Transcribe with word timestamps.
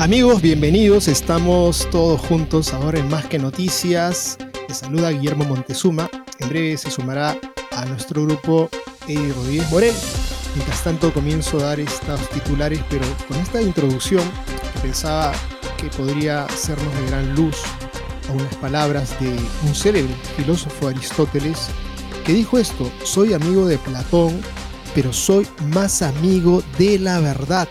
Amigos, 0.00 0.40
bienvenidos. 0.40 1.08
Estamos 1.08 1.86
todos 1.90 2.22
juntos 2.22 2.72
ahora 2.72 2.98
en 2.98 3.10
Más 3.10 3.26
que 3.26 3.38
Noticias. 3.38 4.38
Les 4.66 4.78
saluda 4.78 5.10
Guillermo 5.10 5.44
Montezuma. 5.44 6.08
En 6.38 6.48
breve 6.48 6.78
se 6.78 6.90
sumará 6.90 7.38
a 7.72 7.84
nuestro 7.84 8.22
grupo 8.22 8.70
Eddie 9.06 9.30
Rodríguez 9.34 9.70
Morel. 9.70 9.94
Mientras 10.54 10.82
tanto 10.82 11.12
comienzo 11.12 11.58
a 11.58 11.64
dar 11.64 11.80
estos 11.80 12.30
titulares, 12.30 12.80
pero 12.88 13.04
con 13.28 13.36
esta 13.40 13.60
introducción 13.60 14.24
pensaba 14.80 15.32
que 15.76 15.88
podría 15.88 16.48
sernos 16.48 16.94
de 16.94 17.06
gran 17.08 17.34
luz 17.34 17.58
a 18.30 18.32
unas 18.32 18.56
palabras 18.56 19.20
de 19.20 19.36
un 19.66 19.74
célebre 19.74 20.14
filósofo 20.34 20.88
Aristóteles 20.88 21.68
que 22.24 22.32
dijo 22.32 22.56
esto, 22.56 22.90
soy 23.04 23.34
amigo 23.34 23.66
de 23.66 23.76
Platón, 23.76 24.40
pero 24.94 25.12
soy 25.12 25.46
más 25.74 26.00
amigo 26.00 26.62
de 26.78 26.98
la 26.98 27.20
verdad. 27.20 27.68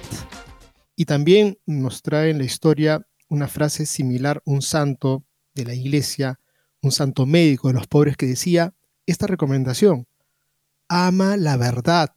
Y 0.99 1.05
también 1.05 1.57
nos 1.65 2.01
trae 2.01 2.29
en 2.29 2.39
la 2.39 2.43
historia 2.43 3.07
una 3.29 3.47
frase 3.47 3.85
similar, 3.85 4.41
un 4.43 4.61
santo 4.61 5.23
de 5.55 5.63
la 5.63 5.73
iglesia, 5.73 6.41
un 6.81 6.91
santo 6.91 7.25
médico 7.25 7.69
de 7.69 7.75
los 7.75 7.87
pobres 7.87 8.17
que 8.17 8.25
decía 8.25 8.75
esta 9.05 9.25
recomendación, 9.25 10.07
ama 10.89 11.37
la 11.37 11.55
verdad, 11.55 12.11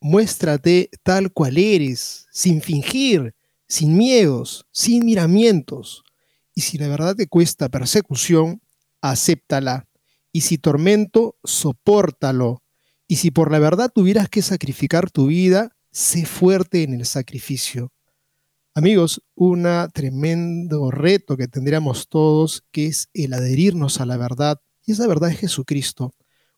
muéstrate 0.00 0.90
tal 1.04 1.32
cual 1.32 1.56
eres, 1.56 2.26
sin 2.32 2.62
fingir, 2.62 3.36
sin 3.68 3.96
miedos, 3.96 4.66
sin 4.72 5.04
miramientos. 5.04 6.02
Y 6.52 6.62
si 6.62 6.78
la 6.78 6.88
verdad 6.88 7.14
te 7.14 7.28
cuesta 7.28 7.68
persecución, 7.68 8.60
acéptala. 9.02 9.86
Y 10.32 10.40
si 10.40 10.58
tormento, 10.58 11.36
sopórtalo. 11.44 12.64
Y 13.06 13.16
si 13.16 13.30
por 13.30 13.52
la 13.52 13.60
verdad 13.60 13.92
tuvieras 13.94 14.28
que 14.28 14.42
sacrificar 14.42 15.12
tu 15.12 15.28
vida, 15.28 15.76
sé 15.92 16.26
fuerte 16.26 16.82
en 16.82 16.94
el 16.94 17.06
sacrificio. 17.06 17.92
Amigos, 18.78 19.22
un 19.34 19.66
tremendo 19.94 20.90
reto 20.90 21.38
que 21.38 21.48
tendríamos 21.48 22.10
todos, 22.10 22.62
que 22.72 22.84
es 22.84 23.08
el 23.14 23.32
adherirnos 23.32 24.02
a 24.02 24.04
la 24.04 24.18
verdad, 24.18 24.60
y 24.84 24.92
esa 24.92 25.06
verdad 25.06 25.30
es 25.30 25.38
Jesucristo, 25.38 26.12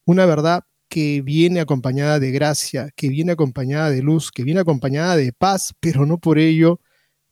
una 0.04 0.26
verdad 0.26 0.64
que 0.88 1.22
viene 1.22 1.60
acompañada 1.60 2.18
de 2.18 2.32
gracia, 2.32 2.90
que 2.96 3.08
viene 3.08 3.30
acompañada 3.30 3.90
de 3.90 4.02
luz, 4.02 4.32
que 4.32 4.42
viene 4.42 4.58
acompañada 4.58 5.16
de 5.16 5.32
paz, 5.32 5.74
pero 5.78 6.06
no 6.06 6.18
por 6.18 6.40
ello, 6.40 6.80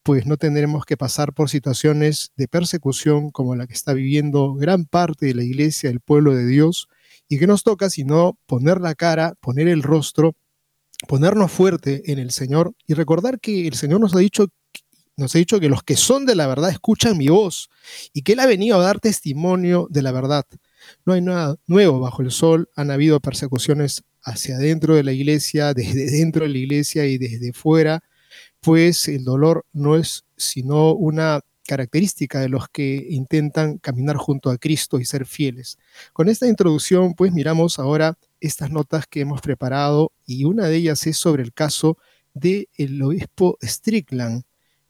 pues 0.05 0.25
no 0.25 0.37
tendremos 0.37 0.85
que 0.85 0.97
pasar 0.97 1.35
por 1.35 1.51
situaciones 1.51 2.31
de 2.37 2.47
persecución 2.47 3.33
como 3.33 3.57
la 3.57 3.67
que 3.67 3.75
está 3.75 3.93
viviendo 3.93 4.55
gran 4.55 4.85
parte 4.85 5.27
de 5.27 5.35
la 5.35 5.43
iglesia, 5.43 5.91
el 5.91 5.99
pueblo 5.99 6.33
de 6.33 6.47
Dios, 6.47 6.87
y 7.29 7.41
que 7.41 7.49
nos 7.49 7.65
toca 7.65 7.91
sino 7.91 8.39
poner 8.47 8.81
la 8.81 8.95
cara, 8.95 9.35
poner 9.41 9.67
el 9.67 9.83
rostro, 9.83 10.37
ponernos 11.09 11.51
fuerte 11.51 12.13
en 12.13 12.21
el 12.21 12.31
Señor 12.31 12.77
y 12.87 12.95
recordar 12.95 13.41
que 13.41 13.67
el 13.67 13.75
Señor 13.75 13.99
nos 13.99 14.15
ha 14.15 14.21
dicho 14.21 14.47
nos 15.17 15.35
ha 15.35 15.39
dicho 15.39 15.61
que 15.61 15.69
los 15.69 15.83
que 15.83 15.97
son 15.97 16.27
de 16.27 16.35
la 16.35 16.47
verdad 16.47 16.71
escuchan 16.71 17.17
mi 17.17 17.29
voz 17.29 17.71
y 18.13 18.23
que 18.23 18.33
Él 18.33 18.41
ha 18.41 18.47
venido 18.47 18.79
a 18.79 18.85
dar 18.85 19.01
testimonio 19.01 19.89
de 19.91 20.03
la 20.03 20.13
verdad. 20.13 20.45
No 21.05 21.15
hay 21.15 21.23
nada 21.23 21.57
nuevo 21.67 22.01
bajo 22.01 22.23
el 22.23 22.31
sol, 22.31 22.69
han 22.77 22.91
habido 22.91 23.21
persecuciones 23.21 24.05
hacia 24.23 24.59
dentro 24.59 24.95
de 24.95 25.05
la 25.05 25.13
iglesia, 25.13 25.73
desde 25.75 26.11
dentro 26.11 26.45
de 26.45 26.51
la 26.51 26.59
iglesia 26.59 27.07
y 27.07 27.19
desde 27.19 27.53
fuera, 27.53 28.03
pues 28.61 29.09
el 29.09 29.25
dolor 29.25 29.65
no 29.73 29.97
es 29.97 30.25
sino 30.37 30.93
una 30.93 31.41
característica 31.67 32.41
de 32.41 32.49
los 32.49 32.69
que 32.69 33.07
intentan 33.11 33.79
caminar 33.79 34.17
junto 34.17 34.51
a 34.51 34.59
Cristo 34.59 35.01
y 35.01 35.05
ser 35.05 35.27
fieles. 35.27 35.79
Con 36.13 36.29
esta 36.29 36.47
introducción, 36.47 37.15
pues 37.15 37.33
miramos 37.33 37.79
ahora 37.79 38.19
estas 38.41 38.71
notas 38.71 39.07
que 39.07 39.21
hemos 39.21 39.41
preparado 39.41 40.13
y 40.25 40.45
una 40.45 40.69
de 40.69 40.77
ellas 40.77 41.07
es 41.07 41.17
sobre 41.17 41.43
el 41.43 41.53
caso 41.53 41.99
del 42.35 42.69
el 42.77 43.03
obispo 43.03 43.59
Strickland, 43.63 44.45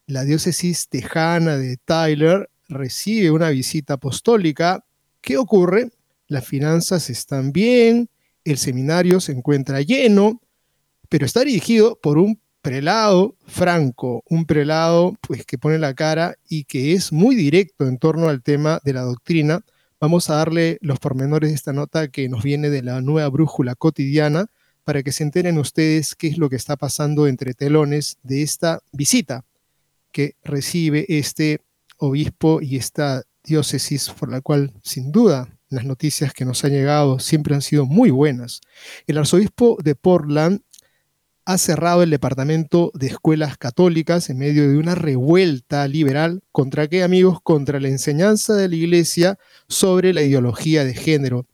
la 0.07 0.25
diócesis 0.25 0.89
tejana 0.89 1.57
de 1.57 1.77
Tyler 1.79 2.49
recibe 2.69 3.33
una 3.33 3.51
visita 3.51 3.95
apostólica. 3.95 4.85
¿Qué 5.21 5.37
ocurre? 5.37 5.91
Las 6.29 6.47
finanzas 6.47 7.11
están 7.11 7.53
bien, 7.53 8.09
el 8.45 8.59
seminario 8.59 9.21
se 9.21 9.33
encuentra 9.33 9.81
lleno, 9.81 10.41
pero 11.09 11.27
está 11.27 11.41
dirigido 11.41 11.99
por 12.01 12.19
un 12.19 12.41
prelado 12.63 13.37
franco, 13.47 14.23
un 14.29 14.45
prelado 14.45 15.17
pues 15.21 15.45
que 15.45 15.59
pone 15.59 15.79
la 15.79 15.95
cara 15.95 16.37
y 16.49 16.65
que 16.65 16.93
es 16.93 17.13
muy 17.13 17.35
directo 17.35 17.87
en 17.87 17.99
torno 17.99 18.29
al 18.29 18.43
tema 18.43 18.81
de 18.85 18.93
la 18.93 19.03
doctrina. 19.03 19.65
Vamos 20.01 20.31
a 20.31 20.37
darle 20.37 20.79
los 20.83 20.99
pormenores 21.01 21.51
de 21.51 21.57
esta 21.57 21.73
nota 21.73 22.09
que 22.09 22.29
nos 22.29 22.45
viene 22.45 22.71
de 22.71 22.83
la 22.83 23.01
nueva 23.01 23.29
brújula 23.29 23.75
cotidiana 23.75 24.47
para 24.85 25.03
que 25.03 25.11
se 25.11 25.25
enteren 25.25 25.59
ustedes 25.59 26.15
qué 26.15 26.29
es 26.29 26.39
lo 26.39 26.49
que 26.49 26.57
está 26.57 26.77
pasando 26.77 27.27
entre 27.27 27.55
telones 27.55 28.19
de 28.23 28.43
esta 28.43 28.81
visita 28.93 29.45
que 30.17 30.35
recibe 30.45 31.05
este 31.11 31.61
obispo 31.99 32.63
y 32.63 32.77
esta 32.79 33.25
diócesis, 33.45 34.09
por 34.09 34.31
la 34.31 34.41
cual 34.41 34.73
sin 34.83 35.13
duda 35.13 35.47
las 35.69 35.85
noticias 35.85 36.33
que 36.33 36.47
nos 36.47 36.65
han 36.65 36.71
llegado 36.71 37.19
siempre 37.19 37.55
han 37.55 37.61
sido 37.61 37.85
muy 37.85 38.09
buenas. 38.09 38.63
El 39.07 39.19
arzobispo 39.19 39.77
de 39.85 39.95
Portland 39.95 40.63
ha 41.45 41.59
cerrado 41.59 42.03
el 42.03 42.09
departamento 42.09 42.93
de 42.95 43.09
escuelas 43.09 43.59
católicas 43.59 44.31
en 44.31 44.39
medio 44.39 44.67
de 44.67 44.79
una 44.79 44.95
revuelta 44.95 45.87
liberal. 45.87 46.43
¿Contra 46.51 46.89
qué, 46.89 47.03
amigos? 47.03 47.43
Contra 47.43 47.79
la 47.79 47.89
enseñanza 47.89 48.55
de 48.55 48.71
la 48.71 48.77
iglesia 48.77 49.39
sobre 49.69 50.15
la 50.15 50.23
ideología 50.23 50.87
de 50.87 50.95
género. 50.95 51.45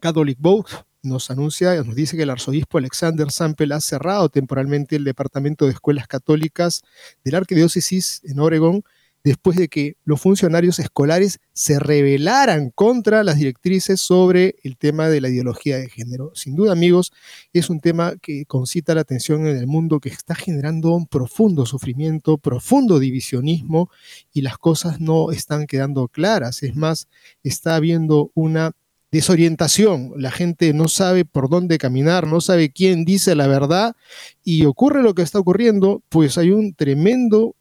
Catholic 0.00 0.38
Vote 0.40 0.72
nos 1.04 1.30
anuncia, 1.30 1.74
nos 1.82 1.94
dice 1.94 2.16
que 2.16 2.24
el 2.24 2.30
arzobispo 2.30 2.78
Alexander 2.78 3.30
Sample 3.30 3.74
ha 3.74 3.80
cerrado 3.80 4.28
temporalmente 4.28 4.96
el 4.96 5.04
Departamento 5.04 5.66
de 5.66 5.72
Escuelas 5.72 6.06
Católicas 6.06 6.82
de 7.24 7.32
la 7.32 7.38
Arquidiócesis 7.38 8.20
en 8.24 8.40
Oregón 8.40 8.84
después 9.24 9.56
de 9.56 9.68
que 9.68 9.96
los 10.04 10.20
funcionarios 10.20 10.78
escolares 10.78 11.40
se 11.54 11.78
rebelaran 11.78 12.70
contra 12.70 13.24
las 13.24 13.38
directrices 13.38 14.00
sobre 14.00 14.56
el 14.62 14.76
tema 14.76 15.08
de 15.08 15.22
la 15.22 15.30
ideología 15.30 15.78
de 15.78 15.88
género. 15.88 16.32
Sin 16.34 16.54
duda, 16.54 16.72
amigos, 16.72 17.10
es 17.54 17.70
un 17.70 17.80
tema 17.80 18.16
que 18.20 18.44
concita 18.44 18.94
la 18.94 19.00
atención 19.00 19.46
en 19.46 19.56
el 19.56 19.66
mundo 19.66 19.98
que 19.98 20.10
está 20.10 20.34
generando 20.34 20.94
un 20.94 21.06
profundo 21.06 21.64
sufrimiento, 21.64 22.36
profundo 22.36 22.98
divisionismo 22.98 23.90
y 24.32 24.42
las 24.42 24.58
cosas 24.58 25.00
no 25.00 25.32
están 25.32 25.66
quedando 25.66 26.06
claras. 26.08 26.62
Es 26.62 26.76
más, 26.76 27.08
está 27.42 27.76
habiendo 27.76 28.30
una 28.34 28.72
desorientación, 29.14 30.12
la 30.16 30.32
gente 30.32 30.72
no 30.72 30.88
sabe 30.88 31.24
por 31.24 31.48
dónde 31.48 31.78
caminar, 31.78 32.26
no 32.26 32.40
sabe 32.40 32.72
quién 32.72 33.04
dice 33.04 33.36
la 33.36 33.46
verdad 33.46 33.94
y 34.42 34.64
ocurre 34.64 35.04
lo 35.04 35.14
que 35.14 35.22
está 35.22 35.38
ocurriendo, 35.38 36.02
pues 36.08 36.36
hay 36.36 36.50
un 36.50 36.74
tremendo 36.74 37.54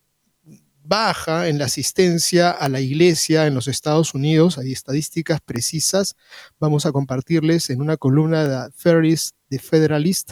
baja 0.84 1.48
en 1.50 1.60
la 1.60 1.66
asistencia 1.66 2.50
a 2.50 2.70
la 2.70 2.82
iglesia 2.82 3.46
en 3.46 3.54
los 3.54 3.68
Estados 3.68 4.16
Unidos, 4.16 4.58
hay 4.58 4.72
estadísticas 4.72 5.42
precisas, 5.46 6.16
vamos 6.60 6.88
a 6.88 6.92
compartirles 6.92 7.70
en 7.70 7.82
una 7.82 7.98
columna 7.98 8.48
de 8.48 8.72
Ferris 8.76 9.36
de 9.52 9.60
Federalist. 9.60 10.32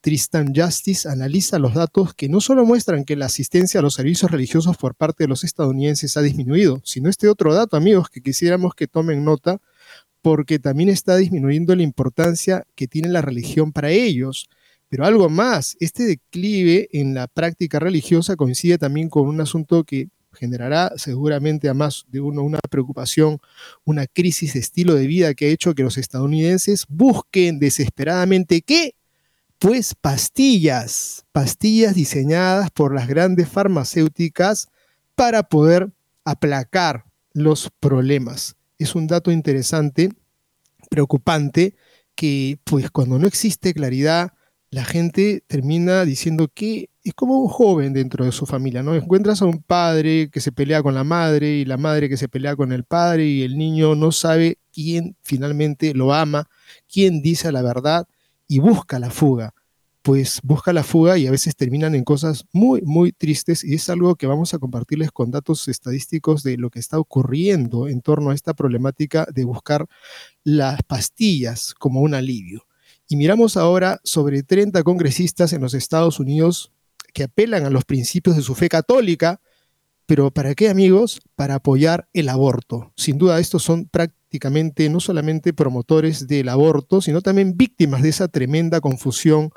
Tristan 0.00 0.54
Justice 0.54 1.08
analiza 1.08 1.58
los 1.58 1.74
datos 1.74 2.14
que 2.14 2.30
no 2.30 2.40
solo 2.40 2.64
muestran 2.64 3.04
que 3.04 3.16
la 3.16 3.26
asistencia 3.26 3.80
a 3.80 3.82
los 3.82 3.94
servicios 3.94 4.30
religiosos 4.30 4.78
por 4.78 4.94
parte 4.94 5.24
de 5.24 5.28
los 5.28 5.44
estadounidenses 5.44 6.16
ha 6.16 6.22
disminuido, 6.22 6.80
sino 6.84 7.10
este 7.10 7.28
otro 7.28 7.52
dato, 7.54 7.76
amigos, 7.76 8.08
que 8.08 8.22
quisiéramos 8.22 8.74
que 8.74 8.86
tomen 8.86 9.24
nota, 9.24 9.60
porque 10.24 10.58
también 10.58 10.88
está 10.88 11.18
disminuyendo 11.18 11.76
la 11.76 11.82
importancia 11.82 12.66
que 12.76 12.88
tiene 12.88 13.08
la 13.10 13.20
religión 13.20 13.72
para 13.72 13.90
ellos. 13.90 14.48
Pero 14.88 15.04
algo 15.04 15.28
más, 15.28 15.76
este 15.80 16.04
declive 16.04 16.88
en 16.92 17.12
la 17.12 17.26
práctica 17.26 17.78
religiosa 17.78 18.34
coincide 18.34 18.78
también 18.78 19.10
con 19.10 19.26
un 19.26 19.42
asunto 19.42 19.84
que 19.84 20.08
generará 20.32 20.94
seguramente 20.96 21.68
a 21.68 21.74
más 21.74 22.06
de 22.08 22.22
uno 22.22 22.42
una 22.42 22.58
preocupación, 22.70 23.38
una 23.84 24.06
crisis 24.06 24.54
de 24.54 24.60
estilo 24.60 24.94
de 24.94 25.06
vida 25.06 25.34
que 25.34 25.44
ha 25.44 25.50
hecho 25.50 25.74
que 25.74 25.82
los 25.82 25.98
estadounidenses 25.98 26.86
busquen 26.88 27.58
desesperadamente 27.58 28.62
qué? 28.62 28.94
Pues 29.58 29.94
pastillas, 29.94 31.26
pastillas 31.32 31.94
diseñadas 31.94 32.70
por 32.70 32.94
las 32.94 33.08
grandes 33.08 33.46
farmacéuticas 33.50 34.68
para 35.16 35.42
poder 35.42 35.90
aplacar 36.24 37.04
los 37.34 37.70
problemas. 37.78 38.56
Es 38.78 38.94
un 38.94 39.06
dato 39.06 39.30
interesante, 39.30 40.10
preocupante, 40.90 41.74
que 42.14 42.58
pues 42.64 42.90
cuando 42.90 43.18
no 43.18 43.26
existe 43.26 43.74
claridad, 43.74 44.32
la 44.70 44.84
gente 44.84 45.42
termina 45.46 46.04
diciendo 46.04 46.48
que 46.52 46.90
es 47.04 47.14
como 47.14 47.38
un 47.38 47.48
joven 47.48 47.92
dentro 47.92 48.24
de 48.24 48.32
su 48.32 48.46
familia, 48.46 48.82
¿no? 48.82 48.94
Encuentras 48.94 49.42
a 49.42 49.44
un 49.44 49.62
padre 49.62 50.30
que 50.30 50.40
se 50.40 50.52
pelea 50.52 50.82
con 50.82 50.94
la 50.94 51.04
madre 51.04 51.56
y 51.56 51.64
la 51.64 51.76
madre 51.76 52.08
que 52.08 52.16
se 52.16 52.28
pelea 52.28 52.56
con 52.56 52.72
el 52.72 52.84
padre 52.84 53.26
y 53.26 53.42
el 53.42 53.56
niño 53.56 53.94
no 53.94 54.10
sabe 54.10 54.58
quién 54.72 55.16
finalmente 55.22 55.94
lo 55.94 56.12
ama, 56.12 56.48
quién 56.92 57.22
dice 57.22 57.52
la 57.52 57.62
verdad 57.62 58.08
y 58.48 58.58
busca 58.58 58.98
la 58.98 59.10
fuga 59.10 59.54
pues 60.04 60.40
busca 60.42 60.74
la 60.74 60.84
fuga 60.84 61.16
y 61.16 61.26
a 61.26 61.30
veces 61.30 61.56
terminan 61.56 61.94
en 61.94 62.04
cosas 62.04 62.44
muy, 62.52 62.82
muy 62.82 63.10
tristes 63.10 63.64
y 63.64 63.72
es 63.72 63.88
algo 63.88 64.16
que 64.16 64.26
vamos 64.26 64.52
a 64.52 64.58
compartirles 64.58 65.10
con 65.10 65.30
datos 65.30 65.66
estadísticos 65.66 66.42
de 66.42 66.58
lo 66.58 66.68
que 66.68 66.78
está 66.78 66.98
ocurriendo 66.98 67.88
en 67.88 68.02
torno 68.02 68.28
a 68.28 68.34
esta 68.34 68.52
problemática 68.52 69.26
de 69.32 69.44
buscar 69.44 69.86
las 70.42 70.82
pastillas 70.82 71.72
como 71.72 72.02
un 72.02 72.12
alivio. 72.12 72.66
Y 73.08 73.16
miramos 73.16 73.56
ahora 73.56 73.98
sobre 74.04 74.42
30 74.42 74.82
congresistas 74.82 75.54
en 75.54 75.62
los 75.62 75.72
Estados 75.72 76.20
Unidos 76.20 76.70
que 77.14 77.22
apelan 77.22 77.64
a 77.64 77.70
los 77.70 77.86
principios 77.86 78.36
de 78.36 78.42
su 78.42 78.54
fe 78.54 78.68
católica, 78.68 79.40
pero 80.04 80.30
¿para 80.30 80.54
qué 80.54 80.68
amigos? 80.68 81.22
Para 81.34 81.54
apoyar 81.54 82.10
el 82.12 82.28
aborto. 82.28 82.92
Sin 82.94 83.16
duda 83.16 83.40
estos 83.40 83.62
son 83.62 83.88
no 84.90 85.00
solamente 85.00 85.52
promotores 85.52 86.26
del 86.26 86.48
aborto, 86.48 87.00
sino 87.00 87.22
también 87.22 87.56
víctimas 87.56 88.02
de 88.02 88.08
esa 88.08 88.28
tremenda 88.28 88.80
confusión. 88.80 89.50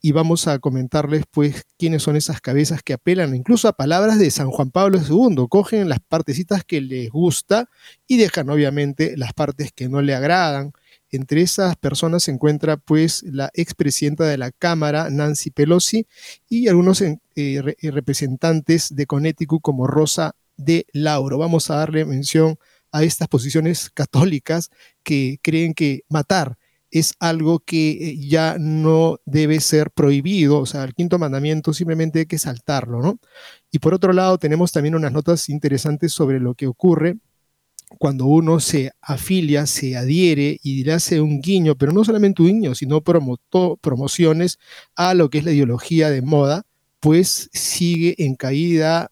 Y 0.00 0.12
vamos 0.12 0.48
a 0.48 0.58
comentarles, 0.58 1.24
pues, 1.30 1.64
quiénes 1.78 2.02
son 2.02 2.16
esas 2.16 2.40
cabezas 2.40 2.82
que 2.82 2.94
apelan 2.94 3.34
incluso 3.34 3.68
a 3.68 3.72
palabras 3.72 4.18
de 4.18 4.30
San 4.30 4.50
Juan 4.50 4.70
Pablo 4.70 4.98
II. 4.98 5.46
Cogen 5.48 5.88
las 5.88 6.00
partecitas 6.00 6.64
que 6.64 6.80
les 6.80 7.10
gusta 7.10 7.68
y 8.06 8.16
dejan, 8.16 8.50
obviamente, 8.50 9.16
las 9.16 9.32
partes 9.32 9.72
que 9.72 9.88
no 9.88 10.02
le 10.02 10.14
agradan. 10.14 10.72
Entre 11.10 11.42
esas 11.42 11.76
personas 11.76 12.22
se 12.22 12.30
encuentra 12.30 12.78
pues 12.78 13.22
la 13.24 13.50
expresidenta 13.52 14.24
de 14.24 14.38
la 14.38 14.50
Cámara, 14.50 15.10
Nancy 15.10 15.50
Pelosi, 15.50 16.06
y 16.48 16.68
algunos 16.68 17.02
eh, 17.02 17.76
representantes 17.82 18.94
de 18.94 19.06
Connecticut 19.06 19.60
como 19.60 19.86
Rosa 19.86 20.34
de 20.56 20.86
Lauro. 20.92 21.36
Vamos 21.36 21.70
a 21.70 21.76
darle 21.76 22.06
mención 22.06 22.58
a 22.92 23.02
estas 23.02 23.28
posiciones 23.28 23.90
católicas 23.90 24.70
que 25.02 25.38
creen 25.42 25.74
que 25.74 26.02
matar 26.08 26.58
es 26.92 27.14
algo 27.18 27.60
que 27.60 27.90
eh, 27.90 28.16
ya 28.18 28.56
no 28.60 29.18
debe 29.24 29.60
ser 29.60 29.90
prohibido, 29.90 30.58
o 30.58 30.66
sea, 30.66 30.84
el 30.84 30.94
quinto 30.94 31.18
mandamiento 31.18 31.72
simplemente 31.72 32.20
hay 32.20 32.26
que 32.26 32.38
saltarlo, 32.38 33.00
¿no? 33.00 33.18
Y 33.70 33.78
por 33.78 33.94
otro 33.94 34.12
lado, 34.12 34.36
tenemos 34.38 34.72
también 34.72 34.94
unas 34.94 35.10
notas 35.10 35.48
interesantes 35.48 36.12
sobre 36.12 36.38
lo 36.38 36.54
que 36.54 36.66
ocurre 36.66 37.16
cuando 37.98 38.26
uno 38.26 38.60
se 38.60 38.92
afilia, 39.00 39.66
se 39.66 39.96
adhiere 39.96 40.58
y 40.62 40.84
le 40.84 40.92
hace 40.92 41.20
un 41.20 41.40
guiño, 41.40 41.76
pero 41.76 41.92
no 41.92 42.04
solamente 42.04 42.42
un 42.42 42.48
guiño, 42.48 42.74
sino 42.74 43.02
promociones 43.02 44.58
a 44.94 45.14
lo 45.14 45.30
que 45.30 45.38
es 45.38 45.44
la 45.44 45.52
ideología 45.52 46.10
de 46.10 46.22
moda, 46.22 46.64
pues 47.00 47.50
sigue 47.52 48.14
en 48.18 48.34
caída 48.36 49.10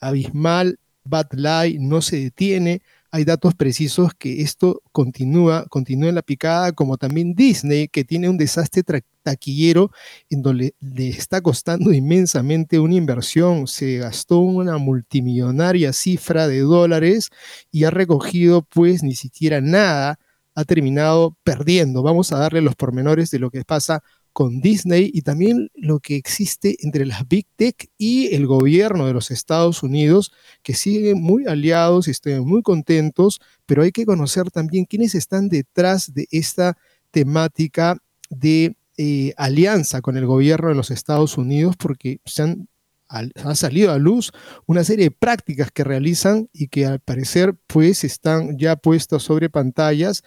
abismal, 0.00 0.78
Bad 1.04 1.32
Lie 1.32 1.78
no 1.80 2.02
se 2.02 2.18
detiene, 2.18 2.82
hay 3.14 3.24
datos 3.24 3.54
precisos 3.54 4.12
que 4.18 4.42
esto 4.42 4.82
continúa, 4.90 5.66
continúa 5.68 6.08
en 6.08 6.16
la 6.16 6.22
picada, 6.22 6.72
como 6.72 6.96
también 6.96 7.36
Disney, 7.36 7.86
que 7.86 8.02
tiene 8.02 8.28
un 8.28 8.36
desastre 8.36 8.82
taquillero 9.22 9.92
en 10.30 10.42
donde 10.42 10.74
le 10.80 11.10
está 11.10 11.40
costando 11.40 11.92
inmensamente 11.92 12.80
una 12.80 12.96
inversión. 12.96 13.68
Se 13.68 13.98
gastó 13.98 14.40
una 14.40 14.78
multimillonaria 14.78 15.92
cifra 15.92 16.48
de 16.48 16.62
dólares 16.62 17.30
y 17.70 17.84
ha 17.84 17.90
recogido 17.90 18.62
pues 18.62 19.04
ni 19.04 19.14
siquiera 19.14 19.60
nada, 19.60 20.18
ha 20.56 20.64
terminado 20.64 21.36
perdiendo. 21.44 22.02
Vamos 22.02 22.32
a 22.32 22.38
darle 22.38 22.62
los 22.62 22.74
pormenores 22.74 23.30
de 23.30 23.38
lo 23.38 23.52
que 23.52 23.64
pasa 23.64 24.02
con 24.34 24.60
Disney 24.60 25.10
y 25.14 25.22
también 25.22 25.70
lo 25.74 26.00
que 26.00 26.16
existe 26.16 26.76
entre 26.80 27.06
las 27.06 27.26
Big 27.26 27.46
Tech 27.56 27.88
y 27.96 28.34
el 28.34 28.46
gobierno 28.46 29.06
de 29.06 29.14
los 29.14 29.30
Estados 29.30 29.82
Unidos, 29.82 30.32
que 30.62 30.74
siguen 30.74 31.22
muy 31.22 31.46
aliados 31.46 32.08
y 32.08 32.10
están 32.10 32.44
muy 32.44 32.60
contentos, 32.62 33.40
pero 33.64 33.82
hay 33.82 33.92
que 33.92 34.04
conocer 34.04 34.50
también 34.50 34.84
quiénes 34.84 35.14
están 35.14 35.48
detrás 35.48 36.12
de 36.12 36.26
esta 36.32 36.76
temática 37.12 37.96
de 38.28 38.76
eh, 38.98 39.32
alianza 39.36 40.02
con 40.02 40.16
el 40.16 40.26
gobierno 40.26 40.68
de 40.68 40.74
los 40.74 40.90
Estados 40.90 41.38
Unidos, 41.38 41.76
porque 41.76 42.18
se 42.24 42.42
han 42.42 42.68
ha 43.08 43.54
salido 43.54 43.92
a 43.92 43.98
luz 43.98 44.32
una 44.66 44.82
serie 44.82 45.04
de 45.04 45.10
prácticas 45.12 45.70
que 45.70 45.84
realizan 45.84 46.48
y 46.52 46.66
que 46.66 46.86
al 46.86 46.98
parecer 46.98 47.54
pues 47.68 48.02
están 48.02 48.58
ya 48.58 48.74
puestas 48.74 49.22
sobre 49.22 49.50
pantallas 49.50 50.24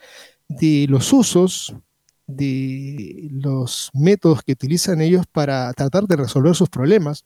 de 0.47 0.85
los 0.87 1.11
usos 1.11 1.75
de 2.27 3.29
los 3.31 3.89
métodos 3.93 4.43
que 4.43 4.51
utilizan 4.51 5.01
ellos 5.01 5.25
para 5.31 5.73
tratar 5.73 6.05
de 6.07 6.17
resolver 6.17 6.55
sus 6.55 6.69
problemas, 6.69 7.25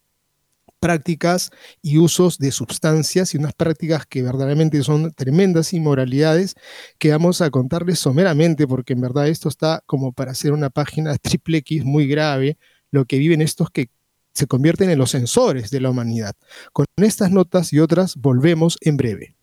prácticas 0.79 1.51
y 1.81 1.97
usos 1.97 2.37
de 2.37 2.51
sustancias 2.51 3.33
y 3.33 3.37
unas 3.37 3.53
prácticas 3.53 4.05
que 4.05 4.21
verdaderamente 4.23 4.81
son 4.83 5.11
tremendas 5.11 5.73
inmoralidades 5.73 6.55
que 6.97 7.11
vamos 7.11 7.41
a 7.41 7.49
contarles 7.49 7.99
someramente 7.99 8.67
porque 8.67 8.93
en 8.93 9.01
verdad 9.01 9.27
esto 9.27 9.49
está 9.49 9.83
como 9.85 10.11
para 10.11 10.31
hacer 10.31 10.53
una 10.53 10.69
página 10.69 11.15
triple 11.17 11.59
X 11.59 11.83
muy 11.83 12.07
grave, 12.07 12.57
lo 12.89 13.05
que 13.05 13.17
viven 13.17 13.41
estos 13.41 13.69
que 13.69 13.89
se 14.33 14.47
convierten 14.47 14.89
en 14.89 14.97
los 14.97 15.11
sensores 15.11 15.71
de 15.71 15.81
la 15.81 15.89
humanidad. 15.89 16.35
Con 16.73 16.85
estas 16.97 17.31
notas 17.31 17.73
y 17.73 17.79
otras 17.79 18.15
volvemos 18.15 18.77
en 18.81 18.97
breve. 18.97 19.35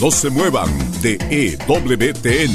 No 0.00 0.10
se 0.10 0.28
muevan 0.28 0.68
de 1.00 1.16
EWTN, 1.30 2.54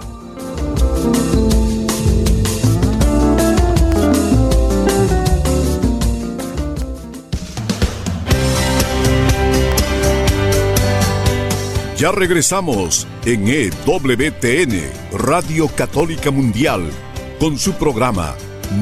Ya 12.01 12.11
regresamos 12.11 13.05
en 13.25 13.47
EWTN, 13.47 14.89
Radio 15.19 15.67
Católica 15.67 16.31
Mundial, 16.31 16.89
con 17.39 17.59
su 17.59 17.73
programa 17.73 18.35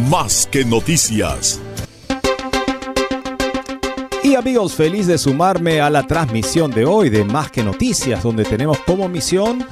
Más 0.10 0.48
que 0.50 0.64
Noticias. 0.64 1.60
Y 4.24 4.36
amigos, 4.36 4.74
feliz 4.74 5.06
de 5.06 5.18
sumarme 5.18 5.82
a 5.82 5.90
la 5.90 6.08
transmisión 6.08 6.72
de 6.72 6.86
hoy 6.86 7.10
de 7.10 7.26
Más 7.26 7.52
que 7.52 7.62
Noticias, 7.62 8.24
donde 8.24 8.46
tenemos 8.46 8.80
como 8.88 9.10
misión 9.10 9.68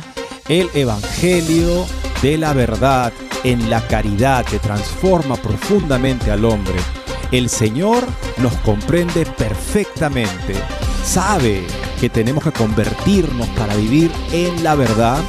el 0.50 0.70
Evangelio 0.74 1.86
de 2.22 2.38
la 2.38 2.52
verdad 2.52 3.14
en 3.46 3.70
la 3.70 3.88
caridad 3.88 4.44
que 4.44 4.60
transforma 4.60 5.38
profundamente 5.38 6.32
al 6.32 6.44
hombre. 6.44 6.76
El 7.32 7.48
Señor 7.48 8.04
nos 8.40 8.52
comprende 8.56 9.26
perfectamente, 9.26 10.54
sabe 11.06 11.64
que 12.00 12.10
tenemos 12.10 12.44
que 12.44 12.52
convertirnos 12.52 13.48
para 13.50 13.76
vivir 13.76 14.12
en 14.32 14.64
la 14.64 14.76
verdad 14.76 15.20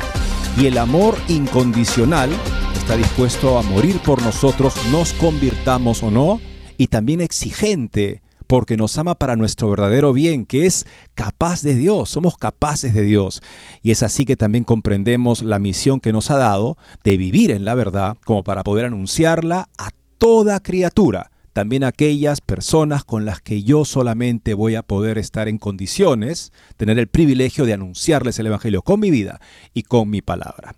y 0.58 0.66
el 0.66 0.78
amor 0.78 1.16
incondicional 1.28 2.30
está 2.74 2.96
dispuesto 2.96 3.58
a 3.58 3.62
morir 3.62 4.00
por 4.00 4.22
nosotros, 4.22 4.74
nos 4.90 5.12
convirtamos 5.12 6.02
o 6.02 6.10
no, 6.10 6.40
y 6.78 6.86
también 6.86 7.20
exigente 7.20 8.22
porque 8.46 8.78
nos 8.78 8.96
ama 8.96 9.14
para 9.14 9.36
nuestro 9.36 9.68
verdadero 9.68 10.12
bien, 10.14 10.46
que 10.46 10.64
es 10.64 10.86
capaz 11.14 11.62
de 11.62 11.74
Dios, 11.74 12.08
somos 12.08 12.38
capaces 12.38 12.94
de 12.94 13.02
Dios. 13.02 13.42
Y 13.82 13.90
es 13.90 14.02
así 14.02 14.24
que 14.24 14.36
también 14.36 14.64
comprendemos 14.64 15.42
la 15.42 15.58
misión 15.58 16.00
que 16.00 16.14
nos 16.14 16.30
ha 16.30 16.38
dado 16.38 16.78
de 17.04 17.18
vivir 17.18 17.50
en 17.50 17.66
la 17.66 17.74
verdad 17.74 18.16
como 18.24 18.42
para 18.42 18.64
poder 18.64 18.86
anunciarla 18.86 19.68
a 19.76 19.90
toda 20.16 20.60
criatura, 20.60 21.30
también 21.58 21.82
aquellas 21.82 22.40
personas 22.40 23.02
con 23.02 23.24
las 23.24 23.40
que 23.40 23.64
yo 23.64 23.84
solamente 23.84 24.54
voy 24.54 24.76
a 24.76 24.84
poder 24.84 25.18
estar 25.18 25.48
en 25.48 25.58
condiciones, 25.58 26.52
tener 26.76 27.00
el 27.00 27.08
privilegio 27.08 27.66
de 27.66 27.72
anunciarles 27.72 28.38
el 28.38 28.46
Evangelio 28.46 28.82
con 28.82 29.00
mi 29.00 29.10
vida 29.10 29.40
y 29.74 29.82
con 29.82 30.08
mi 30.08 30.22
palabra. 30.22 30.76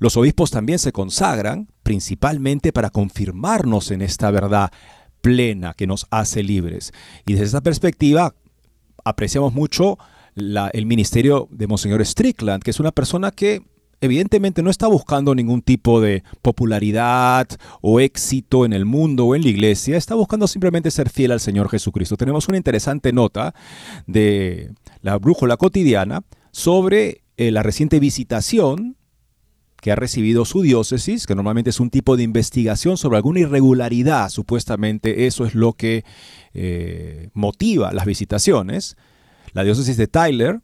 Los 0.00 0.16
obispos 0.16 0.50
también 0.50 0.80
se 0.80 0.90
consagran 0.90 1.68
principalmente 1.84 2.72
para 2.72 2.90
confirmarnos 2.90 3.92
en 3.92 4.02
esta 4.02 4.32
verdad 4.32 4.72
plena 5.20 5.74
que 5.74 5.86
nos 5.86 6.08
hace 6.10 6.42
libres. 6.42 6.92
Y 7.24 7.34
desde 7.34 7.44
esa 7.44 7.60
perspectiva 7.60 8.34
apreciamos 9.04 9.54
mucho 9.54 9.96
el 10.34 10.86
ministerio 10.86 11.46
de 11.52 11.68
Monseñor 11.68 12.04
Strickland, 12.04 12.64
que 12.64 12.72
es 12.72 12.80
una 12.80 12.90
persona 12.90 13.30
que 13.30 13.62
evidentemente 14.00 14.62
no 14.62 14.70
está 14.70 14.86
buscando 14.86 15.34
ningún 15.34 15.62
tipo 15.62 16.00
de 16.00 16.22
popularidad 16.42 17.48
o 17.80 18.00
éxito 18.00 18.64
en 18.64 18.72
el 18.72 18.84
mundo 18.84 19.26
o 19.26 19.34
en 19.34 19.42
la 19.42 19.48
iglesia, 19.48 19.96
está 19.96 20.14
buscando 20.14 20.46
simplemente 20.46 20.90
ser 20.90 21.10
fiel 21.10 21.32
al 21.32 21.40
Señor 21.40 21.68
Jesucristo. 21.68 22.16
Tenemos 22.16 22.48
una 22.48 22.56
interesante 22.56 23.12
nota 23.12 23.54
de 24.06 24.72
la 25.02 25.16
brújula 25.18 25.56
cotidiana 25.56 26.22
sobre 26.50 27.22
eh, 27.36 27.50
la 27.50 27.62
reciente 27.62 28.00
visitación 28.00 28.96
que 29.80 29.92
ha 29.92 29.96
recibido 29.96 30.44
su 30.44 30.62
diócesis, 30.62 31.26
que 31.26 31.34
normalmente 31.34 31.70
es 31.70 31.80
un 31.80 31.90
tipo 31.90 32.16
de 32.16 32.22
investigación 32.22 32.96
sobre 32.96 33.18
alguna 33.18 33.40
irregularidad, 33.40 34.30
supuestamente 34.30 35.26
eso 35.26 35.44
es 35.44 35.54
lo 35.54 35.74
que 35.74 36.04
eh, 36.54 37.28
motiva 37.34 37.92
las 37.92 38.06
visitaciones. 38.06 38.96
La 39.52 39.64
diócesis 39.64 39.96
de 39.96 40.08
Tyler, 40.08 40.60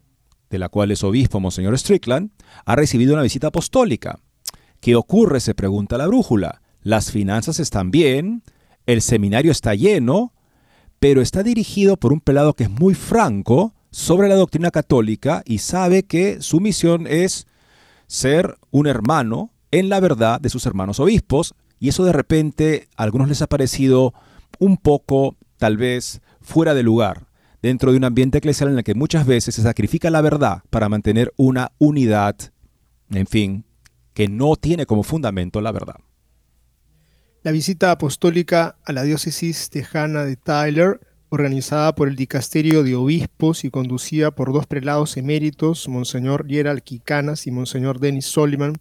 de 0.52 0.58
la 0.58 0.68
cual 0.68 0.90
es 0.90 1.02
obispo 1.02 1.40
Monseñor 1.40 1.76
Strickland, 1.78 2.30
ha 2.66 2.76
recibido 2.76 3.14
una 3.14 3.22
visita 3.22 3.48
apostólica. 3.48 4.20
¿Qué 4.80 4.94
ocurre? 4.94 5.40
se 5.40 5.54
pregunta 5.54 5.96
la 5.96 6.06
brújula. 6.06 6.60
Las 6.82 7.10
finanzas 7.10 7.58
están 7.58 7.90
bien, 7.90 8.42
el 8.84 9.00
seminario 9.00 9.50
está 9.50 9.74
lleno, 9.74 10.34
pero 10.98 11.22
está 11.22 11.42
dirigido 11.42 11.96
por 11.96 12.12
un 12.12 12.20
pelado 12.20 12.52
que 12.52 12.64
es 12.64 12.70
muy 12.70 12.94
franco 12.94 13.72
sobre 13.90 14.28
la 14.28 14.34
doctrina 14.34 14.70
católica 14.70 15.42
y 15.46 15.58
sabe 15.58 16.02
que 16.02 16.42
su 16.42 16.60
misión 16.60 17.06
es 17.06 17.46
ser 18.06 18.56
un 18.70 18.86
hermano 18.86 19.52
en 19.70 19.88
la 19.88 20.00
verdad 20.00 20.38
de 20.38 20.50
sus 20.50 20.66
hermanos 20.66 21.00
obispos, 21.00 21.54
y 21.80 21.88
eso 21.88 22.04
de 22.04 22.12
repente 22.12 22.88
a 22.96 23.04
algunos 23.04 23.28
les 23.28 23.40
ha 23.40 23.46
parecido 23.46 24.12
un 24.58 24.76
poco, 24.76 25.36
tal 25.56 25.78
vez, 25.78 26.20
fuera 26.42 26.74
de 26.74 26.82
lugar, 26.82 27.26
dentro 27.62 27.92
de 27.92 27.98
un 27.98 28.04
ambiente 28.04 28.38
eclesial 28.38 28.70
en 28.70 28.78
el 28.78 28.84
que 28.84 28.94
muchas 28.94 29.26
veces 29.26 29.54
se 29.54 29.62
sacrifica 29.62 30.10
la 30.10 30.20
verdad 30.20 30.62
para 30.70 30.88
mantener 30.88 31.32
una 31.36 31.72
unidad, 31.78 32.36
en 33.10 33.26
fin, 33.26 33.64
que 34.14 34.28
no 34.28 34.56
tiene 34.56 34.84
como 34.84 35.02
fundamento 35.02 35.60
la 35.60 35.72
verdad. 35.72 35.96
La 37.42 37.52
visita 37.52 37.90
apostólica 37.90 38.76
a 38.84 38.92
la 38.92 39.02
diócesis 39.02 39.70
tejana 39.70 40.24
de 40.24 40.36
Tyler 40.36 41.00
organizada 41.32 41.94
por 41.94 42.08
el 42.08 42.14
Dicasterio 42.14 42.82
de 42.82 42.94
Obispos 42.94 43.64
y 43.64 43.70
conducida 43.70 44.32
por 44.32 44.52
dos 44.52 44.66
prelados 44.66 45.16
eméritos, 45.16 45.88
Monseñor 45.88 46.46
Gerald 46.46 46.82
Quicanas 46.82 47.46
y 47.46 47.50
Monseñor 47.50 48.00
Dennis 48.00 48.26
Soliman, 48.26 48.74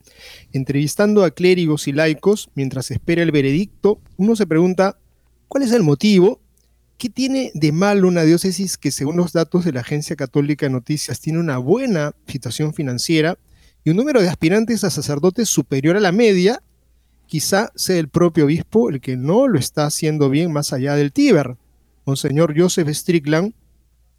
entrevistando 0.52 1.24
a 1.24 1.32
clérigos 1.32 1.88
y 1.88 1.94
laicos 1.94 2.50
mientras 2.54 2.92
espera 2.92 3.24
el 3.24 3.32
veredicto, 3.32 4.02
uno 4.18 4.36
se 4.36 4.46
pregunta, 4.46 5.00
¿cuál 5.48 5.64
es 5.64 5.72
el 5.72 5.84
motivo? 5.84 6.42
¿Qué 7.02 7.10
tiene 7.10 7.50
de 7.56 7.72
malo 7.72 8.08
una 8.08 8.22
diócesis 8.22 8.78
que 8.78 8.92
según 8.92 9.18
los 9.18 9.34
datos 9.34 9.66
de 9.66 9.72
la 9.72 9.80
Agencia 9.80 10.16
Católica 10.16 10.68
de 10.68 10.70
Noticias 10.70 11.20
tiene 11.20 11.40
una 11.40 11.58
buena 11.58 12.14
situación 12.28 12.76
financiera 12.76 13.40
y 13.84 13.90
un 13.90 13.98
número 13.98 14.22
de 14.22 14.30
aspirantes 14.30 14.84
a 14.84 14.92
sacerdotes 14.92 15.50
superior 15.50 15.98
a 15.98 16.00
la 16.00 16.12
media? 16.12 16.62
Quizá 17.26 17.72
sea 17.74 17.98
el 17.98 18.08
propio 18.08 18.46
obispo 18.46 18.92
el 18.92 19.02
que 19.02 19.18
no 19.18 19.48
lo 19.48 19.58
está 19.58 19.88
haciendo 19.88 20.30
bien 20.30 20.54
más 20.54 20.74
allá 20.74 20.94
del 20.94 21.12
Tíber. 21.12 21.58
Monseñor 22.06 22.54
Joseph 22.56 22.90
Strickland, 22.90 23.56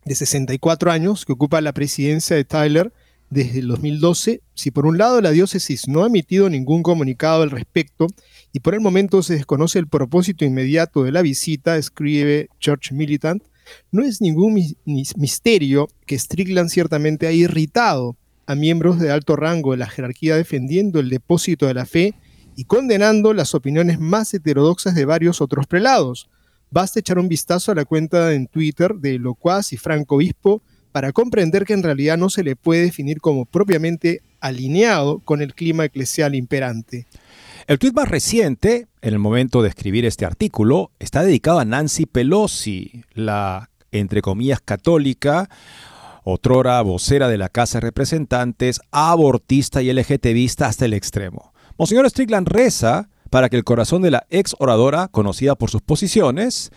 de 0.05 0.17
64 0.17 0.91
años, 0.91 1.25
que 1.25 1.35
ocupa 1.35 1.61
la 1.61 1.73
presidencia 1.73 2.35
de 2.35 2.45
Tyler 2.45 2.93
desde 3.31 3.61
el 3.61 3.69
2012, 3.69 4.41
si 4.55 4.73
por 4.73 4.87
un 4.87 4.99
lado 4.99 5.21
la 5.21 5.31
diócesis 5.31 5.87
no 5.87 6.03
ha 6.03 6.09
emitido 6.09 6.51
ningún 6.51 6.83
comunicado 6.83 7.45
al 7.45 7.53
respecto 7.53 8.09
y 8.52 8.61
por 8.61 8.75
el 8.75 8.80
momento 8.80 9.23
se 9.23 9.35
desconoce 9.35 9.78
el 9.78 9.88
propósito 9.88 10.44
inmediato 10.44 11.04
de 11.04 11.12
la 11.12 11.23
visita, 11.23 11.76
escribe 11.76 12.49
Church 12.61 12.92
Militant, 12.92 13.42
no 13.90 14.02
es 14.02 14.21
ningún 14.21 14.61
misterio 14.85 15.88
que 16.06 16.18
Strickland 16.18 16.68
ciertamente 16.68 17.26
ha 17.26 17.32
irritado 17.32 18.16
a 18.47 18.54
miembros 18.54 18.99
de 18.99 19.11
alto 19.11 19.37
rango 19.37 19.71
de 19.71 19.78
la 19.78 19.88
jerarquía 19.88 20.37
defendiendo 20.37 21.00
el 21.00 21.09
depósito 21.09 21.66
de 21.66 21.75
la 21.75 21.87
fe 21.87 22.14
y 22.56 22.64
condenando 22.64 23.32
las 23.32 23.54
opiniones 23.54 23.99
más 23.99 24.35
heterodoxas 24.35 24.94
de 24.94 25.04
varios 25.04 25.40
otros 25.40 25.66
prelados, 25.66 26.28
Basta 26.73 27.00
echar 27.00 27.18
un 27.18 27.28
vistazo 27.28 27.71
a 27.71 27.75
la 27.75 27.85
cuenta 27.85 28.32
en 28.32 28.47
Twitter 28.47 28.94
de 28.94 29.18
Locuaz 29.18 29.75
y 29.75 29.76
Franco 29.76 30.16
Obispo 30.16 30.62
para 30.90 31.12
comprender 31.12 31.66
que 31.66 31.75
en 31.75 31.82
realidad 31.82 32.16
no 32.16 32.30
se 32.30 32.42
le 32.42 32.56
puede 32.56 32.85
definir 32.85 33.21
como 33.21 33.44
propiamente 33.44 34.23
alineado 34.40 35.18
con 35.18 35.42
el 35.42 35.54
clima 35.54 35.85
eclesial 35.85 36.35
imperante. 36.35 37.06
El 37.69 37.78
tuit 37.78 37.95
más 37.95 38.09
reciente, 38.09 38.88
en 39.02 39.12
el 39.12 39.21
momento 39.21 39.62
de 39.62 39.69
escribir 39.69 40.04
este 40.04 40.25
artículo, 40.25 40.90
está 40.99 41.23
dedicado 41.23 41.61
a 41.61 41.64
Nancy 41.64 42.07
Pelosi, 42.07 43.04
la, 43.14 43.71
entre 43.92 44.21
comillas, 44.21 44.61
católica, 44.61 45.49
otrora 46.25 46.83
vocera 46.83 47.28
de 47.28 47.38
la 47.38 47.49
Casa 47.49 47.78
de 47.78 47.83
Representantes, 47.83 48.81
abortista 48.90 49.81
y 49.81 49.92
LGTBista 49.92 50.66
hasta 50.66 50.87
el 50.87 50.92
extremo. 50.92 51.52
Monseñor 51.78 52.11
Strickland 52.11 52.49
reza 52.49 53.09
para 53.31 53.49
que 53.49 53.57
el 53.57 53.64
corazón 53.64 54.02
de 54.02 54.11
la 54.11 54.26
ex 54.28 54.57
oradora, 54.59 55.07
conocida 55.09 55.54
por 55.54 55.71
sus 55.71 55.83
posiciones, 55.83 56.73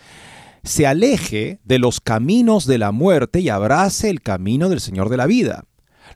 se 0.62 0.86
aleje 0.86 1.58
de 1.64 1.78
los 1.80 2.00
caminos 2.00 2.64
de 2.66 2.78
la 2.78 2.92
muerte 2.92 3.40
y 3.40 3.48
abrace 3.48 4.08
el 4.08 4.22
camino 4.22 4.68
del 4.68 4.80
Señor 4.80 5.08
de 5.08 5.16
la 5.16 5.26
vida. 5.26 5.64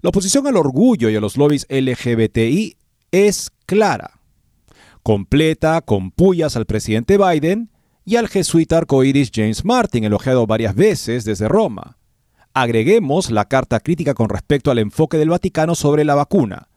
La 0.01 0.11
oposición 0.11 0.47
al 0.47 0.57
orgullo 0.57 1.11
y 1.11 1.17
a 1.17 1.21
los 1.21 1.37
lobbies 1.37 1.67
LGBTI 1.69 2.77
es 3.11 3.51
clara. 3.67 4.20
Completa 5.03 5.81
con 5.81 6.11
pullas 6.11 6.57
al 6.57 6.67
presidente 6.67 7.17
Biden 7.17 7.71
y 8.05 8.17
al 8.17 8.29
jesuita 8.29 8.79
arcoíris 8.79 9.31
James 9.35 9.65
Martin, 9.65 10.05
elogiado 10.05 10.47
varias 10.47 10.75
veces 10.75 11.25
desde 11.25 11.49
Roma. 11.49 11.97
Agreguemos 12.53 13.31
la 13.31 13.47
carta 13.47 13.81
crítica 13.81 14.15
con 14.15 14.29
respecto 14.29 14.71
al 14.71 14.79
enfoque 14.79 15.17
del 15.17 15.31
Vaticano 15.31 15.75
sobre 15.75 16.05
la 16.05 16.17
vacuna. 16.17 16.69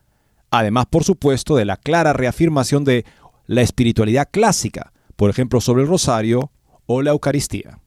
Además, 0.51 0.85
por 0.85 1.03
supuesto, 1.03 1.55
de 1.55 1.65
la 1.65 1.77
clara 1.77 2.13
reafirmación 2.13 2.83
de 2.83 3.05
la 3.47 3.61
espiritualidad 3.61 4.29
clásica, 4.31 4.93
por 5.15 5.29
ejemplo 5.29 5.59
sobre 5.61 5.81
el 5.81 5.89
rosario 5.89 6.51
o 6.85 7.01
la 7.01 7.11
Eucaristía. 7.11 7.79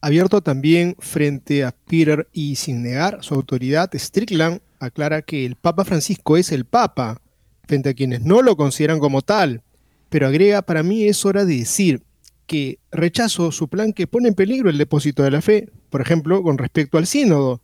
Abierto 0.00 0.42
también 0.42 0.96
frente 0.98 1.64
a 1.64 1.72
Peter 1.72 2.28
y 2.32 2.56
sin 2.56 2.82
negar 2.82 3.18
su 3.22 3.34
autoridad, 3.34 3.90
Strickland 3.94 4.60
aclara 4.78 5.22
que 5.22 5.46
el 5.46 5.56
Papa 5.56 5.84
Francisco 5.84 6.36
es 6.36 6.52
el 6.52 6.66
Papa, 6.66 7.22
frente 7.66 7.90
a 7.90 7.94
quienes 7.94 8.22
no 8.22 8.42
lo 8.42 8.56
consideran 8.56 8.98
como 8.98 9.22
tal, 9.22 9.62
pero 10.08 10.26
agrega, 10.26 10.62
para 10.62 10.82
mí 10.82 11.04
es 11.04 11.24
hora 11.24 11.44
de 11.44 11.56
decir 11.56 12.02
que 12.46 12.78
rechazo 12.90 13.50
su 13.52 13.68
plan 13.68 13.92
que 13.92 14.06
pone 14.06 14.28
en 14.28 14.34
peligro 14.34 14.70
el 14.70 14.78
depósito 14.78 15.22
de 15.22 15.30
la 15.30 15.40
fe, 15.40 15.70
por 15.90 16.00
ejemplo, 16.00 16.42
con 16.42 16.58
respecto 16.58 16.98
al 16.98 17.06
sínodo, 17.06 17.60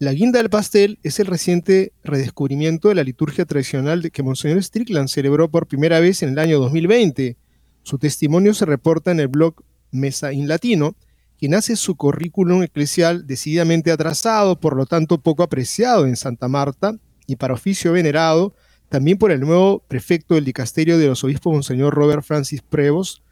la 0.00 0.12
guinda 0.12 0.38
del 0.38 0.48
pastel 0.48 1.00
es 1.02 1.18
el 1.18 1.26
reciente 1.26 1.92
redescubrimiento 2.04 2.88
de 2.88 2.94
la 2.94 3.02
liturgia 3.02 3.44
tradicional 3.46 4.12
que 4.12 4.22
Monseñor 4.22 4.62
Strickland 4.62 5.08
celebró 5.08 5.50
por 5.50 5.66
primera 5.66 5.98
vez 5.98 6.22
en 6.22 6.28
el 6.28 6.38
año 6.38 6.60
2020. 6.60 7.36
Su 7.82 7.98
testimonio 7.98 8.54
se 8.54 8.64
reporta 8.64 9.10
en 9.10 9.18
el 9.18 9.26
blog 9.26 9.56
Mesa 9.90 10.32
in 10.32 10.46
Latino, 10.46 10.94
quien 11.36 11.54
hace 11.54 11.74
su 11.74 11.96
currículum 11.96 12.62
eclesial 12.62 13.26
decididamente 13.26 13.90
atrasado, 13.90 14.60
por 14.60 14.76
lo 14.76 14.86
tanto 14.86 15.18
poco 15.20 15.42
apreciado 15.42 16.06
en 16.06 16.14
Santa 16.14 16.46
Marta 16.46 16.94
y 17.26 17.34
para 17.34 17.54
oficio 17.54 17.90
venerado, 17.90 18.54
también 18.88 19.18
por 19.18 19.30
el 19.30 19.40
nuevo 19.40 19.82
prefecto 19.88 20.34
del 20.34 20.44
dicasterio 20.44 20.98
de 20.98 21.06
los 21.06 21.24
obispos 21.24 21.52
Monseñor 21.52 21.94
Robert 21.94 22.22
Francis 22.22 22.62
Prevos, 22.62 23.22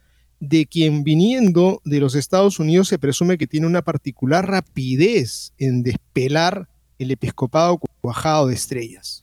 de 0.40 0.66
quien 0.66 1.02
viniendo 1.02 1.80
de 1.84 2.00
los 2.00 2.14
Estados 2.14 2.58
Unidos 2.58 2.88
se 2.88 2.98
presume 2.98 3.38
que 3.38 3.46
tiene 3.46 3.66
una 3.66 3.82
particular 3.82 4.46
rapidez 4.46 5.52
en 5.58 5.82
despelar 5.82 6.68
el 6.98 7.10
episcopado 7.10 7.78
cuajado 8.00 8.46
de 8.46 8.54
estrellas. 8.54 9.22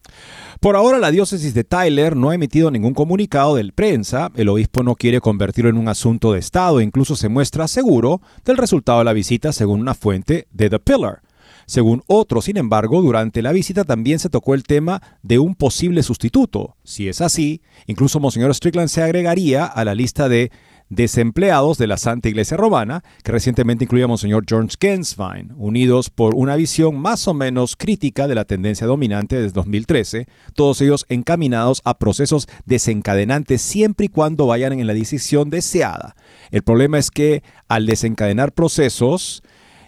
Por 0.59 0.75
ahora 0.75 0.99
la 0.99 1.11
diócesis 1.11 1.53
de 1.53 1.63
Tyler 1.63 2.15
no 2.15 2.29
ha 2.29 2.35
emitido 2.35 2.69
ningún 2.69 2.93
comunicado 2.93 3.55
del 3.55 3.73
prensa, 3.73 4.31
el 4.35 4.49
obispo 4.49 4.83
no 4.83 4.95
quiere 4.95 5.21
convertirlo 5.21 5.69
en 5.69 5.77
un 5.77 5.87
asunto 5.87 6.33
de 6.33 6.39
Estado 6.39 6.79
e 6.79 6.83
incluso 6.83 7.15
se 7.15 7.29
muestra 7.29 7.67
seguro 7.67 8.21
del 8.45 8.57
resultado 8.57 8.99
de 8.99 9.05
la 9.05 9.13
visita 9.13 9.51
según 9.53 9.81
una 9.81 9.95
fuente 9.95 10.47
de 10.51 10.69
The 10.69 10.79
Pillar. 10.79 11.22
Según 11.65 12.03
otros, 12.07 12.45
sin 12.45 12.57
embargo, 12.57 13.01
durante 13.01 13.41
la 13.41 13.51
visita 13.51 13.83
también 13.83 14.19
se 14.19 14.29
tocó 14.29 14.53
el 14.53 14.63
tema 14.63 15.01
de 15.21 15.39
un 15.39 15.55
posible 15.55 16.03
sustituto. 16.03 16.75
Si 16.83 17.07
es 17.07 17.21
así, 17.21 17.61
incluso 17.87 18.19
Monseñor 18.19 18.53
Strickland 18.53 18.89
se 18.89 19.01
agregaría 19.01 19.65
a 19.65 19.85
la 19.85 19.95
lista 19.95 20.29
de 20.29 20.51
desempleados 20.89 21.77
de 21.77 21.87
la 21.87 21.97
Santa 21.97 22.29
Iglesia 22.29 22.57
Romana, 22.57 23.03
que 23.23 23.31
recientemente 23.31 23.85
incluía 23.85 24.05
a 24.05 24.07
Monseñor 24.07 24.45
George 24.47 24.75
Genswein, 24.79 25.51
unidos 25.57 26.09
por 26.09 26.35
una 26.35 26.55
visión 26.55 26.97
más 26.97 27.27
o 27.27 27.33
menos 27.33 27.75
crítica 27.75 28.27
de 28.27 28.35
la 28.35 28.45
tendencia 28.45 28.85
dominante 28.85 29.35
desde 29.35 29.53
2013, 29.53 30.27
todos 30.53 30.81
ellos 30.81 31.05
encaminados 31.09 31.81
a 31.83 31.97
procesos 31.97 32.47
desencadenantes 32.65 33.61
siempre 33.61 34.05
y 34.05 34.09
cuando 34.09 34.47
vayan 34.47 34.73
en 34.73 34.87
la 34.87 34.93
decisión 34.93 35.49
deseada. 35.49 36.15
El 36.51 36.63
problema 36.63 36.99
es 36.99 37.09
que 37.09 37.43
al 37.67 37.85
desencadenar 37.85 38.51
procesos, 38.51 39.41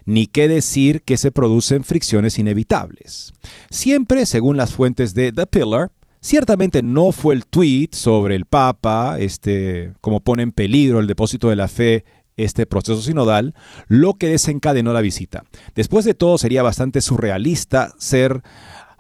ni 0.06 0.28
qué 0.28 0.48
decir 0.48 1.02
que 1.02 1.18
se 1.18 1.32
producen 1.32 1.84
fricciones 1.84 2.40
inevitables. 2.40 3.34
Siempre, 3.70 4.26
según 4.26 4.58
las 4.58 4.74
fuentes 4.74 5.14
de 5.14 5.32
The 5.32 5.48
Pillar, 5.48 5.92
Ciertamente 6.26 6.82
no 6.82 7.12
fue 7.12 7.36
el 7.36 7.46
tweet 7.46 7.90
sobre 7.92 8.36
el 8.36 8.46
Papa, 8.46 9.18
este, 9.20 9.94
como 10.02 10.22
pone 10.22 10.42
en 10.42 10.52
peligro 10.52 11.00
el 11.00 11.06
depósito 11.06 11.52
de 11.52 11.56
la 11.56 11.68
fe 11.68 12.04
este 12.36 12.66
proceso 12.66 13.00
sinodal, 13.00 13.54
lo 13.88 14.16
que 14.16 14.30
desencadenó 14.30 14.92
la 14.92 15.02
visita. 15.02 15.44
Después 15.76 16.04
de 16.04 16.16
todo, 16.16 16.40
sería 16.40 16.64
bastante 16.64 17.02
surrealista 17.02 17.94
ser, 18.00 18.42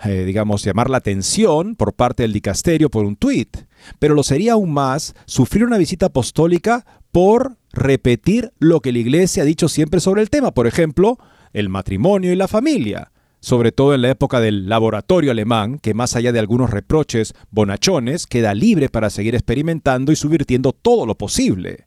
eh, 0.03 0.23
digamos, 0.23 0.63
llamar 0.63 0.91
la 0.91 0.97
atención 0.97 1.75
por 1.75 1.93
parte 1.93 2.21
del 2.21 2.31
dicasterio 2.31 2.91
por 2.91 3.05
un 3.05 3.15
tuit, 3.15 3.57
pero 3.97 4.13
lo 4.13 4.21
sería 4.21 4.53
aún 4.53 4.71
más 4.71 5.15
sufrir 5.25 5.65
una 5.65 5.79
visita 5.79 6.05
apostólica 6.05 6.85
por 7.15 7.55
repetir 7.71 8.51
lo 8.59 8.81
que 8.81 8.91
la 8.91 8.99
iglesia 8.99 9.43
ha 9.43 9.45
dicho 9.45 9.69
siempre 9.69 10.01
sobre 10.01 10.21
el 10.21 10.29
tema, 10.29 10.51
por 10.51 10.67
ejemplo, 10.67 11.17
el 11.53 11.69
matrimonio 11.69 12.33
y 12.33 12.35
la 12.35 12.49
familia 12.49 13.13
sobre 13.39 13.71
todo 13.71 13.93
en 13.93 14.01
la 14.01 14.09
época 14.09 14.41
del 14.41 14.67
laboratorio 14.67 15.29
alemán, 15.29 15.77
que 15.77 15.93
más 15.93 16.15
allá 16.15 16.31
de 16.31 16.39
algunos 16.39 16.71
reproches 16.71 17.35
bonachones, 17.51 18.25
queda 18.25 18.55
libre 18.55 18.89
para 18.89 19.11
seguir 19.11 19.35
experimentando 19.35 20.11
y 20.11 20.15
subvirtiendo 20.15 20.73
todo 20.73 21.05
lo 21.05 21.15
posible. 21.15 21.85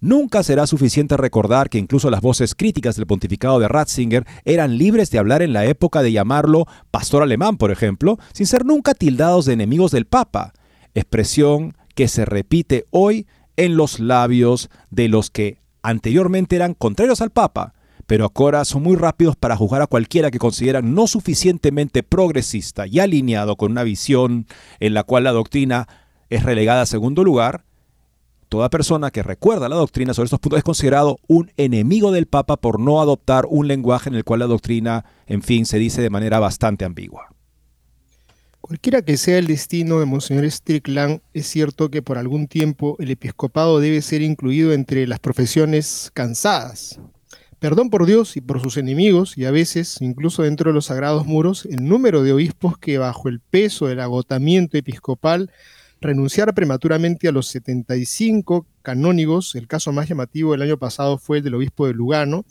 Nunca 0.00 0.42
será 0.42 0.66
suficiente 0.66 1.16
recordar 1.16 1.70
que 1.70 1.78
incluso 1.78 2.10
las 2.10 2.20
voces 2.20 2.56
críticas 2.56 2.96
del 2.96 3.06
pontificado 3.06 3.60
de 3.60 3.68
Ratzinger 3.68 4.26
eran 4.44 4.78
libres 4.78 5.12
de 5.12 5.18
hablar 5.18 5.42
en 5.42 5.52
la 5.52 5.64
época 5.64 6.02
de 6.02 6.10
llamarlo 6.10 6.66
pastor 6.90 7.22
alemán, 7.22 7.56
por 7.56 7.70
ejemplo, 7.70 8.18
sin 8.32 8.46
ser 8.46 8.66
nunca 8.66 8.92
tildados 8.92 9.46
de 9.46 9.52
enemigos 9.52 9.92
del 9.92 10.06
Papa, 10.06 10.54
expresión 10.92 11.76
que 11.94 12.08
se 12.08 12.24
repite 12.24 12.84
hoy 12.90 13.26
en 13.56 13.76
los 13.76 14.00
labios 14.00 14.70
de 14.90 15.08
los 15.08 15.30
que 15.30 15.58
anteriormente 15.82 16.56
eran 16.56 16.74
contrarios 16.74 17.20
al 17.20 17.30
Papa, 17.30 17.74
pero 18.06 18.30
ahora 18.34 18.64
son 18.64 18.82
muy 18.82 18.96
rápidos 18.96 19.36
para 19.36 19.56
juzgar 19.56 19.82
a 19.82 19.86
cualquiera 19.86 20.30
que 20.30 20.38
consideran 20.38 20.94
no 20.94 21.06
suficientemente 21.06 22.02
progresista 22.02 22.86
y 22.86 23.00
alineado 23.00 23.56
con 23.56 23.72
una 23.72 23.82
visión 23.82 24.46
en 24.80 24.94
la 24.94 25.02
cual 25.02 25.24
la 25.24 25.32
doctrina 25.32 25.88
es 26.30 26.42
relegada 26.44 26.82
a 26.82 26.86
segundo 26.86 27.24
lugar. 27.24 27.64
Toda 28.48 28.70
persona 28.70 29.10
que 29.10 29.24
recuerda 29.24 29.68
la 29.68 29.76
doctrina 29.76 30.14
sobre 30.14 30.26
estos 30.26 30.38
puntos 30.38 30.58
es 30.58 30.64
considerado 30.64 31.18
un 31.26 31.50
enemigo 31.56 32.12
del 32.12 32.26
Papa 32.26 32.56
por 32.56 32.78
no 32.78 33.00
adoptar 33.00 33.46
un 33.48 33.66
lenguaje 33.66 34.08
en 34.08 34.14
el 34.14 34.24
cual 34.24 34.40
la 34.40 34.46
doctrina, 34.46 35.04
en 35.26 35.42
fin, 35.42 35.66
se 35.66 35.78
dice 35.78 36.00
de 36.00 36.10
manera 36.10 36.38
bastante 36.38 36.84
ambigua. 36.84 37.35
Cualquiera 38.66 39.00
que 39.00 39.16
sea 39.16 39.38
el 39.38 39.46
destino 39.46 40.00
de 40.00 40.06
Monseñor 40.06 40.50
Strickland, 40.50 41.20
es 41.32 41.46
cierto 41.46 41.88
que 41.88 42.02
por 42.02 42.18
algún 42.18 42.48
tiempo 42.48 42.96
el 42.98 43.12
episcopado 43.12 43.78
debe 43.78 44.02
ser 44.02 44.22
incluido 44.22 44.72
entre 44.72 45.06
las 45.06 45.20
profesiones 45.20 46.10
cansadas, 46.12 46.98
Perdón 47.60 47.90
por 47.90 48.06
Dios 48.06 48.36
y 48.36 48.40
por 48.40 48.60
sus 48.60 48.76
enemigos, 48.76 49.38
y 49.38 49.44
a 49.44 49.52
veces, 49.52 49.98
incluso 50.00 50.42
dentro 50.42 50.70
de 50.70 50.74
los 50.74 50.86
sagrados 50.86 51.26
muros, 51.26 51.64
el 51.66 51.88
número 51.88 52.24
de 52.24 52.32
obispos 52.32 52.76
que 52.76 52.98
bajo 52.98 53.28
el 53.28 53.38
peso 53.38 53.86
del 53.86 54.00
agotamiento 54.00 54.76
episcopal 54.76 55.52
renunciar 56.00 56.52
prematuramente 56.52 57.28
a 57.28 57.32
los 57.32 57.46
75 57.46 58.66
canónigos, 58.82 59.54
el 59.54 59.68
caso 59.68 59.92
más 59.92 60.08
llamativo 60.08 60.50
del 60.50 60.62
año 60.62 60.76
pasado 60.76 61.18
fue 61.18 61.38
el 61.38 61.44
del 61.44 61.54
obispo 61.54 61.86
de 61.86 61.94
Lugano, 61.94 62.44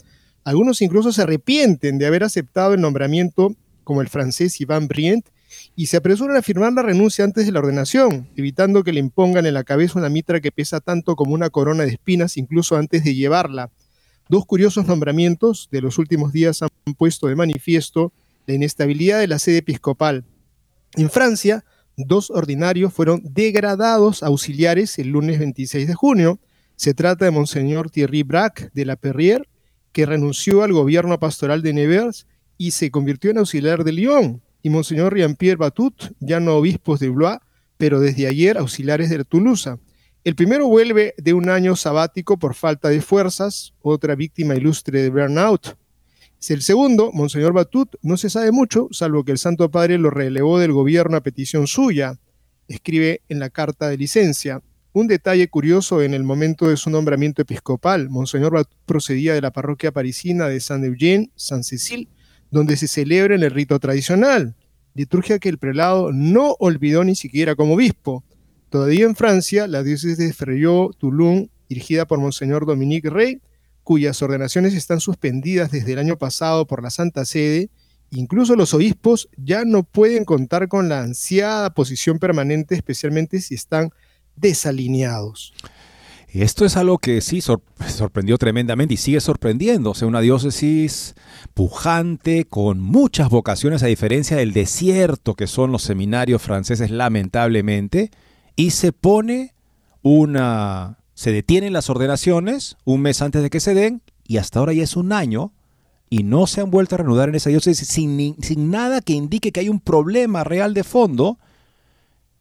algunos 0.45 0.81
incluso 0.81 1.11
se 1.11 1.23
arrepienten 1.23 1.97
de 1.97 2.05
haber 2.05 2.23
aceptado 2.23 2.73
el 2.73 2.79
nombramiento 2.79 3.53
como 3.83 3.99
el 3.99 4.07
francés 4.07 4.61
Ivan 4.61 4.87
Brient 4.87 5.25
y 5.75 5.87
se 5.87 5.97
apresuran 5.97 6.37
a 6.37 6.41
firmar 6.41 6.73
la 6.73 6.83
renuncia 6.83 7.25
antes 7.25 7.45
de 7.45 7.51
la 7.51 7.59
ordenación, 7.59 8.29
evitando 8.35 8.83
que 8.83 8.93
le 8.93 9.01
impongan 9.01 9.45
en 9.45 9.53
la 9.53 9.65
cabeza 9.65 9.99
una 9.99 10.09
mitra 10.09 10.39
que 10.39 10.51
pesa 10.51 10.79
tanto 10.79 11.15
como 11.15 11.33
una 11.33 11.49
corona 11.49 11.83
de 11.83 11.91
espinas 11.91 12.37
incluso 12.37 12.77
antes 12.77 13.03
de 13.03 13.13
llevarla. 13.13 13.71
Dos 14.29 14.45
curiosos 14.45 14.87
nombramientos 14.87 15.67
de 15.71 15.81
los 15.81 15.97
últimos 15.97 16.31
días 16.31 16.61
han 16.61 16.69
puesto 16.97 17.27
de 17.27 17.35
manifiesto 17.35 18.13
la 18.47 18.53
inestabilidad 18.53 19.19
de 19.19 19.27
la 19.27 19.37
sede 19.37 19.57
episcopal. 19.57 20.23
En 20.95 21.09
Francia, 21.09 21.65
dos 21.97 22.31
ordinarios 22.31 22.93
fueron 22.93 23.21
degradados 23.23 24.23
auxiliares 24.23 24.97
el 24.97 25.09
lunes 25.09 25.39
26 25.39 25.87
de 25.87 25.93
junio. 25.93 26.39
Se 26.77 26.93
trata 26.93 27.25
de 27.25 27.31
Monseñor 27.31 27.89
Thierry 27.89 28.23
Braque 28.23 28.69
de 28.73 28.85
la 28.85 28.95
Perrière, 28.95 29.43
que 29.91 30.05
renunció 30.05 30.63
al 30.63 30.73
gobierno 30.73 31.19
pastoral 31.19 31.61
de 31.61 31.73
Nevers 31.73 32.27
y 32.57 32.71
se 32.71 32.91
convirtió 32.91 33.31
en 33.31 33.37
auxiliar 33.37 33.83
de 33.83 33.91
Lyon, 33.91 34.41
y 34.65 34.71
Monseñor 34.71 35.15
Jean-Pierre 35.15 35.57
Batut, 35.57 36.15
ya 36.19 36.39
no 36.39 36.55
obispos 36.55 36.99
de 36.99 37.09
Blois, 37.09 37.37
pero 37.77 37.99
desde 37.99 38.25
ayer 38.25 38.57
auxiliares 38.57 39.11
de 39.11 39.23
Toulouse. 39.23 39.77
El 40.23 40.35
primero 40.35 40.67
vuelve 40.67 41.13
de 41.19 41.35
un 41.35 41.49
año 41.49 41.75
sabático 41.75 42.39
por 42.39 42.55
falta 42.55 42.89
de 42.89 42.99
fuerzas, 42.99 43.75
otra 43.83 44.15
víctima 44.15 44.55
ilustre 44.55 45.03
de 45.03 45.11
burnout. 45.11 45.77
El 46.49 46.63
segundo, 46.63 47.11
Monseñor 47.13 47.53
Batut, 47.53 47.93
no 48.01 48.17
se 48.17 48.31
sabe 48.31 48.51
mucho, 48.51 48.87
salvo 48.89 49.23
que 49.23 49.33
el 49.33 49.37
Santo 49.37 49.69
Padre 49.69 49.99
lo 49.99 50.09
relevó 50.09 50.57
del 50.57 50.71
gobierno 50.71 51.15
a 51.15 51.21
petición 51.21 51.67
suya. 51.67 52.17
Escribe 52.67 53.21
en 53.29 53.37
la 53.37 53.51
carta 53.51 53.87
de 53.87 53.97
licencia. 53.97 54.63
Un 54.93 55.05
detalle 55.05 55.47
curioso 55.47 56.01
en 56.01 56.15
el 56.15 56.23
momento 56.23 56.69
de 56.69 56.77
su 56.77 56.89
nombramiento 56.89 57.43
episcopal, 57.43 58.09
Monseñor 58.09 58.53
Batut 58.53 58.79
procedía 58.87 59.35
de 59.35 59.41
la 59.41 59.51
parroquia 59.51 59.91
parisina 59.91 60.47
de 60.47 60.59
Saint-Eugène, 60.59 61.29
San 61.35 61.63
Cecil, 61.63 62.09
donde 62.55 62.77
se 62.77 62.87
celebra 62.87 63.35
en 63.35 63.43
el 63.43 63.51
rito 63.51 63.77
tradicional, 63.79 64.55
liturgia 64.93 65.39
que 65.39 65.49
el 65.49 65.57
prelado 65.57 66.13
no 66.13 66.55
olvidó 66.57 67.03
ni 67.03 67.13
siquiera 67.13 67.53
como 67.53 67.73
obispo. 67.73 68.23
Todavía 68.69 69.03
en 69.03 69.17
Francia, 69.17 69.67
la 69.67 69.83
diócesis 69.83 70.17
de 70.17 70.31
Freyot-Toulon, 70.31 71.49
dirigida 71.67 72.07
por 72.07 72.21
Monseñor 72.21 72.65
Dominique 72.65 73.09
Rey, 73.09 73.41
cuyas 73.83 74.21
ordenaciones 74.21 74.73
están 74.73 75.01
suspendidas 75.01 75.69
desde 75.69 75.91
el 75.91 75.99
año 75.99 76.17
pasado 76.17 76.65
por 76.65 76.81
la 76.81 76.91
Santa 76.91 77.25
Sede, 77.25 77.69
incluso 78.11 78.55
los 78.55 78.73
obispos 78.73 79.27
ya 79.35 79.65
no 79.65 79.83
pueden 79.83 80.23
contar 80.23 80.69
con 80.69 80.87
la 80.87 81.01
ansiada 81.01 81.73
posición 81.73 82.19
permanente, 82.19 82.73
especialmente 82.73 83.41
si 83.41 83.55
están 83.55 83.89
desalineados. 84.37 85.53
Esto 86.41 86.65
es 86.65 86.75
algo 86.75 86.97
que 86.97 87.21
sí 87.21 87.41
sorprendió 87.41 88.37
tremendamente 88.37 88.95
y 88.95 88.97
sigue 88.97 89.21
sorprendiendo. 89.21 89.91
O 89.91 89.95
sea, 89.95 90.07
una 90.07 90.21
diócesis 90.21 91.15
pujante, 91.53 92.45
con 92.45 92.79
muchas 92.79 93.29
vocaciones, 93.29 93.83
a 93.83 93.87
diferencia 93.87 94.37
del 94.37 94.51
desierto 94.51 95.35
que 95.35 95.47
son 95.47 95.71
los 95.71 95.83
seminarios 95.83 96.41
franceses, 96.41 96.91
lamentablemente 96.91 98.11
y 98.55 98.71
se 98.71 98.91
pone 98.91 99.53
una... 100.01 100.99
Se 101.13 101.31
detienen 101.31 101.71
las 101.71 101.89
ordenaciones 101.89 102.75
un 102.83 103.01
mes 103.01 103.21
antes 103.21 103.41
de 103.41 103.49
que 103.49 103.61
se 103.61 103.73
den 103.73 104.01
y 104.27 104.37
hasta 104.37 104.59
ahora 104.59 104.73
ya 104.73 104.83
es 104.83 104.97
un 104.97 105.13
año 105.13 105.53
y 106.09 106.23
no 106.23 106.45
se 106.47 106.59
han 106.59 106.71
vuelto 106.71 106.95
a 106.95 106.97
reanudar 106.97 107.29
en 107.29 107.35
esa 107.35 107.49
diócesis 107.49 107.87
sin, 107.87 108.35
sin 108.41 108.69
nada 108.69 108.99
que 108.99 109.13
indique 109.13 109.51
que 109.51 109.61
hay 109.61 109.69
un 109.69 109.79
problema 109.79 110.43
real 110.43 110.73
de 110.73 110.83
fondo, 110.83 111.39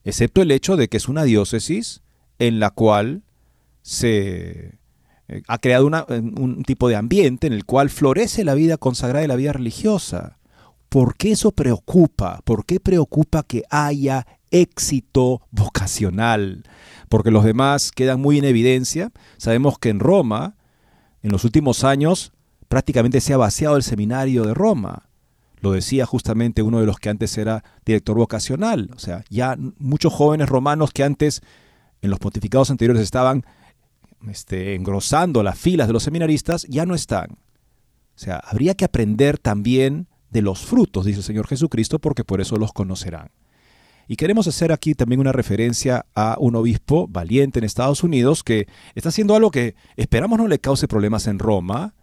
excepto 0.04 0.42
el 0.42 0.50
hecho 0.50 0.76
de 0.76 0.88
que 0.88 0.96
es 0.96 1.08
una 1.08 1.22
diócesis 1.22 2.02
en 2.38 2.58
la 2.58 2.70
cual 2.70 3.23
se 3.84 4.78
eh, 5.28 5.42
ha 5.46 5.58
creado 5.58 5.86
un 5.86 6.64
tipo 6.64 6.88
de 6.88 6.96
ambiente 6.96 7.46
en 7.46 7.52
el 7.52 7.64
cual 7.64 7.90
florece 7.90 8.42
la 8.42 8.54
vida 8.54 8.78
consagrada 8.78 9.24
y 9.24 9.28
la 9.28 9.36
vida 9.36 9.52
religiosa. 9.52 10.38
¿Por 10.88 11.16
qué 11.16 11.32
eso 11.32 11.52
preocupa? 11.52 12.40
¿Por 12.44 12.64
qué 12.64 12.80
preocupa 12.80 13.42
que 13.42 13.64
haya 13.68 14.26
éxito 14.54 15.42
vocacional, 15.50 16.62
porque 17.08 17.32
los 17.32 17.44
demás 17.44 17.90
quedan 17.90 18.20
muy 18.20 18.38
en 18.38 18.44
evidencia. 18.44 19.10
Sabemos 19.36 19.78
que 19.80 19.88
en 19.88 19.98
Roma, 19.98 20.54
en 21.22 21.32
los 21.32 21.44
últimos 21.44 21.82
años, 21.82 22.32
prácticamente 22.68 23.20
se 23.20 23.34
ha 23.34 23.36
vaciado 23.36 23.76
el 23.76 23.82
seminario 23.82 24.44
de 24.44 24.54
Roma. 24.54 25.08
Lo 25.60 25.72
decía 25.72 26.06
justamente 26.06 26.62
uno 26.62 26.78
de 26.78 26.86
los 26.86 26.98
que 26.98 27.08
antes 27.08 27.36
era 27.36 27.64
director 27.84 28.16
vocacional. 28.16 28.90
O 28.94 29.00
sea, 29.00 29.24
ya 29.28 29.56
muchos 29.78 30.12
jóvenes 30.12 30.48
romanos 30.48 30.92
que 30.92 31.02
antes 31.02 31.42
en 32.00 32.10
los 32.10 32.20
pontificados 32.20 32.70
anteriores 32.70 33.02
estaban 33.02 33.44
este, 34.30 34.74
engrosando 34.74 35.42
las 35.42 35.58
filas 35.58 35.86
de 35.86 35.92
los 35.92 36.02
seminaristas, 36.02 36.66
ya 36.68 36.86
no 36.86 36.94
están. 36.94 37.32
O 37.32 38.18
sea, 38.18 38.36
habría 38.36 38.74
que 38.74 38.84
aprender 38.84 39.38
también 39.38 40.08
de 40.30 40.42
los 40.42 40.60
frutos, 40.60 41.04
dice 41.04 41.18
el 41.18 41.24
Señor 41.24 41.46
Jesucristo, 41.46 41.98
porque 41.98 42.24
por 42.24 42.40
eso 42.40 42.56
los 42.56 42.72
conocerán. 42.72 43.30
Y 44.06 44.16
queremos 44.16 44.46
hacer 44.46 44.72
aquí 44.72 44.94
también 44.94 45.20
una 45.20 45.32
referencia 45.32 46.06
a 46.14 46.36
un 46.38 46.56
obispo 46.56 47.06
valiente 47.08 47.58
en 47.58 47.64
Estados 47.64 48.02
Unidos 48.02 48.42
que 48.42 48.66
está 48.94 49.08
haciendo 49.08 49.34
algo 49.34 49.50
que 49.50 49.76
esperamos 49.96 50.38
no 50.38 50.46
le 50.46 50.58
cause 50.58 50.88
problemas 50.88 51.26
en 51.26 51.38
Roma, 51.38 51.94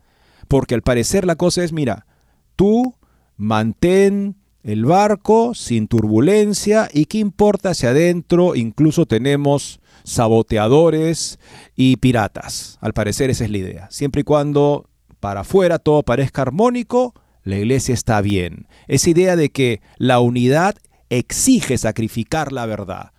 porque 0.47 0.73
al 0.73 0.81
parecer 0.81 1.25
la 1.25 1.36
cosa 1.36 1.63
es, 1.63 1.73
mira, 1.73 2.07
tú 2.55 2.95
mantén 3.38 4.36
el 4.63 4.86
barco 4.86 5.53
sin 5.53 5.88
turbulencia 5.88 6.89
y 6.91 7.05
qué 7.05 7.17
importa 7.17 7.73
si 7.73 7.88
adentro 7.88 8.55
incluso 8.55 9.05
tenemos 9.05 9.81
saboteadores 10.04 11.40
y 11.76 11.98
piratas. 11.98 12.78
Al 12.82 12.94
parecer 12.94 13.30
esa 13.30 13.44
es 13.44 13.52
la 13.52 13.58
idea. 13.58 13.88
Siempre 13.92 14.22
y 14.22 14.24
cuando 14.24 14.90
para 15.20 15.42
afuera 15.42 15.80
todo 15.80 16.04
parezca 16.04 16.42
armónico, 16.42 17.14
la 17.44 17.58
iglesia 17.58 17.94
está 17.94 18.22
bien. 18.22 18.68
Esa 18.88 19.10
idea 19.10 19.36
de 19.36 19.50
que 19.50 19.82
la 19.98 20.20
unidad 20.20 20.76
exige 21.10 21.78
sacrificar 21.78 22.52
la 22.52 22.66
verdad. 22.66 23.12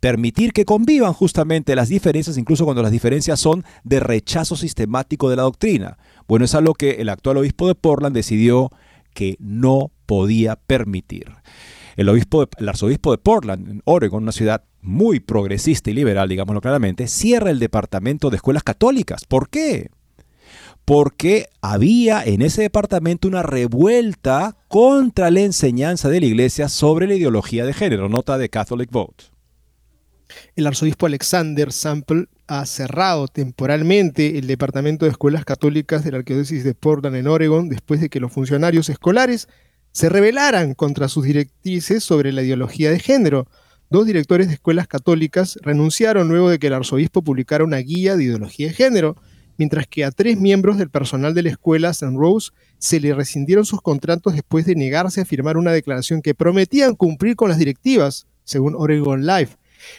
Permitir 0.00 0.52
que 0.52 0.64
convivan 0.64 1.12
justamente 1.12 1.74
las 1.74 1.88
diferencias, 1.88 2.38
incluso 2.38 2.64
cuando 2.64 2.82
las 2.82 2.92
diferencias 2.92 3.38
son 3.38 3.64
de 3.84 4.00
rechazo 4.00 4.56
sistemático 4.56 5.28
de 5.28 5.36
la 5.36 5.42
doctrina. 5.42 5.98
Bueno, 6.26 6.46
es 6.46 6.54
algo 6.54 6.74
que 6.74 6.92
el 6.92 7.10
actual 7.10 7.36
obispo 7.36 7.68
de 7.68 7.74
Portland 7.74 8.14
decidió 8.14 8.70
que 9.12 9.36
no 9.38 9.90
podía 10.06 10.56
permitir. 10.56 11.32
El, 12.00 12.08
obispo 12.08 12.48
el 12.56 12.66
arzobispo 12.66 13.10
de 13.10 13.18
Portland, 13.18 13.68
en 13.68 13.82
Oregon, 13.84 14.22
una 14.22 14.32
ciudad 14.32 14.64
muy 14.80 15.20
progresista 15.20 15.90
y 15.90 15.92
liberal, 15.92 16.30
digámoslo 16.30 16.62
claramente, 16.62 17.06
cierra 17.06 17.50
el 17.50 17.58
departamento 17.58 18.30
de 18.30 18.36
escuelas 18.36 18.62
católicas. 18.62 19.26
¿Por 19.26 19.50
qué? 19.50 19.90
Porque 20.86 21.50
había 21.60 22.24
en 22.24 22.40
ese 22.40 22.62
departamento 22.62 23.28
una 23.28 23.42
revuelta 23.42 24.56
contra 24.68 25.30
la 25.30 25.40
enseñanza 25.40 26.08
de 26.08 26.20
la 26.20 26.26
iglesia 26.26 26.70
sobre 26.70 27.06
la 27.06 27.16
ideología 27.16 27.66
de 27.66 27.74
género, 27.74 28.08
nota 28.08 28.38
de 28.38 28.48
Catholic 28.48 28.90
Vote. 28.90 29.24
El 30.56 30.66
arzobispo 30.66 31.04
Alexander 31.04 31.70
Sample 31.70 32.28
ha 32.46 32.64
cerrado 32.64 33.28
temporalmente 33.28 34.38
el 34.38 34.46
Departamento 34.46 35.04
de 35.04 35.10
Escuelas 35.10 35.44
Católicas 35.44 36.02
de 36.02 36.12
la 36.12 36.18
Arquidiócesis 36.18 36.64
de 36.64 36.72
Portland 36.72 37.16
en 37.16 37.26
Oregon 37.26 37.68
después 37.68 38.00
de 38.00 38.08
que 38.08 38.20
los 38.20 38.32
funcionarios 38.32 38.88
escolares 38.88 39.48
se 39.92 40.08
rebelaran 40.08 40.74
contra 40.74 41.08
sus 41.08 41.24
directrices 41.24 42.04
sobre 42.04 42.32
la 42.32 42.42
ideología 42.42 42.90
de 42.90 42.98
género. 42.98 43.48
Dos 43.90 44.06
directores 44.06 44.48
de 44.48 44.54
escuelas 44.54 44.86
católicas 44.86 45.58
renunciaron 45.62 46.28
luego 46.28 46.48
de 46.48 46.58
que 46.58 46.68
el 46.68 46.74
arzobispo 46.74 47.22
publicara 47.22 47.64
una 47.64 47.78
guía 47.78 48.16
de 48.16 48.24
ideología 48.24 48.68
de 48.68 48.74
género, 48.74 49.16
mientras 49.58 49.86
que 49.86 50.04
a 50.04 50.10
tres 50.10 50.38
miembros 50.38 50.78
del 50.78 50.90
personal 50.90 51.34
de 51.34 51.42
la 51.42 51.50
escuela 51.50 51.90
St. 51.90 52.16
Rose 52.16 52.52
se 52.78 53.00
le 53.00 53.14
rescindieron 53.14 53.64
sus 53.64 53.82
contratos 53.82 54.34
después 54.34 54.64
de 54.64 54.76
negarse 54.76 55.20
a 55.20 55.24
firmar 55.24 55.56
una 55.56 55.72
declaración 55.72 56.22
que 56.22 56.34
prometían 56.34 56.94
cumplir 56.94 57.36
con 57.36 57.48
las 57.48 57.58
directivas, 57.58 58.26
según 58.44 58.74
Oregon 58.76 59.26
Life. 59.26 59.56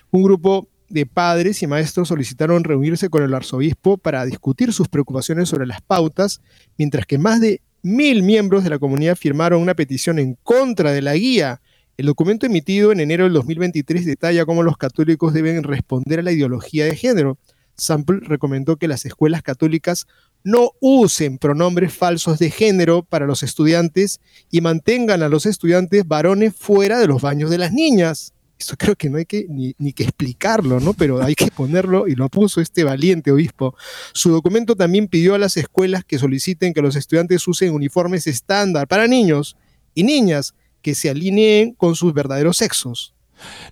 Un 0.09 0.23
grupo 0.23 0.67
de 0.89 1.05
padres 1.05 1.61
y 1.63 1.67
maestros 1.67 2.07
solicitaron 2.07 2.63
reunirse 2.63 3.09
con 3.09 3.23
el 3.23 3.33
arzobispo 3.33 3.97
para 3.97 4.25
discutir 4.25 4.73
sus 4.73 4.87
preocupaciones 4.87 5.49
sobre 5.49 5.67
las 5.67 5.81
pautas, 5.81 6.41
mientras 6.77 7.05
que 7.05 7.17
más 7.17 7.39
de 7.39 7.61
mil 7.83 8.23
miembros 8.23 8.63
de 8.63 8.69
la 8.69 8.79
comunidad 8.79 9.15
firmaron 9.15 9.61
una 9.61 9.75
petición 9.75 10.19
en 10.19 10.37
contra 10.43 10.91
de 10.91 11.01
la 11.01 11.15
guía. 11.15 11.61
El 11.97 12.05
documento 12.07 12.45
emitido 12.45 12.91
en 12.91 12.99
enero 12.99 13.25
del 13.25 13.33
2023 13.33 14.05
detalla 14.05 14.45
cómo 14.45 14.63
los 14.63 14.77
católicos 14.77 15.33
deben 15.33 15.63
responder 15.63 16.19
a 16.19 16.23
la 16.23 16.31
ideología 16.31 16.85
de 16.85 16.95
género. 16.95 17.37
Sample 17.75 18.19
recomendó 18.21 18.77
que 18.77 18.87
las 18.87 19.05
escuelas 19.05 19.41
católicas 19.41 20.05
no 20.43 20.71
usen 20.79 21.37
pronombres 21.37 21.93
falsos 21.93 22.39
de 22.39 22.51
género 22.51 23.03
para 23.03 23.25
los 23.25 23.43
estudiantes 23.43 24.19
y 24.49 24.61
mantengan 24.61 25.23
a 25.23 25.29
los 25.29 25.45
estudiantes 25.45 26.07
varones 26.07 26.55
fuera 26.55 26.99
de 26.99 27.07
los 27.07 27.21
baños 27.21 27.49
de 27.49 27.57
las 27.57 27.71
niñas. 27.71 28.33
Eso 28.61 28.77
creo 28.77 28.95
que 28.95 29.09
no 29.09 29.17
hay 29.17 29.25
que 29.25 29.47
ni, 29.49 29.73
que 29.91 30.03
explicarlo, 30.03 30.79
¿no? 30.79 30.93
Pero 30.93 31.23
hay 31.23 31.33
que 31.33 31.47
ponerlo 31.47 32.07
y 32.07 32.13
lo 32.13 32.29
puso 32.29 32.61
este 32.61 32.83
valiente 32.83 33.31
obispo. 33.31 33.75
Su 34.13 34.29
documento 34.29 34.75
también 34.75 35.07
pidió 35.07 35.33
a 35.33 35.39
las 35.39 35.57
escuelas 35.57 36.05
que 36.05 36.19
soliciten 36.19 36.71
que 36.71 36.83
los 36.83 36.95
estudiantes 36.95 37.47
usen 37.47 37.73
uniformes 37.73 38.27
estándar 38.27 38.87
para 38.87 39.07
niños 39.07 39.57
y 39.95 40.03
niñas 40.03 40.53
que 40.83 40.93
se 40.93 41.09
alineen 41.09 41.73
con 41.73 41.95
sus 41.95 42.13
verdaderos 42.13 42.57
sexos. 42.57 43.15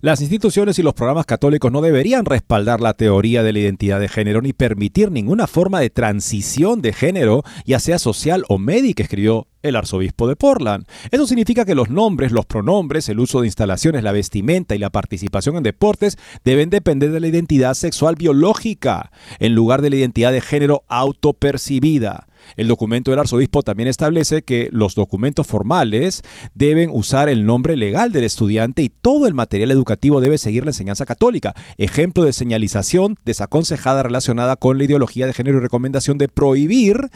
Las 0.01 0.21
instituciones 0.21 0.79
y 0.79 0.83
los 0.83 0.93
programas 0.93 1.25
católicos 1.25 1.71
no 1.71 1.81
deberían 1.81 2.25
respaldar 2.25 2.81
la 2.81 2.93
teoría 2.93 3.43
de 3.43 3.53
la 3.53 3.59
identidad 3.59 3.99
de 3.99 4.09
género 4.09 4.41
ni 4.41 4.53
permitir 4.53 5.11
ninguna 5.11 5.47
forma 5.47 5.79
de 5.79 5.89
transición 5.89 6.81
de 6.81 6.93
género, 6.93 7.43
ya 7.65 7.79
sea 7.79 7.99
social 7.99 8.43
o 8.49 8.57
médica, 8.57 9.03
escribió 9.03 9.47
el 9.61 9.75
arzobispo 9.75 10.27
de 10.27 10.35
Portland. 10.35 10.85
Eso 11.11 11.27
significa 11.27 11.65
que 11.65 11.75
los 11.75 11.89
nombres, 11.89 12.31
los 12.31 12.45
pronombres, 12.45 13.09
el 13.09 13.19
uso 13.19 13.41
de 13.41 13.47
instalaciones, 13.47 14.03
la 14.03 14.11
vestimenta 14.11 14.75
y 14.75 14.79
la 14.79 14.89
participación 14.89 15.57
en 15.57 15.63
deportes 15.63 16.17
deben 16.43 16.69
depender 16.69 17.11
de 17.11 17.19
la 17.19 17.27
identidad 17.27 17.73
sexual 17.73 18.15
biológica, 18.15 19.11
en 19.39 19.55
lugar 19.55 19.81
de 19.81 19.89
la 19.89 19.97
identidad 19.97 20.31
de 20.31 20.41
género 20.41 20.83
autopercibida. 20.87 22.28
El 22.55 22.67
documento 22.67 23.11
del 23.11 23.19
arzobispo 23.19 23.63
también 23.63 23.87
establece 23.87 24.41
que 24.41 24.69
los 24.71 24.95
documentos 24.95 25.47
formales 25.47 26.23
deben 26.53 26.89
usar 26.91 27.29
el 27.29 27.45
nombre 27.45 27.77
legal 27.77 28.11
del 28.11 28.23
estudiante 28.23 28.81
y 28.81 28.89
todo 28.89 29.27
el 29.27 29.33
material 29.33 29.71
educativo 29.71 30.21
debe 30.21 30.37
seguir 30.37 30.63
la 30.63 30.71
enseñanza 30.71 31.05
católica. 31.05 31.53
Ejemplo 31.77 32.23
de 32.23 32.33
señalización 32.33 33.17
desaconsejada 33.25 34.03
relacionada 34.03 34.55
con 34.55 34.77
la 34.77 34.83
ideología 34.83 35.27
de 35.27 35.33
género 35.33 35.57
y 35.57 35.61
recomendación 35.61 36.17
de 36.17 36.27
prohibir 36.27 37.09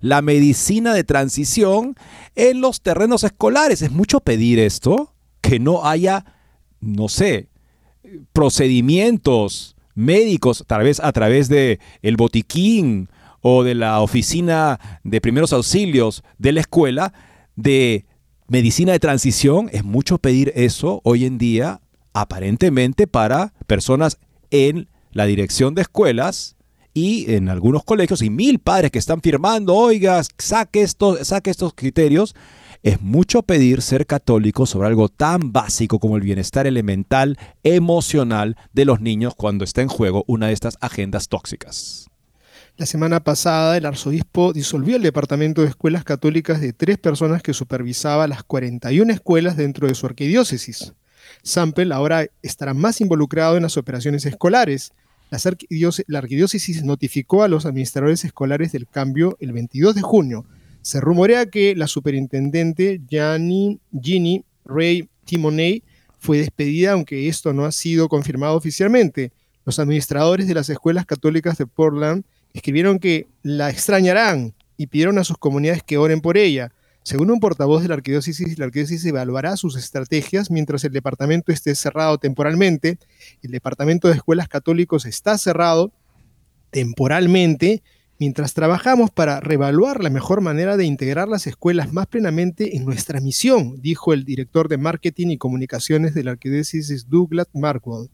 la 0.00 0.22
medicina 0.22 0.94
de 0.94 1.04
transición 1.04 1.96
en 2.34 2.60
los 2.60 2.80
terrenos 2.80 3.24
escolares. 3.24 3.82
Es 3.82 3.90
mucho 3.90 4.20
pedir 4.20 4.58
esto, 4.58 5.14
que 5.40 5.58
no 5.58 5.86
haya, 5.86 6.24
no 6.80 7.08
sé, 7.08 7.48
procedimientos 8.32 9.76
médicos, 9.94 10.64
tal 10.66 10.84
vez 10.84 11.00
a 11.00 11.12
través 11.12 11.48
de 11.48 11.80
el 12.02 12.16
botiquín 12.16 13.08
o 13.42 13.64
de 13.64 13.74
la 13.74 14.00
oficina 14.00 14.78
de 15.04 15.20
primeros 15.20 15.52
auxilios 15.52 16.22
de 16.38 16.52
la 16.52 16.60
escuela 16.60 17.12
de 17.56 18.06
medicina 18.48 18.92
de 18.92 18.98
transición, 18.98 19.70
es 19.72 19.84
mucho 19.84 20.18
pedir 20.18 20.52
eso 20.56 21.00
hoy 21.04 21.24
en 21.24 21.38
día, 21.38 21.80
aparentemente 22.12 23.06
para 23.06 23.52
personas 23.66 24.18
en 24.50 24.88
la 25.12 25.26
dirección 25.26 25.74
de 25.74 25.82
escuelas 25.82 26.56
y 26.92 27.32
en 27.32 27.48
algunos 27.48 27.84
colegios 27.84 28.22
y 28.22 28.30
mil 28.30 28.58
padres 28.58 28.90
que 28.90 28.98
están 28.98 29.20
firmando, 29.20 29.74
oiga, 29.74 30.20
saque 30.38 30.82
estos, 30.82 31.26
saque 31.26 31.50
estos 31.50 31.74
criterios. 31.74 32.34
Es 32.82 33.00
mucho 33.02 33.42
pedir 33.42 33.82
ser 33.82 34.06
católico 34.06 34.64
sobre 34.64 34.88
algo 34.88 35.08
tan 35.10 35.52
básico 35.52 35.98
como 35.98 36.16
el 36.16 36.22
bienestar 36.22 36.66
elemental 36.66 37.38
emocional 37.62 38.56
de 38.72 38.86
los 38.86 39.00
niños 39.02 39.34
cuando 39.36 39.64
está 39.64 39.82
en 39.82 39.88
juego 39.88 40.24
una 40.26 40.46
de 40.46 40.54
estas 40.54 40.78
agendas 40.80 41.28
tóxicas. 41.28 42.09
La 42.80 42.86
semana 42.86 43.22
pasada, 43.22 43.76
el 43.76 43.84
arzobispo 43.84 44.54
disolvió 44.54 44.96
el 44.96 45.02
departamento 45.02 45.60
de 45.60 45.68
escuelas 45.68 46.02
católicas 46.02 46.62
de 46.62 46.72
tres 46.72 46.96
personas 46.96 47.42
que 47.42 47.52
supervisaba 47.52 48.26
las 48.26 48.42
41 48.42 49.12
escuelas 49.12 49.58
dentro 49.58 49.86
de 49.86 49.94
su 49.94 50.06
arquidiócesis. 50.06 50.94
Sample 51.42 51.92
ahora 51.92 52.28
estará 52.40 52.72
más 52.72 53.02
involucrado 53.02 53.58
en 53.58 53.64
las 53.64 53.76
operaciones 53.76 54.24
escolares. 54.24 54.94
La 55.28 56.18
arquidiócesis 56.18 56.82
notificó 56.82 57.42
a 57.42 57.48
los 57.48 57.66
administradores 57.66 58.24
escolares 58.24 58.72
del 58.72 58.88
cambio 58.88 59.36
el 59.40 59.52
22 59.52 59.94
de 59.94 60.00
junio. 60.00 60.46
Se 60.80 61.02
rumorea 61.02 61.50
que 61.50 61.76
la 61.76 61.86
superintendente 61.86 63.02
Ginny 63.10 64.44
Ray 64.64 65.06
Timoney 65.26 65.82
fue 66.18 66.38
despedida, 66.38 66.92
aunque 66.92 67.28
esto 67.28 67.52
no 67.52 67.66
ha 67.66 67.72
sido 67.72 68.08
confirmado 68.08 68.56
oficialmente. 68.56 69.32
Los 69.66 69.78
administradores 69.78 70.48
de 70.48 70.54
las 70.54 70.70
escuelas 70.70 71.04
católicas 71.04 71.58
de 71.58 71.66
Portland 71.66 72.24
escribieron 72.52 72.98
que 72.98 73.28
la 73.42 73.70
extrañarán 73.70 74.54
y 74.76 74.86
pidieron 74.86 75.18
a 75.18 75.24
sus 75.24 75.38
comunidades 75.38 75.82
que 75.82 75.98
oren 75.98 76.20
por 76.20 76.36
ella. 76.36 76.72
Según 77.02 77.30
un 77.30 77.40
portavoz 77.40 77.82
de 77.82 77.88
la 77.88 77.94
arquidiócesis, 77.94 78.58
la 78.58 78.66
arquidiócesis 78.66 79.04
evaluará 79.06 79.56
sus 79.56 79.76
estrategias 79.76 80.50
mientras 80.50 80.84
el 80.84 80.92
departamento 80.92 81.50
esté 81.50 81.74
cerrado 81.74 82.18
temporalmente. 82.18 82.98
El 83.42 83.50
departamento 83.50 84.08
de 84.08 84.14
escuelas 84.14 84.48
católicos 84.48 85.06
está 85.06 85.38
cerrado 85.38 85.92
temporalmente 86.70 87.82
mientras 88.18 88.52
trabajamos 88.52 89.10
para 89.10 89.40
reevaluar 89.40 90.04
la 90.04 90.10
mejor 90.10 90.42
manera 90.42 90.76
de 90.76 90.84
integrar 90.84 91.26
las 91.26 91.46
escuelas 91.46 91.92
más 91.92 92.06
plenamente 92.06 92.76
en 92.76 92.84
nuestra 92.84 93.18
misión, 93.18 93.80
dijo 93.80 94.12
el 94.12 94.24
director 94.24 94.68
de 94.68 94.76
marketing 94.76 95.28
y 95.28 95.38
comunicaciones 95.38 96.14
de 96.14 96.24
la 96.24 96.32
arquidiócesis 96.32 97.08
Douglas 97.08 97.48
Markwell. 97.54 98.10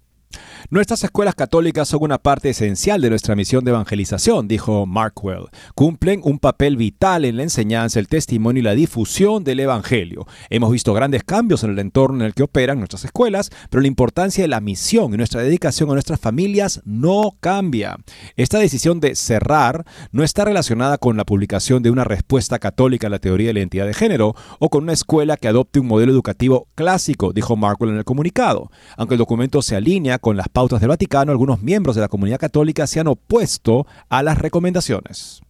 Nuestras 0.68 1.04
escuelas 1.04 1.36
católicas 1.36 1.88
son 1.88 2.02
una 2.02 2.18
parte 2.18 2.50
esencial 2.50 3.00
de 3.00 3.10
nuestra 3.10 3.36
misión 3.36 3.64
de 3.64 3.70
evangelización, 3.70 4.48
dijo 4.48 4.84
Markwell. 4.84 5.46
Cumplen 5.74 6.20
un 6.24 6.40
papel 6.40 6.76
vital 6.76 7.24
en 7.24 7.36
la 7.36 7.44
enseñanza, 7.44 8.00
el 8.00 8.08
testimonio 8.08 8.60
y 8.60 8.64
la 8.64 8.74
difusión 8.74 9.44
del 9.44 9.60
Evangelio. 9.60 10.26
Hemos 10.50 10.72
visto 10.72 10.92
grandes 10.92 11.22
cambios 11.22 11.62
en 11.62 11.70
el 11.70 11.78
entorno 11.78 12.20
en 12.20 12.26
el 12.26 12.34
que 12.34 12.42
operan 12.42 12.78
nuestras 12.78 13.04
escuelas, 13.04 13.50
pero 13.70 13.80
la 13.80 13.86
importancia 13.86 14.42
de 14.42 14.48
la 14.48 14.60
misión 14.60 15.14
y 15.14 15.16
nuestra 15.16 15.40
dedicación 15.40 15.90
a 15.90 15.92
nuestras 15.92 16.18
familias 16.18 16.80
no 16.84 17.36
cambia. 17.38 17.96
Esta 18.34 18.58
decisión 18.58 18.98
de 18.98 19.14
cerrar 19.14 19.84
no 20.10 20.24
está 20.24 20.44
relacionada 20.44 20.98
con 20.98 21.16
la 21.16 21.24
publicación 21.24 21.82
de 21.82 21.90
una 21.90 22.04
respuesta 22.04 22.58
católica 22.58 23.06
a 23.06 23.10
la 23.10 23.20
teoría 23.20 23.48
de 23.48 23.54
la 23.54 23.60
identidad 23.60 23.86
de 23.86 23.94
género 23.94 24.34
o 24.58 24.68
con 24.68 24.82
una 24.82 24.92
escuela 24.92 25.36
que 25.36 25.48
adopte 25.48 25.78
un 25.78 25.86
modelo 25.86 26.10
educativo 26.10 26.66
clásico, 26.74 27.32
dijo 27.32 27.54
Markwell 27.56 27.90
en 27.90 27.98
el 27.98 28.04
comunicado. 28.04 28.70
Aunque 28.96 29.14
el 29.14 29.18
documento 29.18 29.62
se 29.62 29.76
alinea 29.76 30.15
con 30.18 30.36
las 30.36 30.48
pautas 30.48 30.80
del 30.80 30.88
Vaticano, 30.88 31.32
algunos 31.32 31.62
miembros 31.62 31.94
de 31.94 32.02
la 32.02 32.08
comunidad 32.08 32.38
católica 32.38 32.86
se 32.86 33.00
han 33.00 33.08
opuesto 33.08 33.86
a 34.08 34.22
las 34.22 34.38
recomendaciones. 34.38 35.40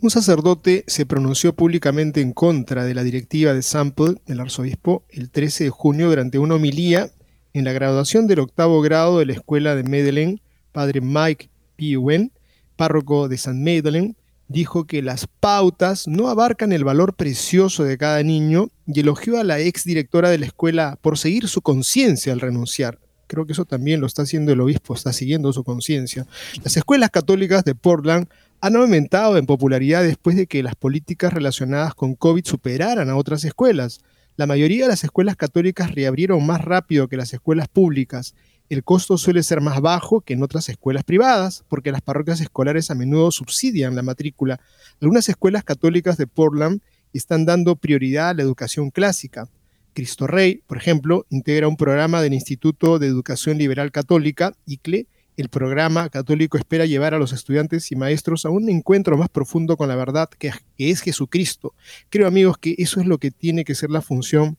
Un 0.00 0.10
sacerdote 0.10 0.84
se 0.86 1.06
pronunció 1.06 1.54
públicamente 1.54 2.20
en 2.20 2.32
contra 2.32 2.84
de 2.84 2.94
la 2.94 3.02
directiva 3.02 3.52
de 3.52 3.62
Sample, 3.62 4.14
el 4.26 4.38
arzobispo, 4.38 5.04
el 5.08 5.30
13 5.30 5.64
de 5.64 5.70
junio 5.70 6.08
durante 6.08 6.38
una 6.38 6.54
homilía 6.54 7.10
en 7.52 7.64
la 7.64 7.72
graduación 7.72 8.28
del 8.28 8.38
octavo 8.38 8.80
grado 8.80 9.18
de 9.18 9.26
la 9.26 9.32
escuela 9.32 9.74
de 9.74 9.82
Medellín, 9.82 10.40
padre 10.70 11.00
Mike 11.00 11.50
Piwen, 11.74 12.32
párroco 12.76 13.28
de 13.28 13.38
San 13.38 13.62
Medellín, 13.64 14.16
dijo 14.46 14.86
que 14.86 15.02
las 15.02 15.26
pautas 15.26 16.06
no 16.06 16.28
abarcan 16.28 16.72
el 16.72 16.84
valor 16.84 17.14
precioso 17.14 17.84
de 17.84 17.98
cada 17.98 18.22
niño 18.22 18.70
y 18.86 19.00
elogió 19.00 19.38
a 19.38 19.44
la 19.44 19.58
ex 19.58 19.84
directora 19.84 20.30
de 20.30 20.38
la 20.38 20.46
escuela 20.46 20.98
por 21.02 21.18
seguir 21.18 21.48
su 21.48 21.60
conciencia 21.60 22.32
al 22.32 22.40
renunciar. 22.40 22.98
Creo 23.28 23.46
que 23.46 23.52
eso 23.52 23.64
también 23.64 24.00
lo 24.00 24.06
está 24.06 24.22
haciendo 24.22 24.52
el 24.52 24.60
obispo, 24.60 24.94
está 24.94 25.12
siguiendo 25.12 25.52
su 25.52 25.62
conciencia. 25.62 26.26
Las 26.64 26.76
escuelas 26.76 27.10
católicas 27.10 27.62
de 27.62 27.76
Portland 27.76 28.26
han 28.60 28.74
aumentado 28.74 29.36
en 29.36 29.46
popularidad 29.46 30.02
después 30.02 30.34
de 30.34 30.46
que 30.46 30.62
las 30.64 30.74
políticas 30.74 31.32
relacionadas 31.32 31.94
con 31.94 32.16
COVID 32.16 32.44
superaran 32.44 33.08
a 33.10 33.16
otras 33.16 33.44
escuelas. 33.44 34.00
La 34.36 34.46
mayoría 34.46 34.84
de 34.84 34.88
las 34.88 35.04
escuelas 35.04 35.36
católicas 35.36 35.94
reabrieron 35.94 36.44
más 36.44 36.64
rápido 36.64 37.06
que 37.06 37.16
las 37.16 37.32
escuelas 37.32 37.68
públicas. 37.68 38.34
El 38.68 38.84
costo 38.84 39.18
suele 39.18 39.42
ser 39.42 39.60
más 39.60 39.80
bajo 39.80 40.20
que 40.20 40.34
en 40.34 40.42
otras 40.42 40.68
escuelas 40.68 41.04
privadas, 41.04 41.64
porque 41.68 41.92
las 41.92 42.02
parroquias 42.02 42.40
escolares 42.40 42.90
a 42.90 42.94
menudo 42.94 43.30
subsidian 43.30 43.94
la 43.94 44.02
matrícula. 44.02 44.60
Algunas 45.00 45.28
escuelas 45.28 45.64
católicas 45.64 46.16
de 46.16 46.26
Portland 46.26 46.80
están 47.12 47.44
dando 47.44 47.76
prioridad 47.76 48.30
a 48.30 48.34
la 48.34 48.42
educación 48.42 48.90
clásica. 48.90 49.48
Cristo 49.98 50.28
Rey, 50.28 50.62
por 50.68 50.76
ejemplo, 50.76 51.26
integra 51.28 51.66
un 51.66 51.76
programa 51.76 52.22
del 52.22 52.32
Instituto 52.32 53.00
de 53.00 53.08
Educación 53.08 53.58
Liberal 53.58 53.90
Católica, 53.90 54.54
ICLE. 54.64 55.08
El 55.36 55.48
programa 55.48 56.08
católico 56.08 56.56
espera 56.56 56.86
llevar 56.86 57.14
a 57.14 57.18
los 57.18 57.32
estudiantes 57.32 57.90
y 57.90 57.96
maestros 57.96 58.44
a 58.44 58.50
un 58.50 58.68
encuentro 58.68 59.18
más 59.18 59.28
profundo 59.28 59.76
con 59.76 59.88
la 59.88 59.96
verdad 59.96 60.28
que, 60.38 60.52
es 60.78 61.00
Jesucristo. 61.00 61.74
Creo, 62.10 62.28
amigos, 62.28 62.58
que 62.58 62.76
eso 62.78 63.00
es 63.00 63.06
lo 63.06 63.18
que 63.18 63.32
tiene 63.32 63.64
que 63.64 63.74
ser 63.74 63.90
la 63.90 64.00
función 64.00 64.56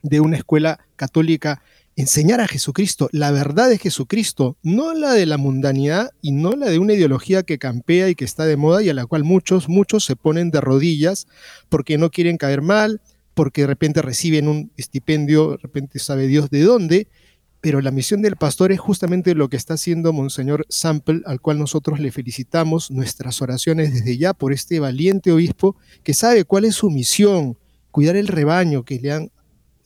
de 0.00 0.20
una 0.20 0.38
escuela 0.38 0.80
católica 0.96 1.60
enseñar 1.94 2.40
a 2.40 2.48
Jesucristo, 2.48 3.10
la 3.12 3.32
verdad 3.32 3.68
de 3.68 3.76
Jesucristo, 3.76 4.56
no 4.62 4.94
la 4.94 5.12
de 5.12 5.26
la 5.26 5.36
mundanidad 5.36 6.08
y 6.22 6.32
no 6.32 6.52
la 6.52 6.70
de 6.70 6.78
una 6.78 6.94
ideología 6.94 7.42
que 7.42 7.58
campea 7.58 8.08
y 8.08 8.14
que 8.14 8.24
está 8.24 8.46
de 8.46 8.56
moda 8.56 8.82
y 8.82 8.88
a 8.88 8.94
la 8.94 9.04
cual 9.04 9.24
muchos, 9.24 9.68
muchos 9.68 10.06
se 10.06 10.16
ponen 10.16 10.50
de 10.50 10.62
rodillas 10.62 11.26
porque 11.68 11.98
no 11.98 12.10
quieren 12.10 12.38
caer 12.38 12.62
mal, 12.62 13.02
porque 13.40 13.62
de 13.62 13.68
repente 13.68 14.02
reciben 14.02 14.48
un 14.48 14.70
estipendio, 14.76 15.52
de 15.52 15.56
repente 15.56 15.98
sabe 15.98 16.26
Dios 16.26 16.50
de 16.50 16.60
dónde, 16.60 17.08
pero 17.62 17.80
la 17.80 17.90
misión 17.90 18.20
del 18.20 18.36
pastor 18.36 18.70
es 18.70 18.78
justamente 18.78 19.34
lo 19.34 19.48
que 19.48 19.56
está 19.56 19.72
haciendo 19.72 20.12
Monseñor 20.12 20.66
Sample, 20.68 21.22
al 21.24 21.40
cual 21.40 21.58
nosotros 21.58 22.00
le 22.00 22.12
felicitamos 22.12 22.90
nuestras 22.90 23.40
oraciones 23.40 23.94
desde 23.94 24.18
ya 24.18 24.34
por 24.34 24.52
este 24.52 24.78
valiente 24.78 25.32
obispo 25.32 25.74
que 26.02 26.12
sabe 26.12 26.44
cuál 26.44 26.66
es 26.66 26.74
su 26.74 26.90
misión, 26.90 27.56
cuidar 27.90 28.14
el 28.16 28.28
rebaño 28.28 28.84
que 28.84 29.00
le 29.00 29.10
han 29.10 29.30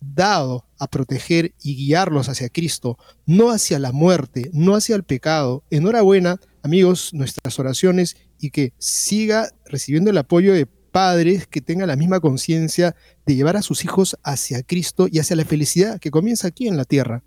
dado 0.00 0.66
a 0.76 0.88
proteger 0.88 1.54
y 1.62 1.76
guiarlos 1.76 2.28
hacia 2.28 2.48
Cristo, 2.48 2.98
no 3.24 3.50
hacia 3.50 3.78
la 3.78 3.92
muerte, 3.92 4.50
no 4.52 4.74
hacia 4.74 4.96
el 4.96 5.04
pecado. 5.04 5.62
Enhorabuena, 5.70 6.40
amigos, 6.64 7.14
nuestras 7.14 7.56
oraciones 7.60 8.16
y 8.40 8.50
que 8.50 8.72
siga 8.78 9.48
recibiendo 9.64 10.10
el 10.10 10.18
apoyo 10.18 10.52
de 10.54 10.66
padres 10.94 11.48
que 11.48 11.60
tengan 11.60 11.88
la 11.88 11.96
misma 11.96 12.20
conciencia 12.20 12.94
de 13.26 13.34
llevar 13.34 13.56
a 13.56 13.62
sus 13.62 13.84
hijos 13.84 14.16
hacia 14.22 14.62
Cristo 14.62 15.08
y 15.10 15.18
hacia 15.18 15.34
la 15.34 15.44
felicidad 15.44 15.98
que 15.98 16.12
comienza 16.12 16.46
aquí 16.46 16.68
en 16.68 16.76
la 16.76 16.84
tierra. 16.84 17.24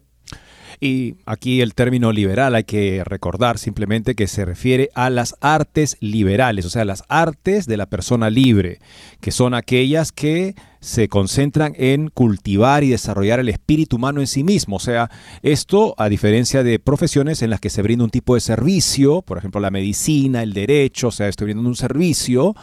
Y 0.80 1.16
aquí 1.26 1.60
el 1.60 1.74
término 1.74 2.14
liberal 2.14 2.56
hay 2.56 2.64
que 2.64 3.04
recordar 3.04 3.58
simplemente 3.58 4.16
que 4.16 4.28
se 4.28 4.46
refiere 4.46 4.90
a 4.94 5.10
las 5.10 5.36
artes 5.42 5.98
liberales, 6.00 6.66
o 6.66 6.70
sea, 6.70 6.86
las 6.86 7.04
artes 7.10 7.66
de 7.66 7.76
la 7.76 7.88
persona 7.88 8.30
libre, 8.30 8.80
que 9.20 9.32
son 9.32 9.54
aquellas 9.54 10.14
que 10.14 10.56
se 10.80 11.10
concentran 11.10 11.74
en 11.78 12.10
cultivar 12.10 12.86
y 12.86 12.92
desarrollar 12.92 13.42
el 13.42 13.50
espíritu 13.50 13.98
humano 13.98 14.22
en 14.22 14.28
sí 14.28 14.46
mismo. 14.46 14.78
O 14.78 14.80
sea, 14.80 15.12
esto 15.42 15.94
a 15.98 16.08
diferencia 16.08 16.64
de 16.64 16.80
profesiones 16.80 17.42
en 17.42 17.50
las 17.50 17.60
que 17.60 17.70
se 17.70 17.82
brinda 17.82 18.06
un 18.06 18.12
tipo 18.12 18.36
de 18.36 18.42
servicio, 18.42 19.24
por 19.24 19.40
ejemplo 19.40 19.60
la 19.60 19.72
medicina, 19.72 20.42
el 20.42 20.54
derecho, 20.54 21.10
o 21.10 21.12
sea, 21.12 21.28
estoy 21.28 21.46
brindando 21.46 21.70
un 21.70 21.76
servicio, 21.76 22.56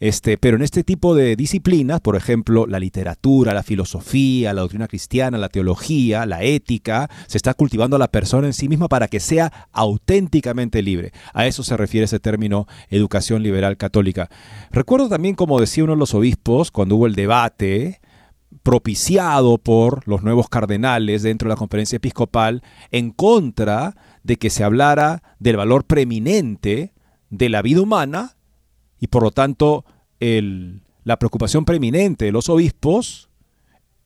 este, 0.00 0.38
pero 0.38 0.56
en 0.56 0.62
este 0.62 0.84
tipo 0.84 1.14
de 1.14 1.36
disciplinas, 1.36 2.00
por 2.00 2.16
ejemplo, 2.16 2.66
la 2.66 2.78
literatura, 2.78 3.54
la 3.54 3.62
filosofía, 3.62 4.52
la 4.52 4.60
doctrina 4.62 4.88
cristiana, 4.88 5.38
la 5.38 5.48
teología, 5.48 6.26
la 6.26 6.42
ética, 6.42 7.10
se 7.26 7.36
está 7.36 7.54
cultivando 7.54 7.96
a 7.96 7.98
la 7.98 8.08
persona 8.08 8.46
en 8.46 8.52
sí 8.52 8.68
misma 8.68 8.88
para 8.88 9.08
que 9.08 9.20
sea 9.20 9.68
auténticamente 9.72 10.82
libre. 10.82 11.12
A 11.34 11.46
eso 11.46 11.62
se 11.62 11.76
refiere 11.76 12.04
ese 12.04 12.20
término 12.20 12.66
educación 12.88 13.42
liberal 13.42 13.76
católica. 13.76 14.28
Recuerdo 14.70 15.08
también, 15.08 15.34
como 15.34 15.60
decía 15.60 15.84
uno 15.84 15.94
de 15.94 15.98
los 15.98 16.14
obispos, 16.14 16.70
cuando 16.70 16.96
hubo 16.96 17.06
el 17.06 17.14
debate, 17.14 18.00
propiciado 18.62 19.58
por 19.58 20.06
los 20.06 20.22
nuevos 20.22 20.48
cardenales 20.48 21.22
dentro 21.22 21.48
de 21.48 21.54
la 21.54 21.58
conferencia 21.58 21.96
episcopal 21.96 22.62
en 22.90 23.10
contra 23.10 23.94
de 24.22 24.36
que 24.36 24.50
se 24.50 24.64
hablara 24.64 25.22
del 25.38 25.56
valor 25.56 25.84
preeminente 25.84 26.92
de 27.30 27.48
la 27.48 27.62
vida 27.62 27.82
humana 27.82 28.37
y 29.00 29.06
por 29.08 29.22
lo 29.22 29.30
tanto 29.30 29.84
la 30.20 31.18
preocupación 31.18 31.64
preeminente 31.64 32.24
de 32.24 32.32
los 32.32 32.48
obispos 32.48 33.28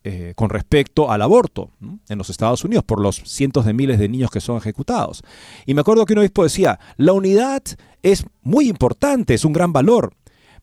eh, 0.05 0.33
con 0.35 0.51
respecto 0.51 1.13
al 1.13 1.23
aborto 1.23 1.71
en 2.09 2.19
los 2.19 2.29
Estados 2.29 2.65
Unidos 2.65 2.83
por 2.83 3.01
los 3.01 3.23
cientos 3.25 3.65
de 3.65 3.73
miles 3.73 4.01
de 4.01 4.09
niños 4.09 4.33
que 4.33 4.41
son 4.41 4.57
ejecutados. 4.57 5.23
Y 5.65 5.75
me 5.75 5.83
acuerdo 5.83 6.05
que 6.07 6.15
un 6.15 6.19
obispo 6.19 6.43
decía, 6.43 6.81
la 6.97 7.13
unidad 7.13 7.63
es 8.03 8.25
muy 8.43 8.69
importante, 8.69 9.35
es 9.35 9.45
un 9.45 9.53
gran 9.53 9.73
valor, 9.73 10.15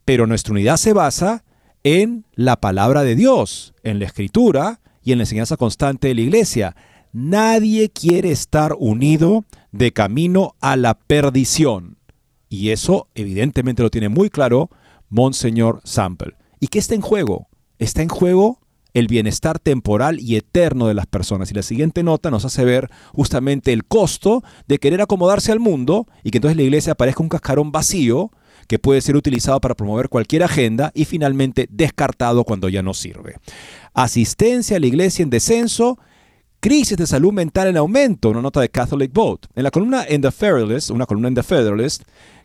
pero 0.03 0.27
nuestra 0.27 0.51
unidad 0.51 0.75
se 0.75 0.91
basa 0.91 1.45
en 1.83 2.25
la 2.33 2.59
palabra 2.59 3.03
de 3.03 3.15
Dios, 3.15 3.73
en 3.83 3.99
la 3.99 4.05
escritura 4.05 4.81
y 5.03 5.13
en 5.13 5.19
la 5.19 5.23
enseñanza 5.23 5.55
constante 5.55 6.09
de 6.09 6.15
la 6.15 6.21
iglesia. 6.21 6.75
Nadie 7.13 7.91
quiere 7.91 8.31
estar 8.31 8.75
unido 8.77 9.45
de 9.71 9.93
camino 9.93 10.55
a 10.59 10.75
la 10.75 10.95
perdición. 10.95 11.98
Y 12.49 12.71
eso 12.71 13.07
evidentemente 13.13 13.83
lo 13.83 13.91
tiene 13.91 14.09
muy 14.09 14.29
claro 14.29 14.69
Monseñor 15.09 15.81
Sample. 15.83 16.35
¿Y 16.59 16.67
qué 16.67 16.79
está 16.79 16.95
en 16.95 17.01
juego? 17.01 17.47
Está 17.77 18.01
en 18.01 18.09
juego 18.09 18.59
el 18.93 19.07
bienestar 19.07 19.59
temporal 19.59 20.19
y 20.19 20.35
eterno 20.35 20.87
de 20.87 20.95
las 20.95 21.05
personas. 21.05 21.51
Y 21.51 21.53
la 21.53 21.61
siguiente 21.61 22.03
nota 22.03 22.31
nos 22.31 22.43
hace 22.45 22.65
ver 22.65 22.89
justamente 23.13 23.71
el 23.71 23.85
costo 23.85 24.43
de 24.67 24.79
querer 24.79 25.01
acomodarse 25.01 25.51
al 25.51 25.59
mundo 25.59 26.07
y 26.23 26.31
que 26.31 26.39
entonces 26.39 26.57
la 26.57 26.63
iglesia 26.63 26.95
parezca 26.95 27.23
un 27.23 27.29
cascarón 27.29 27.71
vacío 27.71 28.31
que 28.67 28.79
puede 28.79 29.01
ser 29.01 29.15
utilizado 29.15 29.59
para 29.61 29.75
promover 29.75 30.09
cualquier 30.09 30.43
agenda 30.43 30.91
y 30.93 31.05
finalmente 31.05 31.67
descartado 31.71 32.43
cuando 32.43 32.69
ya 32.69 32.83
no 32.83 32.93
sirve. 32.93 33.35
Asistencia 33.93 34.77
a 34.77 34.79
la 34.79 34.87
iglesia 34.87 35.23
en 35.23 35.29
descenso 35.29 35.99
Crisis 36.61 36.97
de 36.97 37.07
salud 37.07 37.31
mental 37.31 37.69
en 37.69 37.77
aumento, 37.77 38.29
una 38.29 38.41
nota 38.41 38.59
de 38.59 38.67
Catholic 38.67 39.13
Vote. 39.13 39.47
En 39.55 39.63
la 39.63 39.71
columna 39.71 40.05
In 40.09 40.21
the 40.21 40.29
Federalist, 40.29 40.89
una 40.89 41.05
columna 41.05 41.29
en 41.29 41.35
The 41.35 41.43
Federalist, 41.43 42.03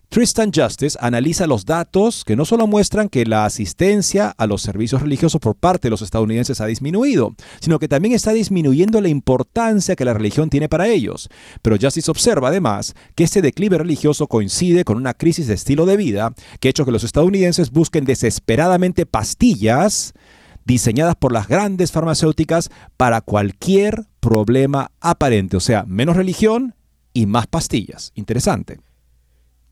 Tristan 0.08 0.52
Justice 0.54 0.96
analiza 1.00 1.46
los 1.46 1.64
datos 1.64 2.24
que 2.24 2.36
no 2.36 2.44
solo 2.44 2.66
muestran 2.66 3.08
que 3.08 3.26
la 3.26 3.44
asistencia 3.44 4.32
a 4.36 4.46
los 4.46 4.62
servicios 4.62 5.02
religiosos 5.02 5.40
por 5.40 5.56
parte 5.56 5.86
de 5.88 5.90
los 5.90 6.02
estadounidenses 6.02 6.60
ha 6.60 6.66
disminuido, 6.66 7.34
sino 7.60 7.78
que 7.78 7.88
también 7.88 8.14
está 8.14 8.32
disminuyendo 8.32 9.00
la 9.00 9.08
importancia 9.08 9.96
que 9.96 10.04
la 10.04 10.14
religión 10.14 10.50
tiene 10.50 10.68
para 10.68 10.86
ellos. 10.86 11.28
Pero 11.62 11.76
Justice 11.80 12.10
observa 12.10 12.48
además 12.48 12.94
que 13.16 13.24
este 13.24 13.42
declive 13.42 13.78
religioso 13.78 14.28
coincide 14.28 14.84
con 14.84 14.96
una 14.96 15.14
crisis 15.14 15.48
de 15.48 15.54
estilo 15.54 15.84
de 15.84 15.96
vida 15.96 16.32
que 16.60 16.68
ha 16.68 16.70
hecho 16.70 16.84
que 16.84 16.92
los 16.92 17.04
estadounidenses 17.04 17.72
busquen 17.72 18.04
desesperadamente 18.04 19.06
pastillas 19.06 20.14
diseñadas 20.64 21.16
por 21.16 21.32
las 21.32 21.48
grandes 21.48 21.92
farmacéuticas 21.92 22.70
para 22.96 23.20
cualquier 23.20 24.06
problema 24.20 24.92
aparente, 25.00 25.56
o 25.56 25.60
sea, 25.60 25.84
menos 25.86 26.16
religión 26.16 26.74
y 27.12 27.26
más 27.26 27.46
pastillas. 27.46 28.12
Interesante. 28.14 28.80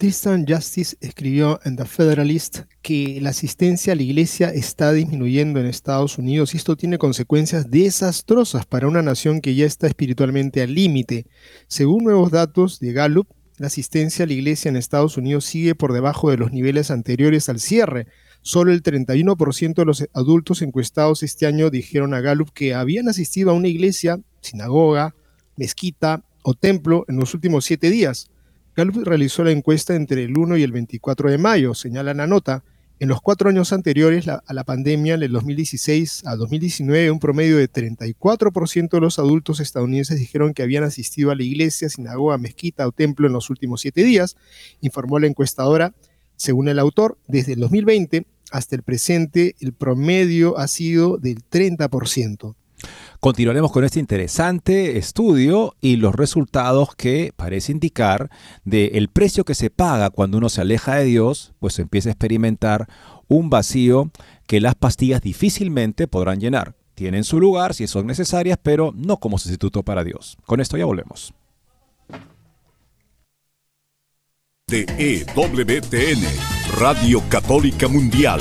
Tristan 0.02 0.46
Justice 0.48 0.96
escribió 1.00 1.60
en 1.64 1.76
The 1.76 1.84
Federalist 1.84 2.62
que 2.82 3.20
la 3.22 3.30
asistencia 3.30 3.92
a 3.92 3.96
la 3.96 4.02
iglesia 4.02 4.48
está 4.48 4.92
disminuyendo 4.92 5.60
en 5.60 5.66
Estados 5.66 6.18
Unidos 6.18 6.54
y 6.54 6.56
esto 6.56 6.74
tiene 6.74 6.98
consecuencias 6.98 7.70
desastrosas 7.70 8.66
para 8.66 8.88
una 8.88 9.02
nación 9.02 9.40
que 9.40 9.54
ya 9.54 9.64
está 9.64 9.86
espiritualmente 9.86 10.60
al 10.60 10.74
límite. 10.74 11.26
Según 11.68 12.02
nuevos 12.02 12.32
datos 12.32 12.80
de 12.80 12.92
Gallup, 12.92 13.28
la 13.58 13.68
asistencia 13.68 14.24
a 14.24 14.26
la 14.26 14.32
iglesia 14.32 14.70
en 14.70 14.76
Estados 14.76 15.16
Unidos 15.16 15.44
sigue 15.44 15.76
por 15.76 15.92
debajo 15.92 16.32
de 16.32 16.36
los 16.36 16.50
niveles 16.50 16.90
anteriores 16.90 17.48
al 17.48 17.60
cierre. 17.60 18.08
Solo 18.40 18.72
el 18.72 18.82
31% 18.82 19.74
de 19.74 19.84
los 19.84 20.04
adultos 20.14 20.62
encuestados 20.62 21.22
este 21.22 21.46
año 21.46 21.70
dijeron 21.70 22.12
a 22.12 22.20
Gallup 22.20 22.50
que 22.52 22.74
habían 22.74 23.08
asistido 23.08 23.52
a 23.52 23.54
una 23.54 23.68
iglesia, 23.68 24.18
sinagoga, 24.40 25.14
mezquita 25.56 26.24
o 26.42 26.54
templo 26.54 27.04
en 27.06 27.18
los 27.18 27.34
últimos 27.34 27.64
siete 27.64 27.88
días. 27.88 28.32
Gallup 28.74 29.04
realizó 29.04 29.44
la 29.44 29.50
encuesta 29.50 29.94
entre 29.94 30.24
el 30.24 30.38
1 30.38 30.56
y 30.56 30.62
el 30.62 30.72
24 30.72 31.30
de 31.30 31.36
mayo, 31.36 31.74
señala 31.74 32.14
la 32.14 32.26
nota. 32.26 32.64
En 33.00 33.08
los 33.08 33.20
cuatro 33.20 33.50
años 33.50 33.70
anteriores 33.72 34.28
a 34.28 34.42
la 34.48 34.64
pandemia, 34.64 35.14
en 35.14 35.22
el 35.22 35.32
2016 35.32 36.22
a 36.24 36.36
2019, 36.36 37.10
un 37.10 37.18
promedio 37.18 37.58
de 37.58 37.70
34% 37.70 38.88
de 38.88 39.00
los 39.00 39.18
adultos 39.18 39.60
estadounidenses 39.60 40.18
dijeron 40.18 40.54
que 40.54 40.62
habían 40.62 40.84
asistido 40.84 41.30
a 41.30 41.34
la 41.34 41.42
iglesia, 41.42 41.90
sinagoga, 41.90 42.38
mezquita 42.38 42.86
o 42.86 42.92
templo 42.92 43.26
en 43.26 43.34
los 43.34 43.50
últimos 43.50 43.82
siete 43.82 44.04
días, 44.04 44.36
informó 44.80 45.18
la 45.18 45.26
encuestadora. 45.26 45.94
Según 46.36 46.68
el 46.68 46.78
autor, 46.78 47.18
desde 47.26 47.52
el 47.52 47.60
2020 47.60 48.24
hasta 48.52 48.76
el 48.76 48.82
presente, 48.82 49.54
el 49.60 49.74
promedio 49.74 50.56
ha 50.56 50.66
sido 50.66 51.18
del 51.18 51.42
30%. 51.44 52.54
Continuaremos 53.22 53.70
con 53.70 53.84
este 53.84 54.00
interesante 54.00 54.98
estudio 54.98 55.76
y 55.80 55.94
los 55.94 56.12
resultados 56.12 56.96
que 56.96 57.32
parece 57.36 57.70
indicar 57.70 58.30
de 58.64 58.86
el 58.94 59.06
precio 59.06 59.44
que 59.44 59.54
se 59.54 59.70
paga 59.70 60.10
cuando 60.10 60.38
uno 60.38 60.48
se 60.48 60.60
aleja 60.60 60.96
de 60.96 61.04
Dios, 61.04 61.52
pues 61.60 61.78
empieza 61.78 62.08
a 62.08 62.14
experimentar 62.14 62.88
un 63.28 63.48
vacío 63.48 64.10
que 64.48 64.60
las 64.60 64.74
pastillas 64.74 65.20
difícilmente 65.20 66.08
podrán 66.08 66.40
llenar. 66.40 66.74
Tienen 66.96 67.22
su 67.22 67.38
lugar 67.38 67.74
si 67.74 67.86
son 67.86 68.08
necesarias, 68.08 68.58
pero 68.60 68.92
no 68.96 69.18
como 69.18 69.38
sustituto 69.38 69.84
para 69.84 70.02
Dios. 70.02 70.36
Con 70.44 70.60
esto 70.60 70.76
ya 70.76 70.84
volvemos. 70.84 71.32
De 74.66 74.84
EWTN, 74.98 76.24
Radio 76.76 77.22
Católica 77.28 77.86
Mundial 77.86 78.40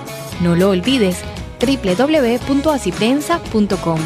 No 0.41 0.55
lo 0.55 0.69
olvides, 0.69 1.17
www.asiprensa.com. 1.59 3.99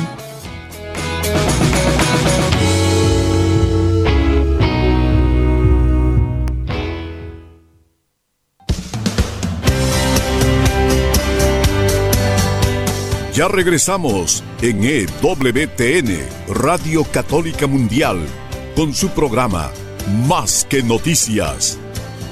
Ya 13.36 13.50
regresamos 13.50 14.46
en 14.62 14.86
EWTN, 14.86 16.26
Radio 16.48 17.04
Católica 17.04 17.68
Mundial, 17.68 18.26
con 18.78 18.94
su 18.94 19.10
programa 19.10 19.72
Más 20.26 20.66
que 20.70 20.82
Noticias. 20.82 21.78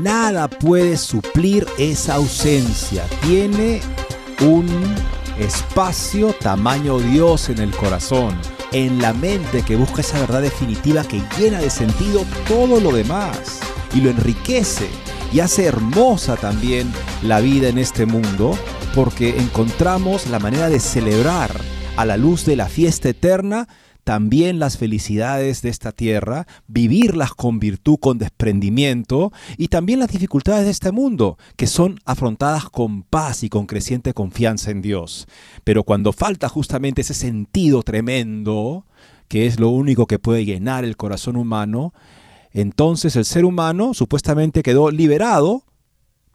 Nada 0.00 0.48
puede 0.48 0.96
suplir 0.96 1.66
esa 1.78 2.14
ausencia. 2.14 3.04
Tiene 3.22 3.80
un 4.40 4.66
espacio 5.38 6.32
tamaño 6.34 6.98
Dios 6.98 7.48
en 7.48 7.58
el 7.58 7.70
corazón, 7.70 8.36
en 8.72 9.00
la 9.00 9.12
mente 9.12 9.62
que 9.62 9.76
busca 9.76 10.00
esa 10.00 10.20
verdad 10.20 10.42
definitiva 10.42 11.04
que 11.04 11.22
llena 11.38 11.60
de 11.60 11.70
sentido 11.70 12.24
todo 12.48 12.80
lo 12.80 12.92
demás 12.92 13.60
y 13.94 14.00
lo 14.00 14.10
enriquece 14.10 14.88
y 15.32 15.40
hace 15.40 15.64
hermosa 15.64 16.36
también 16.36 16.92
la 17.22 17.40
vida 17.40 17.68
en 17.68 17.78
este 17.78 18.06
mundo 18.06 18.58
porque 18.94 19.38
encontramos 19.38 20.26
la 20.26 20.38
manera 20.38 20.68
de 20.68 20.80
celebrar 20.80 21.50
a 21.96 22.04
la 22.04 22.16
luz 22.16 22.44
de 22.44 22.56
la 22.56 22.68
fiesta 22.68 23.08
eterna 23.10 23.68
también 24.04 24.58
las 24.58 24.78
felicidades 24.78 25.62
de 25.62 25.68
esta 25.68 25.92
tierra, 25.92 26.46
vivirlas 26.66 27.34
con 27.34 27.60
virtud, 27.60 27.98
con 28.00 28.18
desprendimiento, 28.18 29.32
y 29.56 29.68
también 29.68 30.00
las 30.00 30.10
dificultades 30.10 30.64
de 30.64 30.70
este 30.70 30.92
mundo, 30.92 31.38
que 31.56 31.66
son 31.66 32.00
afrontadas 32.04 32.68
con 32.68 33.02
paz 33.02 33.44
y 33.44 33.48
con 33.48 33.66
creciente 33.66 34.12
confianza 34.12 34.70
en 34.70 34.82
Dios. 34.82 35.26
Pero 35.64 35.84
cuando 35.84 36.12
falta 36.12 36.48
justamente 36.48 37.02
ese 37.02 37.14
sentido 37.14 37.82
tremendo, 37.82 38.86
que 39.28 39.46
es 39.46 39.60
lo 39.60 39.68
único 39.68 40.06
que 40.06 40.18
puede 40.18 40.44
llenar 40.44 40.84
el 40.84 40.96
corazón 40.96 41.36
humano, 41.36 41.94
entonces 42.50 43.16
el 43.16 43.24
ser 43.24 43.44
humano 43.44 43.94
supuestamente 43.94 44.62
quedó 44.62 44.90
liberado 44.90 45.64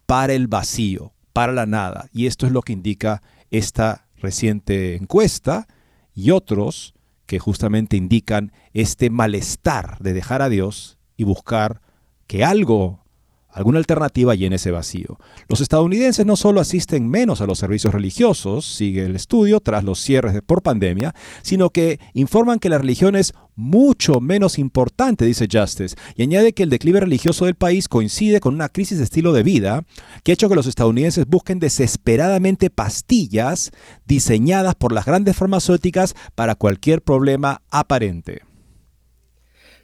para 0.06 0.32
el 0.32 0.48
vacío, 0.48 1.12
para 1.32 1.52
la 1.52 1.66
nada. 1.66 2.08
Y 2.12 2.26
esto 2.26 2.46
es 2.46 2.52
lo 2.52 2.62
que 2.62 2.72
indica 2.72 3.22
esta 3.50 4.08
reciente 4.16 4.96
encuesta 4.96 5.68
y 6.14 6.32
otros 6.32 6.94
que 7.28 7.38
justamente 7.38 7.98
indican 7.98 8.52
este 8.72 9.10
malestar 9.10 9.98
de 9.98 10.14
dejar 10.14 10.40
a 10.40 10.48
Dios 10.48 10.96
y 11.18 11.24
buscar 11.24 11.82
que 12.26 12.42
algo, 12.42 13.04
alguna 13.50 13.78
alternativa 13.78 14.34
llene 14.34 14.56
ese 14.56 14.70
vacío. 14.70 15.18
Los 15.48 15.60
estadounidenses 15.60 16.26
no 16.26 16.36
solo 16.36 16.60
asisten 16.60 17.08
menos 17.08 17.40
a 17.40 17.46
los 17.46 17.58
servicios 17.58 17.94
religiosos, 17.94 18.64
sigue 18.64 19.04
el 19.04 19.16
estudio, 19.16 19.60
tras 19.60 19.84
los 19.84 20.00
cierres 20.00 20.40
por 20.42 20.62
pandemia, 20.62 21.14
sino 21.42 21.70
que 21.70 21.98
informan 22.14 22.58
que 22.58 22.68
la 22.68 22.78
religión 22.78 23.16
es 23.16 23.34
mucho 23.56 24.20
menos 24.20 24.58
importante, 24.58 25.24
dice 25.24 25.48
Justice, 25.50 25.96
y 26.14 26.22
añade 26.22 26.52
que 26.52 26.62
el 26.62 26.70
declive 26.70 27.00
religioso 27.00 27.44
del 27.44 27.56
país 27.56 27.88
coincide 27.88 28.38
con 28.38 28.54
una 28.54 28.68
crisis 28.68 28.98
de 28.98 29.04
estilo 29.04 29.32
de 29.32 29.42
vida 29.42 29.84
que 30.22 30.32
ha 30.32 30.34
hecho 30.34 30.48
que 30.48 30.54
los 30.54 30.66
estadounidenses 30.66 31.26
busquen 31.26 31.58
desesperadamente 31.58 32.70
pastillas 32.70 33.72
diseñadas 34.06 34.76
por 34.76 34.92
las 34.92 35.06
grandes 35.06 35.36
farmacéuticas 35.36 36.14
para 36.36 36.54
cualquier 36.54 37.02
problema 37.02 37.62
aparente. 37.70 38.47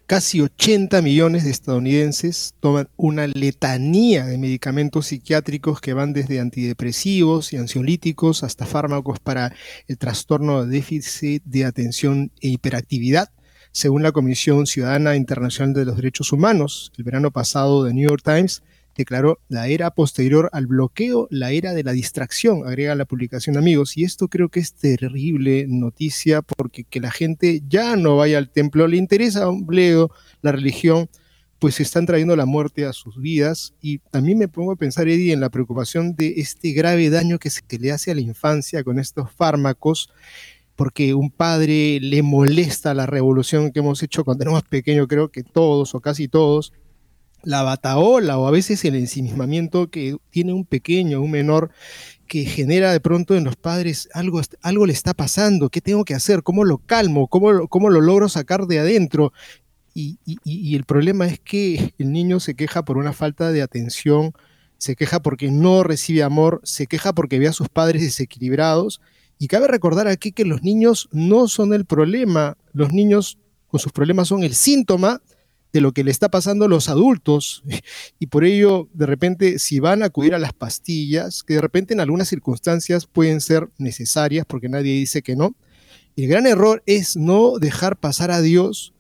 Casi 0.07 0.43
80 0.43 1.01
millones 1.01 1.45
de 1.45 1.51
estadounidenses 1.51 2.55
toman 2.61 2.91
una 2.97 3.27
letanía 3.27 4.27
de 4.27 4.37
medicamentos 4.37 5.07
psiquiátricos 5.07 5.81
que 5.81 5.95
van 5.95 6.13
desde 6.13 6.41
antidepresivos 6.41 7.55
y 7.55 7.57
ansiolíticos 7.57 8.43
hasta 8.43 8.67
fármacos 8.67 9.19
para 9.19 9.55
el 9.89 9.97
trastorno 9.97 10.63
de 10.63 10.71
déficit 10.77 11.43
de 11.45 11.65
atención 11.65 12.31
e 12.43 12.49
hiperactividad 12.49 13.31
según 13.73 14.05
la 14.05 14.13
Comisión 14.13 14.67
Ciudadana 14.67 15.17
Internacional 15.17 15.75
de 15.75 15.85
los 15.85 15.97
Derechos 15.97 16.33
Humanos, 16.33 16.93
el 16.97 17.03
verano 17.03 17.33
pasado, 17.33 17.85
The 17.85 17.93
New 17.93 18.09
York 18.09 18.23
Times 18.23 18.63
declaró 18.97 19.41
la 19.49 19.69
era 19.69 19.91
posterior 19.91 20.49
al 20.53 20.67
bloqueo, 20.67 21.29
la 21.31 21.51
era 21.53 21.73
de 21.75 21.83
la 21.83 21.93
distracción, 21.93 22.67
agrega 22.67 22.95
la 22.95 23.05
publicación 23.05 23.57
amigos. 23.57 23.97
Y 23.97 24.05
esto 24.05 24.29
creo 24.29 24.49
que 24.49 24.61
es 24.61 24.75
terrible 24.75 25.67
noticia 25.69 26.43
porque 26.43 26.85
que 26.85 27.01
la 27.01 27.11
gente 27.11 27.63
ya 27.69 27.97
no 27.97 28.17
vaya 28.17 28.39
al 28.39 28.51
templo, 28.51 28.87
le 28.87 28.97
interesa 28.97 29.49
un 29.49 29.67
bledo 29.67 30.11
la 30.43 30.53
religión, 30.53 31.09
pues 31.59 31.81
están 31.81 32.07
trayendo 32.07 32.37
la 32.37 32.47
muerte 32.47 32.85
a 32.85 32.93
sus 32.93 33.21
vidas. 33.21 33.75
Y 33.81 33.99
también 33.99 34.39
me 34.39 34.49
pongo 34.49 34.73
a 34.73 34.77
pensar, 34.77 35.09
Eddie, 35.09 35.33
en 35.33 35.41
la 35.41 35.51
preocupación 35.51 36.15
de 36.15 36.35
este 36.37 36.73
grave 36.73 37.11
daño 37.11 37.39
que 37.39 37.51
se 37.51 37.63
le 37.79 37.93
hace 37.93 38.11
a 38.11 38.15
la 38.15 38.21
infancia 38.21 38.85
con 38.85 38.99
estos 38.99 39.31
fármacos 39.31 40.11
porque 40.77 41.15
un 41.15 41.31
padre 41.31 42.01
le 42.01 42.23
molesta 42.23 42.95
la 42.95 43.07
revolución 43.07 43.71
que 43.71 43.79
hemos 43.79 44.03
hecho 44.03 44.25
cuando 44.25 44.43
éramos 44.43 44.65
pequeños, 44.65 45.07
creo 45.09 45.31
que 45.31 45.43
todos 45.43 45.95
o 45.95 46.01
casi 46.01 46.29
todos, 46.29 46.73
la 47.45 47.63
bataola 47.63 48.39
o 48.39 48.47
a 48.47 48.51
veces 48.51 48.85
el 48.85 48.95
ensimismamiento 48.95 49.91
que 49.91 50.17
tiene 50.31 50.53
un 50.53 50.65
pequeño, 50.65 51.21
un 51.21 51.31
menor, 51.31 51.71
que 52.27 52.45
genera 52.45 52.93
de 52.93 53.01
pronto 53.01 53.35
en 53.37 53.45
los 53.45 53.57
padres 53.57 54.09
algo, 54.15 54.41
algo 54.63 54.87
le 54.87 54.93
está 54.93 55.15
pasando, 55.15 55.69
¿qué 55.69 55.81
tengo 55.81 56.05
que 56.05 56.15
hacer? 56.15 56.43
¿Cómo 56.43 56.65
lo 56.65 56.79
calmo? 56.79 57.29
¿Cómo, 57.29 57.69
cómo 57.69 57.91
lo 57.91 58.01
logro 58.01 58.29
sacar 58.29 58.67
de 58.67 58.79
adentro? 58.79 59.33
Y, 59.95 60.19
y, 60.25 60.75
el 60.75 60.83
problema 60.85 61.27
es 61.27 61.39
que 61.39 61.95
el 61.99 62.11
niño 62.11 62.41
se 62.41 62.55
queja 62.55 62.85
por 62.85 62.99
una 62.99 63.13
falta 63.13 63.53
de 63.53 63.63
atención, 63.63 64.33
se 64.77 64.97
queja 64.97 65.21
porque 65.21 65.53
no 65.53 65.85
recibe 65.85 66.25
amor, 66.25 66.61
se 66.65 66.89
queja 66.89 67.13
porque 67.13 67.39
ve 67.39 67.47
a 67.47 67.53
sus 67.53 67.69
padres 67.69 68.03
desequilibrados. 68.03 69.01
Y 69.39 69.47
cabe 69.47 69.69
recordar 69.69 70.09
aquí 70.09 70.33
que 70.33 70.45
los 70.45 70.63
niños 70.65 71.09
no 71.13 71.47
son 71.47 71.73
el 71.75 71.85
problema, 71.85 72.57
los 72.73 72.93
niños 72.93 73.39
con 73.69 73.79
sus 73.79 73.93
problemas 73.93 74.29
son 74.29 74.43
el 74.43 74.55
síntoma 74.55 75.21
de 75.75 75.81
lo 75.81 75.91
que 75.91 76.05
le 76.05 76.13
está 76.13 76.31
pasando 76.31 76.65
a 76.65 76.69
los 76.69 76.89
adultos. 76.89 77.63
Y 78.21 78.29
por 78.29 78.45
ello, 78.45 78.89
de 78.95 79.07
repente, 79.07 79.59
si 79.59 79.81
van 79.81 80.03
a 80.03 80.07
acudir 80.07 80.35
a 80.35 80.39
las 80.39 80.53
pastillas, 80.53 81.43
que 81.43 81.55
de 81.55 81.61
repente 81.61 81.93
en 81.93 82.01
algunas 82.01 82.29
circunstancias 82.29 83.07
pueden 83.07 83.41
ser 83.41 83.69
necesarias, 83.77 84.47
porque 84.47 84.69
nadie 84.69 84.93
dice 84.93 85.21
que 85.21 85.35
no, 85.35 85.57
el 86.17 86.29
gran 86.29 86.47
error 86.47 86.83
es 86.87 87.17
no 87.17 87.59
dejar 87.59 87.99
pasar 87.99 88.31
a 88.31 88.41
Dios. 88.41 88.95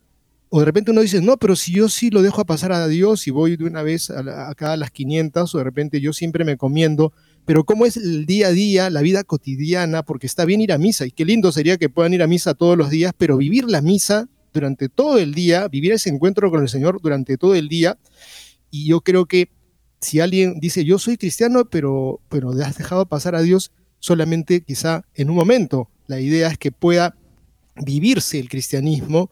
O 0.51 0.59
de 0.59 0.65
repente 0.65 0.91
uno 0.91 1.01
dice, 1.01 1.21
no, 1.23 1.37
pero 1.37 1.55
si 1.55 1.73
yo 1.73 1.89
sí 1.89 2.11
lo 2.11 2.23
dejo 2.23 2.41
a 2.41 2.45
pasar 2.45 2.73
a 2.73 2.89
Dios 2.89 3.29
y 3.29 3.31
voy 3.31 3.57
de 3.57 3.65
una 3.65 3.83
vez 3.83 4.11
a 4.11 4.51
acá 4.51 4.73
a 4.73 4.77
las 4.77 4.91
500, 4.91 5.55
o 5.55 5.59
de 5.59 5.65
repente 5.65 6.01
yo 6.01 6.13
siempre 6.13 6.45
me 6.45 6.57
comiendo, 6.57 7.13
pero 7.45 7.65
cómo 7.65 7.87
es 7.87 7.97
el 7.97 8.27
día 8.27 8.49
a 8.49 8.53
día, 8.53 8.91
la 8.91 9.01
vida 9.01 9.23
cotidiana, 9.23 10.03
porque 10.03 10.27
está 10.27 10.45
bien 10.45 10.61
ir 10.61 10.73
a 10.73 10.79
misa, 10.79 11.07
y 11.07 11.13
qué 11.13 11.25
lindo 11.25 11.53
sería 11.53 11.79
que 11.79 11.89
puedan 11.89 12.15
ir 12.15 12.23
a 12.23 12.27
misa 12.27 12.55
todos 12.55 12.77
los 12.77 12.91
días, 12.91 13.13
pero 13.17 13.37
vivir 13.37 13.65
la 13.71 13.81
misa 13.81 14.29
durante 14.55 14.89
todo 14.89 15.19
el 15.19 15.35
día, 15.35 15.69
vivir 15.69 15.93
ese 15.93 16.09
encuentro 16.09 16.51
con 16.51 16.63
el 16.63 16.69
Señor 16.69 17.03
durante 17.03 17.37
todo 17.37 17.55
el 17.55 17.69
día. 17.69 17.99
Y 18.71 18.87
yo 18.87 19.03
creo 19.03 19.27
que 19.27 19.51
si 20.01 20.21
alguien 20.21 20.61
dice, 20.61 20.85
yo 20.85 20.99
soy 20.99 21.17
cristiano, 21.17 21.65
pero, 21.69 22.21
pero 22.29 22.51
has 22.51 22.79
dejado 22.79 23.05
pasar 23.07 23.35
a 23.35 23.43
Dios 23.43 23.73
solamente 23.99 24.63
quizá 24.63 25.05
en 25.15 25.31
un 25.31 25.37
momento, 25.37 25.91
la 26.07 26.21
idea 26.21 26.49
es 26.49 26.59
que 26.59 26.71
pueda 26.71 27.17
vivirse 27.75 28.39
el 28.39 28.49
cristianismo 28.49 29.31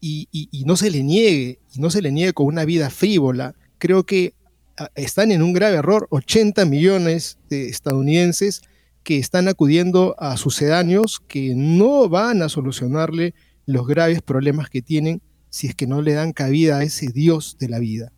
y, 0.00 0.28
y 0.30 0.64
no 0.64 0.76
se 0.76 0.90
le 0.90 1.02
niegue, 1.02 1.58
y 1.74 1.80
no 1.80 1.90
se 1.90 2.00
le 2.00 2.12
niegue 2.12 2.32
con 2.32 2.46
una 2.46 2.64
vida 2.64 2.90
frívola. 2.90 3.54
Creo 3.78 4.04
que 4.04 4.34
ah, 4.78 4.90
están 4.94 5.32
en 5.32 5.42
un 5.42 5.52
grave 5.52 5.76
error 5.76 6.06
80 6.10 6.64
millones 6.66 7.38
de 7.48 7.68
estadounidenses 7.68 8.62
que 9.02 9.18
están 9.18 9.48
acudiendo 9.48 10.14
a 10.18 10.36
sucedáneos 10.36 11.20
que 11.26 11.54
no 11.56 12.08
van 12.08 12.42
a 12.42 12.48
solucionarle 12.48 13.34
los 13.72 13.86
graves 13.86 14.22
problemas 14.22 14.68
que 14.70 14.82
tienen 14.82 15.22
si 15.48 15.66
es 15.66 15.74
que 15.74 15.86
no 15.86 16.02
le 16.02 16.14
dan 16.14 16.32
cabida 16.32 16.78
a 16.78 16.82
ese 16.84 17.08
Dios 17.08 17.56
de 17.58 17.68
la 17.68 17.78
vida. 17.78 18.12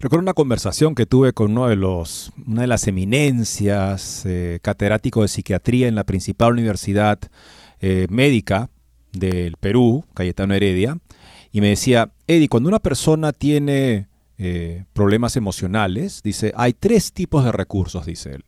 Recuerdo 0.00 0.22
una 0.22 0.34
conversación 0.34 0.94
que 0.94 1.06
tuve 1.06 1.32
con 1.32 1.52
uno 1.52 1.68
de 1.68 1.76
los, 1.76 2.32
una 2.46 2.62
de 2.62 2.66
las 2.68 2.86
eminencias 2.86 4.24
eh, 4.24 4.60
catedráticos 4.62 5.24
de 5.24 5.28
psiquiatría 5.28 5.88
en 5.88 5.94
la 5.94 6.04
principal 6.04 6.52
universidad 6.52 7.18
eh, 7.80 8.06
médica 8.08 8.70
del 9.12 9.56
Perú, 9.58 10.04
Cayetano 10.14 10.54
Heredia, 10.54 10.98
y 11.50 11.60
me 11.60 11.68
decía, 11.68 12.12
Eddie, 12.26 12.48
cuando 12.48 12.68
una 12.68 12.78
persona 12.78 13.32
tiene 13.32 14.08
eh, 14.38 14.84
problemas 14.92 15.36
emocionales, 15.36 16.22
dice, 16.22 16.52
hay 16.56 16.74
tres 16.74 17.12
tipos 17.12 17.44
de 17.44 17.52
recursos, 17.52 18.06
dice 18.06 18.34
él. 18.34 18.44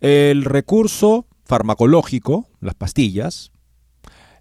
El 0.00 0.44
recurso 0.44 1.26
farmacológico, 1.44 2.46
las 2.60 2.74
pastillas, 2.74 3.52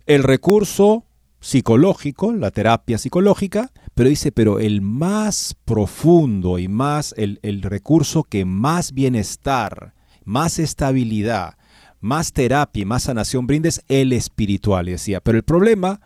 el 0.06 0.24
recurso 0.24 1.07
psicológico, 1.48 2.34
la 2.34 2.52
terapia 2.52 2.98
psicológica, 2.98 3.72
pero 3.96 4.10
dice, 4.10 4.34
pero 4.34 4.60
el 4.60 4.82
más 4.82 5.56
profundo 5.64 6.60
y 6.60 6.68
más, 6.68 7.16
el, 7.16 7.40
el 7.42 7.62
recurso 7.62 8.24
que 8.24 8.44
más 8.44 8.92
bienestar, 8.92 9.94
más 10.26 10.60
estabilidad, 10.60 11.56
más 12.02 12.34
terapia 12.34 12.82
y 12.82 12.86
más 12.86 13.04
sanación 13.04 13.48
brinda 13.48 13.70
es 13.70 13.82
el 13.88 14.12
espiritual, 14.12 14.88
decía. 14.88 15.22
Pero 15.22 15.38
el 15.38 15.46
problema 15.46 16.02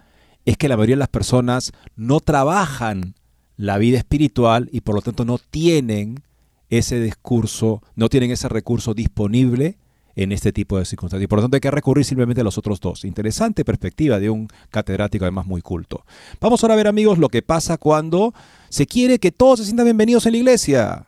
es 0.45 0.57
que 0.57 0.69
la 0.69 0.77
mayoría 0.77 0.95
de 0.95 0.99
las 0.99 1.09
personas 1.09 1.71
no 1.95 2.19
trabajan 2.19 3.15
la 3.57 3.79
vida 3.79 3.97
espiritual 3.97 4.69
y 4.71 4.81
por 4.81 4.93
lo 4.93 5.01
tanto 5.01 5.25
no 5.25 5.39
tienen 5.39 6.21
ese 6.69 7.01
discurso, 7.01 7.81
no 7.95 8.09
tienen 8.09 8.29
ese 8.29 8.47
recurso 8.47 8.93
disponible 8.93 9.79
en 10.15 10.31
este 10.31 10.51
tipo 10.51 10.77
de 10.77 10.85
circunstancias. 10.85 11.25
Y 11.25 11.27
por 11.27 11.39
lo 11.39 11.43
tanto 11.43 11.55
hay 11.55 11.61
que 11.61 11.71
recurrir 11.71 12.05
simplemente 12.05 12.41
a 12.41 12.43
los 12.43 12.57
otros 12.57 12.79
dos. 12.79 13.05
Interesante 13.05 13.65
perspectiva 13.65 14.19
de 14.19 14.29
un 14.29 14.47
catedrático 14.69 15.25
además 15.25 15.45
muy 15.45 15.61
culto. 15.61 16.05
Vamos 16.39 16.63
ahora 16.63 16.73
a 16.73 16.77
ver 16.77 16.87
amigos 16.87 17.17
lo 17.17 17.29
que 17.29 17.41
pasa 17.41 17.77
cuando 17.77 18.33
se 18.69 18.85
quiere 18.87 19.19
que 19.19 19.31
todos 19.31 19.59
se 19.59 19.65
sientan 19.65 19.85
bienvenidos 19.85 20.25
en 20.25 20.33
la 20.33 20.37
iglesia. 20.37 21.07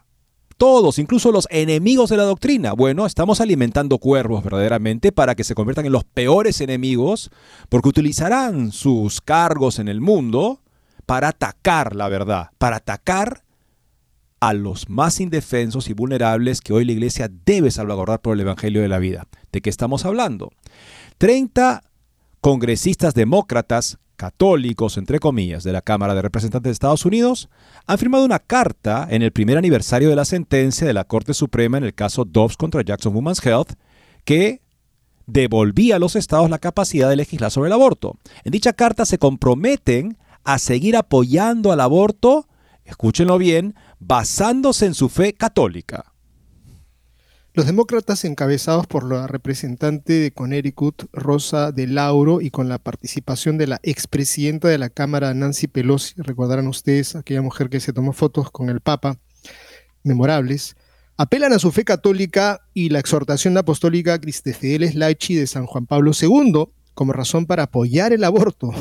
Todos, 0.58 1.00
incluso 1.00 1.32
los 1.32 1.48
enemigos 1.50 2.10
de 2.10 2.18
la 2.18 2.24
doctrina. 2.24 2.74
Bueno, 2.74 3.06
estamos 3.06 3.42
alimentando 3.42 3.98
cuervos 3.98 4.44
verdaderamente 4.44 5.12
para 5.12 5.36
que 5.36 5.44
se 5.44 5.56
conviertan 5.56 5.88
en 5.88 5.92
los 5.92 6.04
peores 6.04 6.62
enemigos, 6.62 7.32
porque 7.70 7.90
utilizarán 7.90 8.72
sus 8.72 9.20
cargos 9.20 9.80
en 9.80 9.88
el 9.88 10.00
mundo 10.00 10.62
para 11.06 11.30
atacar 11.30 11.96
la 11.96 12.08
verdad, 12.08 12.52
para 12.60 12.78
atacar 12.78 13.43
a 14.48 14.54
los 14.54 14.90
más 14.90 15.22
indefensos 15.22 15.90
y 15.90 15.94
vulnerables 15.94 16.60
que 16.60 16.74
hoy 16.74 16.84
la 16.84 16.92
iglesia 16.92 17.32
debe 17.46 17.72
salvaguardar 17.72 18.20
por 18.20 18.34
el 18.34 18.42
Evangelio 18.42 18.82
de 18.82 18.90
la 18.90 19.00
vida. 19.00 19.26
¿De 19.54 19.62
qué 19.62 19.70
estamos 19.70 20.04
hablando? 20.04 20.52
30 21.18 21.82
congresistas 22.42 23.14
demócratas, 23.14 24.00
católicos, 24.18 24.98
entre 24.98 25.20
comillas, 25.20 25.64
de 25.64 25.72
la 25.72 25.82
Cámara 25.82 26.14
de 26.14 26.24
Representantes 26.24 26.70
de 26.70 26.74
Estados 26.74 27.06
Unidos, 27.06 27.48
han 27.88 27.98
firmado 27.98 28.26
una 28.26 28.40
carta 28.40 29.08
en 29.10 29.22
el 29.22 29.32
primer 29.32 29.58
aniversario 29.58 30.10
de 30.10 30.18
la 30.18 30.26
sentencia 30.26 30.86
de 30.86 30.94
la 30.94 31.06
Corte 31.06 31.34
Suprema 31.34 31.78
en 31.78 31.86
el 31.86 31.94
caso 31.94 32.26
Dobbs 32.26 32.58
contra 32.58 32.82
Jackson 32.82 33.16
Women's 33.16 33.46
Health, 33.46 33.76
que 34.26 34.62
devolvía 35.26 35.96
a 35.96 36.00
los 36.00 36.18
estados 36.18 36.50
la 36.50 36.60
capacidad 36.60 37.10
de 37.10 37.16
legislar 37.16 37.50
sobre 37.50 37.68
el 37.68 37.74
aborto. 37.74 38.18
En 38.44 38.52
dicha 38.52 38.74
carta 38.74 39.06
se 39.06 39.18
comprometen 39.18 40.18
a 40.44 40.60
seguir 40.60 40.98
apoyando 40.98 41.72
al 41.72 41.80
aborto, 41.80 42.46
escúchenlo 42.84 43.38
bien, 43.38 43.76
basándose 44.06 44.86
en 44.86 44.94
su 44.94 45.10
fe 45.10 45.34
católica. 45.34 46.14
Los 47.56 47.68
demócratas, 47.68 48.26
encabezados 48.26 48.88
por 48.88 49.08
la 49.08 49.28
representante 49.28 50.14
de 50.14 50.32
Connecticut, 50.32 51.04
Rosa 51.14 51.72
de 51.72 51.86
Lauro, 51.86 52.42
y 52.42 52.50
con 52.50 52.68
la 52.68 52.80
participación 52.80 53.60
de 53.60 53.68
la 53.68 53.80
expresidenta 53.84 54.68
de 54.68 54.80
la 54.80 54.90
Cámara, 54.90 55.36
Nancy 55.36 55.68
Pelosi, 55.68 56.16
recordarán 56.18 56.68
ustedes 56.68 57.16
aquella 57.16 57.44
mujer 57.44 57.70
que 57.70 57.80
se 57.80 57.94
tomó 57.94 58.12
fotos 58.12 58.50
con 58.50 58.70
el 58.70 58.82
Papa, 58.82 59.20
memorables, 60.02 60.76
apelan 61.16 61.54
a 61.54 61.60
su 61.60 61.72
fe 61.72 61.84
católica 61.84 62.62
y 62.74 62.90
la 62.90 62.98
exhortación 62.98 63.56
apostólica 63.56 64.20
Christe 64.20 64.54
Fideles 64.54 64.96
Laici 64.96 65.36
de 65.36 65.46
San 65.46 65.68
Juan 65.68 65.86
Pablo 65.86 66.12
II, 66.20 66.66
como 66.94 67.14
razón 67.14 67.46
para 67.46 67.64
apoyar 67.64 68.14
el 68.14 68.24
aborto. 68.24 68.72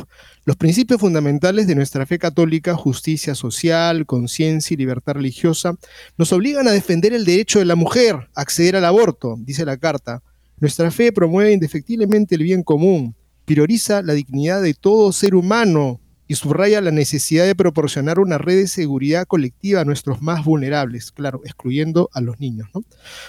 Los 0.45 0.57
principios 0.57 1.01
fundamentales 1.01 1.67
de 1.67 1.75
nuestra 1.75 2.07
fe 2.07 2.19
católica, 2.19 2.75
justicia 2.75 3.35
social, 3.35 4.07
conciencia 4.07 4.75
y 4.75 4.79
libertad 4.79 5.15
religiosa, 5.15 5.77
nos 6.17 6.33
obligan 6.33 6.69
a 6.69 6.73
defender 6.73 7.13
el 7.13 7.25
derecho 7.25 7.59
de 7.59 7.65
la 7.65 7.75
mujer 7.75 8.17
a 8.35 8.41
acceder 8.41 8.77
al 8.77 8.85
aborto, 8.85 9.37
dice 9.39 9.65
la 9.65 9.77
carta. 9.77 10.23
Nuestra 10.59 10.91
fe 10.91 11.13
promueve 11.13 11.53
indefectiblemente 11.53 12.35
el 12.35 12.43
bien 12.43 12.63
común, 12.63 13.15
prioriza 13.45 14.03
la 14.03 14.13
dignidad 14.13 14.63
de 14.63 14.75
todo 14.75 15.13
ser 15.13 15.35
humano 15.35 16.01
y 16.29 16.35
subraya 16.35 16.81
la 16.81 16.91
necesidad 16.91 17.45
de 17.45 17.55
proporcionar 17.55 18.19
una 18.19 18.39
red 18.39 18.57
de 18.57 18.69
seguridad 18.69 19.27
colectiva 19.27 19.81
a 19.81 19.85
nuestros 19.85 20.23
más 20.23 20.45
vulnerables, 20.45 21.13
claro, 21.13 21.43
excluyendo 21.45 22.09
a 22.13 22.21
los 22.21 22.41
niños. 22.41 22.69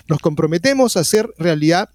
Nos 0.08 0.20
comprometemos 0.20 0.96
a 0.96 1.02
hacer 1.02 1.30
realidad 1.38 1.90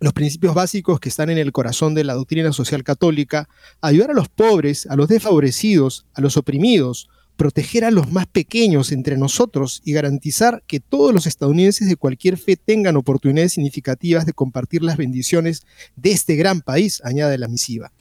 los 0.00 0.14
principios 0.14 0.54
básicos 0.54 0.98
que 0.98 1.10
están 1.10 1.30
en 1.30 1.38
el 1.38 1.52
corazón 1.52 1.94
de 1.94 2.04
la 2.04 2.14
doctrina 2.14 2.52
social 2.52 2.82
católica, 2.82 3.48
ayudar 3.80 4.10
a 4.10 4.14
los 4.14 4.28
pobres, 4.28 4.86
a 4.86 4.96
los 4.96 5.08
desfavorecidos, 5.08 6.06
a 6.14 6.22
los 6.22 6.36
oprimidos, 6.36 7.08
proteger 7.36 7.84
a 7.84 7.90
los 7.90 8.10
más 8.12 8.26
pequeños 8.26 8.92
entre 8.92 9.16
nosotros 9.16 9.80
y 9.84 9.92
garantizar 9.92 10.62
que 10.66 10.80
todos 10.80 11.14
los 11.14 11.26
estadounidenses 11.26 11.88
de 11.88 11.96
cualquier 11.96 12.36
fe 12.36 12.56
tengan 12.56 12.96
oportunidades 12.96 13.52
significativas 13.52 14.26
de 14.26 14.32
compartir 14.32 14.82
las 14.82 14.96
bendiciones 14.96 15.62
de 15.96 16.12
este 16.12 16.36
gran 16.36 16.60
país, 16.60 17.00
añade 17.04 17.38
la 17.38 17.48
misiva. 17.48 17.92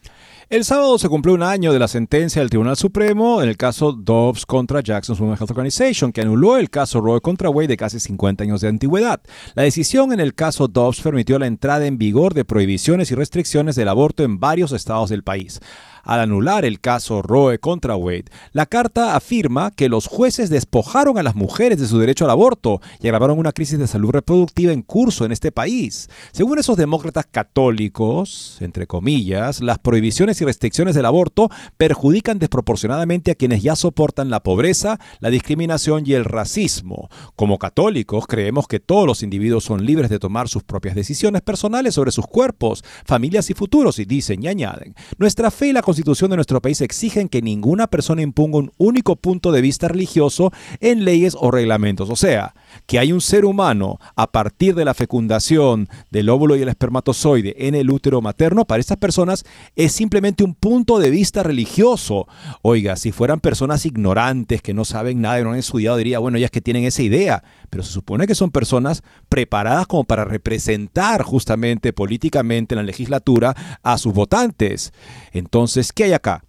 El 0.49 0.65
sábado 0.65 0.97
se 0.97 1.09
cumplió 1.09 1.35
un 1.35 1.43
año 1.43 1.71
de 1.71 1.77
la 1.77 1.87
sentencia 1.87 2.41
del 2.41 2.49
Tribunal 2.49 2.75
Supremo 2.75 3.43
en 3.43 3.49
el 3.49 3.55
caso 3.55 3.91
Dobbs 3.91 4.47
contra 4.47 4.81
Jackson's 4.81 5.19
Women's 5.19 5.39
Health 5.39 5.51
Organization, 5.51 6.11
que 6.11 6.21
anuló 6.21 6.57
el 6.57 6.71
caso 6.71 7.01
Roe 7.01 7.21
contra 7.21 7.51
Wade 7.51 7.67
de 7.67 7.77
casi 7.77 7.99
50 7.99 8.45
años 8.45 8.61
de 8.61 8.67
antigüedad. 8.67 9.21
La 9.53 9.61
decisión 9.61 10.11
en 10.11 10.19
el 10.19 10.33
caso 10.33 10.67
Dobbs 10.67 11.01
permitió 11.01 11.37
la 11.37 11.45
entrada 11.45 11.85
en 11.85 11.99
vigor 11.99 12.33
de 12.33 12.45
prohibiciones 12.45 13.11
y 13.11 13.15
restricciones 13.15 13.75
del 13.75 13.89
aborto 13.89 14.23
en 14.23 14.39
varios 14.39 14.71
estados 14.71 15.11
del 15.11 15.21
país 15.21 15.59
al 16.03 16.19
anular 16.21 16.65
el 16.65 16.79
caso 16.79 17.21
Roe 17.21 17.59
contra 17.59 17.95
Wade. 17.95 18.25
La 18.51 18.65
carta 18.65 19.15
afirma 19.15 19.71
que 19.71 19.89
los 19.89 20.07
jueces 20.07 20.49
despojaron 20.49 21.17
a 21.17 21.23
las 21.23 21.35
mujeres 21.35 21.79
de 21.79 21.87
su 21.87 21.99
derecho 21.99 22.25
al 22.25 22.31
aborto 22.31 22.81
y 23.01 23.07
agravaron 23.07 23.39
una 23.39 23.51
crisis 23.51 23.79
de 23.79 23.87
salud 23.87 24.11
reproductiva 24.11 24.73
en 24.73 24.81
curso 24.81 25.25
en 25.25 25.31
este 25.31 25.51
país. 25.51 26.09
Según 26.31 26.59
esos 26.59 26.77
demócratas 26.77 27.25
católicos, 27.29 28.57
entre 28.59 28.87
comillas, 28.87 29.61
las 29.61 29.79
prohibiciones 29.79 30.41
y 30.41 30.45
restricciones 30.45 30.95
del 30.95 31.05
aborto 31.05 31.49
perjudican 31.77 32.39
desproporcionadamente 32.39 33.31
a 33.31 33.35
quienes 33.35 33.63
ya 33.63 33.75
soportan 33.75 34.29
la 34.29 34.41
pobreza, 34.41 34.99
la 35.19 35.29
discriminación 35.29 36.03
y 36.05 36.13
el 36.13 36.25
racismo. 36.25 37.09
Como 37.35 37.57
católicos, 37.57 38.25
creemos 38.27 38.67
que 38.67 38.79
todos 38.79 39.05
los 39.05 39.23
individuos 39.23 39.63
son 39.63 39.85
libres 39.85 40.09
de 40.09 40.19
tomar 40.19 40.47
sus 40.47 40.63
propias 40.63 40.95
decisiones 40.95 41.41
personales 41.41 41.95
sobre 41.95 42.11
sus 42.11 42.27
cuerpos, 42.27 42.83
familias 43.05 43.49
y 43.49 43.53
futuros, 43.53 43.99
y 43.99 44.05
dicen 44.05 44.43
y 44.43 44.47
añaden. 44.47 44.95
Nuestra 45.17 45.51
fe 45.51 45.67
y 45.67 45.73
la 45.73 45.81
constitución 45.89 46.29
de 46.29 46.35
nuestro 46.35 46.61
país 46.61 46.81
exigen 46.81 47.29
que 47.29 47.41
ninguna 47.41 47.87
persona 47.87 48.21
imponga 48.21 48.59
un 48.59 48.71
único 48.77 49.15
punto 49.15 49.51
de 49.51 49.61
vista 49.61 49.87
religioso 49.87 50.51
en 50.81 51.03
leyes 51.03 51.35
o 51.35 51.49
reglamentos. 51.49 52.11
O 52.11 52.15
sea, 52.15 52.53
que 52.85 52.99
hay 52.99 53.11
un 53.11 53.21
ser 53.21 53.43
humano 53.43 53.99
a 54.15 54.27
partir 54.31 54.75
de 54.75 54.85
la 54.85 54.93
fecundación 54.93 55.89
del 56.11 56.29
óvulo 56.29 56.55
y 56.55 56.61
el 56.61 56.69
espermatozoide 56.69 57.67
en 57.67 57.73
el 57.73 57.89
útero 57.89 58.21
materno, 58.21 58.65
para 58.65 58.79
estas 58.79 58.97
personas 58.97 59.45
es 59.75 59.91
simplemente 59.91 60.43
un 60.43 60.53
punto 60.53 60.99
de 60.99 61.09
vista 61.09 61.41
religioso. 61.41 62.27
Oiga, 62.61 62.95
si 62.95 63.11
fueran 63.11 63.39
personas 63.39 63.87
ignorantes 63.87 64.61
que 64.61 64.75
no 64.75 64.85
saben 64.85 65.21
nada 65.21 65.39
y 65.39 65.43
no 65.43 65.53
han 65.53 65.57
estudiado, 65.57 65.97
diría, 65.97 66.19
bueno, 66.19 66.37
ellas 66.37 66.51
que 66.51 66.61
tienen 66.61 66.83
esa 66.83 67.01
idea, 67.01 67.43
pero 67.71 67.81
se 67.81 67.91
supone 67.91 68.27
que 68.27 68.35
son 68.35 68.51
personas 68.51 69.01
preparadas 69.27 69.87
como 69.87 70.03
para 70.03 70.23
representar 70.23 71.23
justamente 71.23 71.93
políticamente 71.93 72.75
en 72.75 72.77
la 72.77 72.83
legislatura 72.83 73.55
a 73.81 73.97
sus 73.97 74.13
votantes. 74.13 74.93
Entonces, 75.31 75.78
entonces, 75.79 75.93
¿qué 75.93 76.03
hay 76.03 76.13
acá? 76.13 76.43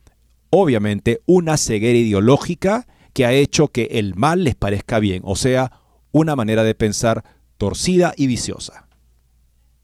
Obviamente 0.51 1.21
una 1.25 1.57
ceguera 1.57 1.97
ideológica 1.97 2.89
que 3.13 3.27
ha 3.27 3.33
hecho 3.33 3.69
que 3.69 3.85
el 3.93 4.17
mal 4.17 4.43
les 4.43 4.57
parezca 4.57 4.99
bien, 4.99 5.23
o 5.25 5.37
sea, 5.37 5.71
una 6.11 6.35
manera 6.35 6.65
de 6.65 6.75
pensar 6.75 7.23
torcida 7.57 8.13
y 8.17 8.27
viciosa. 8.27 8.89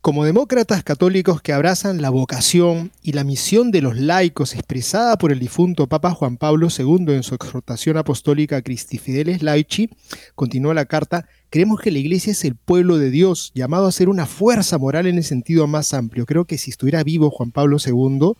Como 0.00 0.24
demócratas 0.24 0.82
católicos 0.82 1.42
que 1.42 1.52
abrazan 1.52 2.02
la 2.02 2.10
vocación 2.10 2.90
y 3.02 3.12
la 3.12 3.22
misión 3.22 3.70
de 3.70 3.82
los 3.82 3.96
laicos 3.96 4.54
expresada 4.54 5.16
por 5.16 5.30
el 5.30 5.38
difunto 5.38 5.86
Papa 5.86 6.10
Juan 6.10 6.38
Pablo 6.38 6.66
II 6.76 7.14
en 7.14 7.22
su 7.22 7.36
exhortación 7.36 7.96
apostólica 7.96 8.62
Christi 8.62 8.98
Fideles 8.98 9.44
Laici, 9.44 9.90
continúa 10.34 10.74
la 10.74 10.86
carta, 10.86 11.28
creemos 11.50 11.80
que 11.80 11.92
la 11.92 11.98
Iglesia 11.98 12.32
es 12.32 12.44
el 12.44 12.56
pueblo 12.56 12.98
de 12.98 13.10
Dios, 13.10 13.52
llamado 13.54 13.86
a 13.86 13.92
ser 13.92 14.08
una 14.08 14.26
fuerza 14.26 14.76
moral 14.78 15.06
en 15.06 15.18
el 15.18 15.24
sentido 15.24 15.68
más 15.68 15.94
amplio. 15.94 16.26
Creo 16.26 16.46
que 16.46 16.58
si 16.58 16.70
estuviera 16.72 17.04
vivo 17.04 17.30
Juan 17.30 17.52
Pablo 17.52 17.76
II, 17.84 18.34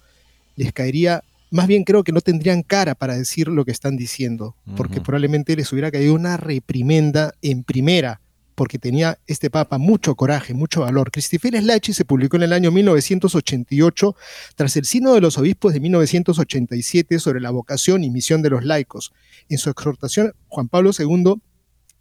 les 0.56 0.72
caería, 0.72 1.22
más 1.50 1.66
bien 1.66 1.84
creo 1.84 2.02
que 2.02 2.12
no 2.12 2.20
tendrían 2.20 2.62
cara 2.62 2.94
para 2.94 3.16
decir 3.16 3.48
lo 3.48 3.64
que 3.64 3.70
están 3.70 3.96
diciendo, 3.96 4.56
porque 4.76 5.00
probablemente 5.00 5.54
les 5.54 5.72
hubiera 5.72 5.90
caído 5.90 6.14
una 6.14 6.36
reprimenda 6.36 7.34
en 7.42 7.62
primera, 7.62 8.20
porque 8.56 8.78
tenía 8.78 9.18
este 9.26 9.50
papa 9.50 9.78
mucho 9.78 10.14
coraje, 10.16 10.54
mucho 10.54 10.80
valor. 10.80 11.10
Cristiferes 11.12 11.62
Lachi 11.62 11.92
se 11.92 12.04
publicó 12.04 12.36
en 12.36 12.44
el 12.44 12.52
año 12.52 12.72
1988 12.72 14.16
tras 14.56 14.76
el 14.76 14.86
Sino 14.86 15.12
de 15.12 15.20
los 15.20 15.38
Obispos 15.38 15.74
de 15.74 15.80
1987 15.80 17.20
sobre 17.20 17.40
la 17.40 17.50
vocación 17.50 18.02
y 18.02 18.10
misión 18.10 18.42
de 18.42 18.50
los 18.50 18.64
laicos. 18.64 19.12
En 19.48 19.58
su 19.58 19.70
exhortación, 19.70 20.32
Juan 20.48 20.68
Pablo 20.68 20.90
II 20.98 21.34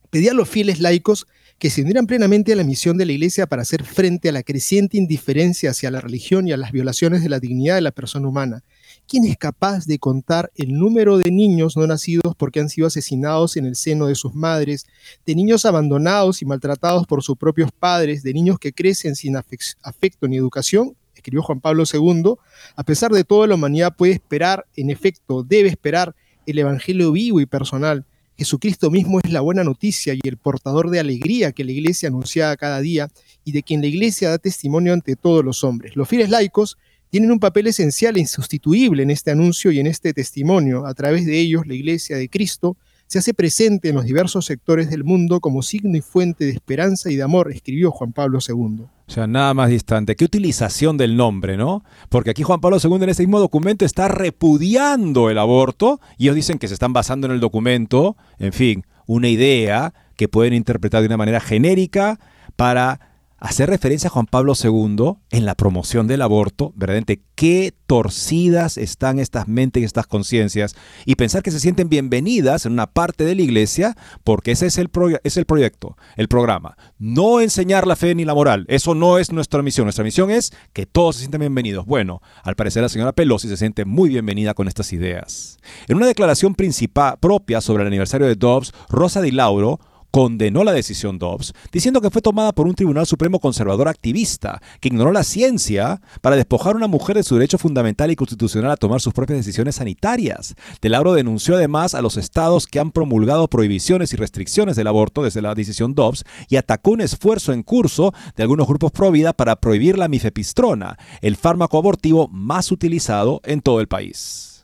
pedía 0.10 0.32
a 0.32 0.34
los 0.34 0.50
fieles 0.50 0.80
laicos 0.80 1.28
que 1.58 1.70
se 1.70 1.82
unieran 1.82 2.06
plenamente 2.06 2.52
a 2.52 2.56
la 2.56 2.66
misión 2.66 2.98
de 2.98 3.06
la 3.06 3.14
Iglesia 3.14 3.48
para 3.48 3.62
hacer 3.62 3.84
frente 3.86 4.28
a 4.28 4.34
la 4.34 4.44
creciente 4.44 4.98
indiferencia 4.98 5.72
hacia 5.72 5.90
la 5.90 6.02
religión 6.02 6.48
y 6.48 6.52
a 6.52 6.58
las 6.58 6.74
violaciones 6.74 7.24
de 7.24 7.30
la 7.30 7.40
dignidad 7.40 7.76
de 7.76 7.82
la 7.82 7.92
persona 7.92 8.28
humana. 8.28 8.64
¿Quién 9.08 9.24
es 9.24 9.38
capaz 9.38 9.86
de 9.86 9.98
contar 9.98 10.52
el 10.56 10.74
número 10.74 11.18
de 11.18 11.32
niños 11.32 11.78
no 11.78 11.88
nacidos 11.88 12.36
porque 12.36 12.60
han 12.60 12.70
sido 12.70 12.88
asesinados 12.88 13.56
en 13.56 13.66
el 13.66 13.78
seno 13.78 14.08
de 14.08 14.16
sus 14.16 14.36
madres, 14.36 14.86
de 15.26 15.36
niños 15.36 15.66
abandonados 15.66 16.42
y 16.42 16.46
maltratados 16.46 17.08
por 17.08 17.24
sus 17.24 17.38
propios 17.38 17.72
padres, 17.72 18.22
de 18.24 18.34
niños 18.34 18.60
que 18.60 18.74
crecen 18.74 19.16
sin 19.16 19.38
afecto 19.38 20.28
ni 20.28 20.36
educación? 20.36 20.96
Escribió 21.16 21.42
Juan 21.42 21.62
Pablo 21.62 21.84
II. 21.92 22.34
A 22.76 22.84
pesar 22.84 23.12
de 23.12 23.24
todo, 23.24 23.48
la 23.48 23.56
humanidad 23.56 23.96
puede 23.96 24.12
esperar, 24.12 24.66
en 24.76 24.90
efecto, 24.90 25.44
debe 25.44 25.70
esperar 25.70 26.16
el 26.46 26.60
Evangelio 26.60 27.14
vivo 27.14 27.40
y 27.40 27.46
personal 27.46 28.06
Jesucristo 28.38 28.92
mismo 28.92 29.20
es 29.24 29.32
la 29.32 29.42
buena 29.42 29.64
noticia 29.64 30.14
y 30.14 30.20
el 30.24 30.38
portador 30.38 30.90
de 30.90 31.00
alegría 31.00 31.54
que 31.54 31.64
la 31.64 31.72
iglesia 31.72 32.10
anuncia 32.10 32.56
cada 32.58 32.82
día 32.82 33.10
y 33.46 33.54
de 33.54 33.64
quien 33.64 33.82
la 33.82 33.88
iglesia 33.88 34.30
da 34.30 34.38
testimonio 34.38 34.92
ante 34.92 35.16
todos 35.16 35.44
los 35.44 35.64
hombres. 35.64 35.96
Los 35.96 36.10
fieles 36.10 36.30
laicos 36.30 36.78
tienen 37.10 37.32
un 37.32 37.40
papel 37.40 37.68
esencial 37.68 38.18
e 38.18 38.20
insustituible 38.20 39.04
en 39.04 39.10
este 39.10 39.32
anuncio 39.32 39.72
y 39.72 39.80
en 39.80 39.88
este 39.88 40.14
testimonio. 40.14 40.86
A 40.86 40.94
través 40.94 41.26
de 41.26 41.40
ellos, 41.40 41.66
la 41.66 41.76
iglesia 41.76 42.18
de 42.18 42.28
Cristo 42.28 42.76
se 43.08 43.20
hace 43.20 43.34
presente 43.34 43.90
en 43.90 43.96
los 43.96 44.06
diversos 44.06 44.46
sectores 44.46 44.90
del 44.90 45.04
mundo 45.04 45.40
como 45.40 45.62
signo 45.62 45.96
y 45.96 46.02
fuente 46.02 46.44
de 46.44 46.52
esperanza 46.52 47.10
y 47.10 47.16
de 47.16 47.24
amor, 47.24 47.52
escribió 47.52 47.92
Juan 47.92 48.12
Pablo 48.12 48.40
II. 48.46 48.86
O 49.08 49.12
sea, 49.12 49.28
nada 49.28 49.54
más 49.54 49.70
distante. 49.70 50.16
Qué 50.16 50.26
utilización 50.26 50.98
del 50.98 51.16
nombre, 51.16 51.58
¿no? 51.58 51.84
Porque 52.10 52.32
aquí 52.32 52.44
Juan 52.44 52.60
Pablo 52.60 52.78
II 52.84 52.96
en 53.04 53.10
ese 53.10 53.24
mismo 53.24 53.40
documento 53.40 53.86
está 53.86 54.08
repudiando 54.08 55.30
el 55.30 55.38
aborto 55.38 56.00
y 56.18 56.24
ellos 56.24 56.36
dicen 56.36 56.58
que 56.58 56.68
se 56.68 56.74
están 56.74 56.94
basando 56.94 57.28
en 57.28 57.34
el 57.34 57.40
documento, 57.40 58.18
en 58.40 58.52
fin, 58.52 58.86
una 59.06 59.28
idea 59.28 59.94
que 60.16 60.28
pueden 60.28 60.54
interpretar 60.54 61.02
de 61.02 61.08
una 61.08 61.18
manera 61.18 61.40
genérica 61.40 62.20
para 62.56 63.00
hacer 63.46 63.70
referencia 63.70 64.08
a 64.08 64.12
Juan 64.12 64.26
Pablo 64.26 64.54
II 64.62 65.18
en 65.30 65.46
la 65.46 65.54
promoción 65.54 66.08
del 66.08 66.24
aborto, 66.24 66.74
verdaderamente 66.76 67.22
qué 67.36 67.74
torcidas 67.86 68.78
están 68.78 69.20
estas 69.20 69.48
mentes 69.48 69.82
y 69.82 69.86
estas 69.86 70.08
conciencias, 70.08 70.76
y 71.06 71.16
pensar 71.16 71.44
que 71.44 71.52
se 71.52 71.60
sienten 71.60 71.88
bienvenidas 71.88 72.66
en 72.66 72.72
una 72.72 72.88
parte 72.88 73.24
de 73.24 73.36
la 73.36 73.44
iglesia, 73.44 73.96
porque 74.24 74.52
ese 74.52 74.66
es 74.66 74.80
el, 74.80 74.90
es 75.24 75.38
el 75.38 75.46
proyecto, 75.46 75.96
el 76.16 76.28
programa. 76.28 76.76
No 76.98 77.40
enseñar 77.40 77.86
la 77.86 77.96
fe 77.96 78.16
ni 78.16 78.26
la 78.26 78.34
moral, 78.34 78.66
eso 78.68 78.96
no 78.96 79.20
es 79.20 79.32
nuestra 79.32 79.62
misión, 79.62 79.86
nuestra 79.86 80.04
misión 80.04 80.32
es 80.32 80.52
que 80.74 80.88
todos 80.88 81.16
se 81.16 81.20
sientan 81.20 81.42
bienvenidos. 81.42 81.86
Bueno, 81.86 82.22
al 82.44 82.56
parecer 82.56 82.82
la 82.82 82.90
señora 82.90 83.14
Pelosi 83.14 83.48
se 83.48 83.58
siente 83.58 83.86
muy 83.86 84.10
bienvenida 84.10 84.56
con 84.56 84.68
estas 84.68 84.92
ideas. 84.92 85.60
En 85.88 85.98
una 85.98 86.08
declaración 86.08 86.56
principal 86.56 87.18
propia 87.20 87.62
sobre 87.62 87.84
el 87.84 87.88
aniversario 87.88 88.26
de 88.26 88.36
Dobbs, 88.36 88.74
Rosa 88.90 89.22
Di 89.22 89.30
Lauro, 89.32 89.80
condenó 90.16 90.64
la 90.64 90.72
decisión 90.72 91.20
Dobbs, 91.20 91.52
diciendo 91.74 92.00
que 92.00 92.10
fue 92.10 92.22
tomada 92.22 92.54
por 92.54 92.68
un 92.68 92.74
Tribunal 92.74 93.06
Supremo 93.06 93.42
conservador 93.42 93.90
activista, 93.90 94.62
que 94.80 94.88
ignoró 94.88 95.12
la 95.12 95.26
ciencia 95.26 96.00
para 96.22 96.38
despojar 96.38 96.74
a 96.74 96.78
una 96.78 96.88
mujer 96.88 97.18
de 97.18 97.24
su 97.24 97.36
derecho 97.36 97.58
fundamental 97.58 98.10
y 98.10 98.16
constitucional 98.16 98.72
a 98.72 98.78
tomar 98.78 99.02
sus 99.02 99.12
propias 99.12 99.40
decisiones 99.40 99.76
sanitarias. 99.76 100.56
Lauro 100.82 101.16
denunció 101.16 101.56
además 101.56 101.96
a 101.96 102.02
los 102.02 102.16
estados 102.16 102.66
que 102.66 102.80
han 102.80 102.92
promulgado 102.92 103.50
prohibiciones 103.50 104.14
y 104.14 104.16
restricciones 104.16 104.78
del 104.78 104.88
aborto 104.88 105.22
desde 105.22 105.42
la 105.42 105.54
decisión 105.54 105.94
Dobbs 105.94 106.24
y 106.48 106.56
atacó 106.56 106.92
un 106.92 107.02
esfuerzo 107.02 107.52
en 107.52 107.64
curso 107.64 108.14
de 108.38 108.44
algunos 108.44 108.68
grupos 108.68 108.94
pro 108.94 109.12
vida 109.12 109.34
para 109.34 109.58
prohibir 109.58 109.98
la 109.98 110.08
mifepistrona, 110.08 110.98
el 111.20 111.36
fármaco 111.36 111.78
abortivo 111.78 112.30
más 112.30 112.72
utilizado 112.72 113.42
en 113.44 113.60
todo 113.60 113.82
el 113.82 113.90
país. 113.90 114.55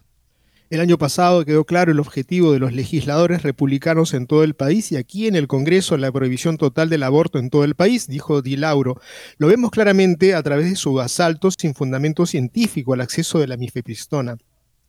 El 0.72 0.80
año 0.80 0.98
pasado 0.98 1.44
quedó 1.44 1.66
claro 1.66 1.92
el 1.92 2.00
objetivo 2.00 2.54
de 2.54 2.60
los 2.60 2.72
legisladores 2.72 3.44
republicanos 3.44 4.14
en 4.14 4.26
todo 4.26 4.46
el 4.46 4.54
país 4.54 4.90
y 4.94 4.96
aquí 4.96 5.28
en 5.28 5.36
el 5.36 5.50
Congreso 5.50 5.98
la 5.98 6.14
prohibición 6.14 6.58
total 6.58 6.88
del 6.88 7.04
aborto 7.04 7.40
en 7.40 7.50
todo 7.50 7.66
el 7.66 7.76
país, 7.76 8.08
dijo 8.08 8.42
Di 8.42 8.56
Lauro. 8.56 8.96
Lo 9.38 9.48
vemos 9.48 9.72
claramente 9.72 10.34
a 10.34 10.42
través 10.42 10.70
de 10.70 10.78
su 10.78 11.02
asalto 11.02 11.52
sin 11.52 11.76
fundamento 11.76 12.26
científico 12.26 12.94
al 12.94 13.02
acceso 13.02 13.40
de 13.40 13.48
la 13.48 13.58
mifepristona. 13.58 14.38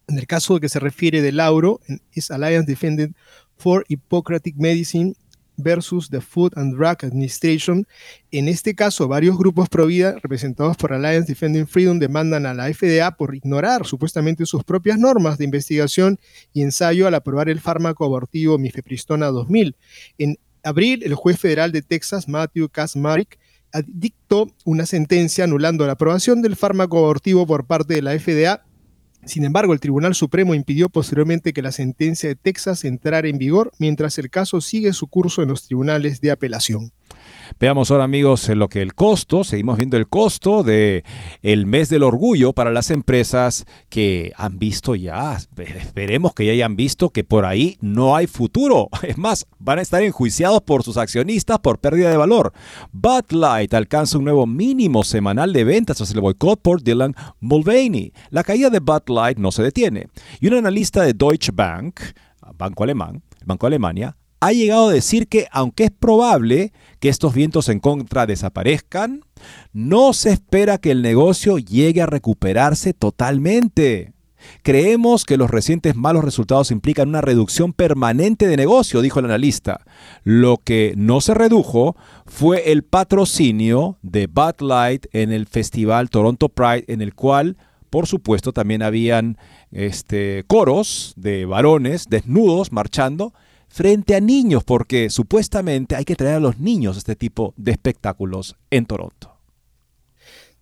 En 0.06 0.18
el 0.18 0.28
caso 0.28 0.60
que 0.60 0.68
se 0.68 0.78
refiere 0.78 1.20
de 1.20 1.32
Lauro, 1.32 1.80
es 2.12 2.30
Alliance 2.30 2.70
Defended 2.70 3.10
for 3.56 3.84
Hippocratic 3.88 4.54
Medicine 4.58 5.14
versus 5.56 6.08
the 6.10 6.20
Food 6.20 6.52
and 6.56 6.74
Drug 6.74 7.04
Administration. 7.04 7.86
En 8.30 8.48
este 8.48 8.74
caso, 8.74 9.08
varios 9.08 9.36
grupos 9.36 9.68
pro 9.68 9.86
vida, 9.86 10.16
representados 10.22 10.76
por 10.76 10.92
Alliance 10.92 11.28
Defending 11.28 11.66
Freedom, 11.66 11.98
demandan 11.98 12.46
a 12.46 12.54
la 12.54 12.72
FDA 12.72 13.16
por 13.16 13.34
ignorar 13.34 13.86
supuestamente 13.86 14.46
sus 14.46 14.64
propias 14.64 14.98
normas 14.98 15.38
de 15.38 15.44
investigación 15.44 16.18
y 16.52 16.62
ensayo 16.62 17.06
al 17.06 17.14
aprobar 17.14 17.48
el 17.48 17.60
fármaco 17.60 18.04
abortivo 18.04 18.58
mifepristona 18.58 19.26
2000. 19.26 19.76
En 20.18 20.38
abril, 20.62 21.02
el 21.04 21.14
juez 21.14 21.38
federal 21.38 21.72
de 21.72 21.82
Texas, 21.82 22.28
Matthew 22.28 22.68
Kasmarik, 22.68 23.38
dictó 23.86 24.50
una 24.64 24.86
sentencia 24.86 25.44
anulando 25.44 25.86
la 25.86 25.92
aprobación 25.92 26.42
del 26.42 26.56
fármaco 26.56 26.98
abortivo 26.98 27.46
por 27.46 27.66
parte 27.66 27.94
de 27.94 28.02
la 28.02 28.18
FDA 28.18 28.64
sin 29.24 29.44
embargo, 29.44 29.72
el 29.72 29.80
Tribunal 29.80 30.14
Supremo 30.14 30.54
impidió 30.54 30.88
posteriormente 30.88 31.52
que 31.52 31.62
la 31.62 31.70
sentencia 31.70 32.28
de 32.28 32.34
Texas 32.34 32.84
entrara 32.84 33.28
en 33.28 33.38
vigor 33.38 33.70
mientras 33.78 34.18
el 34.18 34.30
caso 34.30 34.60
sigue 34.60 34.92
su 34.92 35.06
curso 35.06 35.42
en 35.42 35.48
los 35.48 35.66
tribunales 35.66 36.20
de 36.20 36.32
apelación. 36.32 36.92
Veamos 37.58 37.90
ahora 37.90 38.04
amigos 38.04 38.48
lo 38.48 38.68
que 38.68 38.82
el 38.82 38.94
costo, 38.94 39.44
seguimos 39.44 39.76
viendo 39.76 39.96
el 39.96 40.08
costo 40.08 40.62
de 40.62 41.04
el 41.42 41.66
mes 41.66 41.88
del 41.88 42.02
orgullo 42.02 42.52
para 42.52 42.70
las 42.70 42.90
empresas 42.90 43.64
que 43.88 44.32
han 44.36 44.58
visto 44.58 44.94
ya, 44.94 45.38
esperemos 45.56 46.34
que 46.34 46.46
ya 46.46 46.52
hayan 46.52 46.76
visto 46.76 47.10
que 47.10 47.24
por 47.24 47.44
ahí 47.44 47.76
no 47.80 48.16
hay 48.16 48.26
futuro. 48.26 48.88
Es 49.02 49.18
más, 49.18 49.46
van 49.58 49.78
a 49.78 49.82
estar 49.82 50.02
enjuiciados 50.02 50.62
por 50.62 50.84
sus 50.84 50.96
accionistas 50.96 51.58
por 51.58 51.78
pérdida 51.78 52.10
de 52.10 52.16
valor. 52.16 52.52
Bud 52.92 53.30
Light 53.30 53.74
alcanza 53.74 54.18
un 54.18 54.24
nuevo 54.24 54.46
mínimo 54.46 55.04
semanal 55.04 55.52
de 55.52 55.64
ventas 55.64 55.96
tras 55.98 56.12
el 56.12 56.20
boicot 56.20 56.60
por 56.60 56.82
Dylan 56.82 57.14
Mulvaney. 57.40 58.12
La 58.30 58.44
caída 58.44 58.70
de 58.70 58.80
Bud 58.80 59.08
Light 59.08 59.38
no 59.38 59.52
se 59.52 59.62
detiene. 59.62 60.08
Y 60.40 60.46
un 60.46 60.54
analista 60.54 61.02
de 61.02 61.12
Deutsche 61.12 61.52
Bank, 61.52 62.00
banco 62.56 62.84
alemán, 62.84 63.22
Banco 63.44 63.66
de 63.66 63.74
Alemania, 63.74 64.16
ha 64.42 64.50
llegado 64.50 64.88
a 64.88 64.92
decir 64.92 65.28
que 65.28 65.46
aunque 65.52 65.84
es 65.84 65.90
probable 65.92 66.72
que 66.98 67.08
estos 67.08 67.32
vientos 67.32 67.68
en 67.68 67.78
contra 67.78 68.26
desaparezcan, 68.26 69.20
no 69.72 70.12
se 70.12 70.30
espera 70.30 70.78
que 70.78 70.90
el 70.90 71.00
negocio 71.00 71.58
llegue 71.58 72.02
a 72.02 72.06
recuperarse 72.06 72.92
totalmente. 72.92 74.14
Creemos 74.64 75.24
que 75.24 75.36
los 75.36 75.48
recientes 75.48 75.94
malos 75.94 76.24
resultados 76.24 76.72
implican 76.72 77.10
una 77.10 77.20
reducción 77.20 77.72
permanente 77.72 78.48
de 78.48 78.56
negocio, 78.56 79.00
dijo 79.00 79.20
el 79.20 79.26
analista. 79.26 79.84
Lo 80.24 80.56
que 80.56 80.94
no 80.96 81.20
se 81.20 81.34
redujo 81.34 81.94
fue 82.26 82.72
el 82.72 82.82
patrocinio 82.82 83.98
de 84.02 84.26
Bud 84.26 84.60
Light 84.60 85.06
en 85.12 85.30
el 85.30 85.46
festival 85.46 86.10
Toronto 86.10 86.48
Pride, 86.48 86.86
en 86.88 87.00
el 87.00 87.14
cual, 87.14 87.58
por 87.90 88.08
supuesto, 88.08 88.52
también 88.52 88.82
habían 88.82 89.38
este, 89.70 90.42
coros 90.48 91.12
de 91.14 91.46
varones 91.46 92.06
desnudos 92.08 92.72
marchando 92.72 93.32
frente 93.72 94.14
a 94.14 94.20
niños, 94.20 94.64
porque 94.64 95.08
supuestamente 95.08 95.96
hay 95.96 96.04
que 96.04 96.14
traer 96.14 96.36
a 96.36 96.40
los 96.40 96.58
niños 96.58 96.98
este 96.98 97.16
tipo 97.16 97.54
de 97.56 97.72
espectáculos 97.72 98.56
en 98.70 98.84
Toronto. 98.84 99.31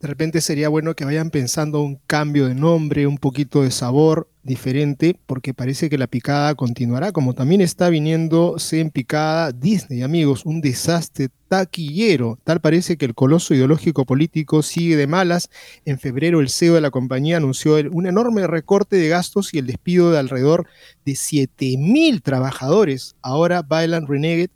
De 0.01 0.09
repente 0.09 0.41
sería 0.41 0.71
bueno 0.71 0.95
que 0.95 1.05
vayan 1.05 1.29
pensando 1.29 1.83
un 1.83 2.01
cambio 2.07 2.49
de 2.49 2.55
nombre, 2.55 3.07
un 3.07 3.19
poquito 3.19 3.63
de 3.63 3.71
sabor 3.71 4.31
diferente, 4.43 5.15
porque 5.27 5.53
parece 5.53 5.91
que 5.91 5.99
la 5.99 6.07
picada 6.07 6.55
continuará, 6.55 7.13
como 7.13 7.35
también 7.35 7.61
está 7.61 7.91
viniéndose 7.91 8.81
en 8.81 8.89
picada 8.89 9.53
Disney, 9.53 10.01
amigos, 10.01 10.47
un 10.47 10.63
desastre 10.63 11.29
taquillero. 11.49 12.39
Tal 12.45 12.63
parece 12.63 12.97
que 12.97 13.05
el 13.05 13.15
coloso 13.15 13.53
ideológico 13.53 14.07
político 14.07 14.63
sigue 14.63 14.97
de 14.97 15.07
malas. 15.07 15.51
En 15.85 15.99
febrero 15.99 16.41
el 16.41 16.49
CEO 16.49 16.77
de 16.77 16.81
la 16.81 16.91
compañía 16.91 17.37
anunció 17.37 17.77
un 17.93 18.07
enorme 18.07 18.47
recorte 18.47 18.97
de 18.97 19.09
gastos 19.09 19.53
y 19.53 19.59
el 19.59 19.67
despido 19.67 20.11
de 20.11 20.19
alrededor 20.19 20.67
de 21.05 21.13
7.000 21.13 22.23
trabajadores. 22.23 23.17
Ahora 23.21 23.61
bailan 23.61 24.07
Renegade 24.07 24.49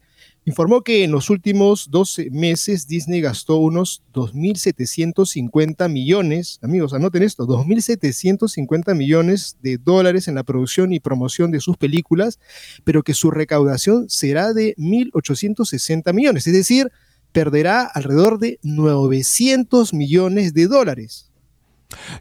informó 0.45 0.83
que 0.83 1.05
en 1.05 1.11
los 1.11 1.31
últimos 1.31 1.91
12 1.91 2.31
meses 2.31 2.87
Disney 2.87 3.21
gastó 3.21 3.57
unos 3.57 4.03
2.750 4.13 5.89
millones, 5.89 6.59
amigos, 6.63 6.93
anoten 6.93 7.23
esto, 7.23 7.47
2.750 7.47 8.95
millones 8.95 9.57
de 9.63 9.79
dólares 9.79 10.29
en 10.29 10.35
la 10.35 10.43
producción 10.43 10.93
y 10.93 11.01
promoción 11.01 11.51
de 11.51 11.61
sus 11.61 11.77
películas, 11.77 12.39
pero 12.85 13.03
que 13.03 13.15
su 13.15 13.31
recaudación 13.31 14.09
será 14.09 14.53
de 14.53 14.75
1.860 14.77 16.13
millones, 16.13 16.47
es 16.47 16.53
decir, 16.53 16.91
perderá 17.33 17.83
alrededor 17.83 18.39
de 18.39 18.59
900 18.63 19.93
millones 19.93 20.55
de 20.55 20.67
dólares. 20.69 21.31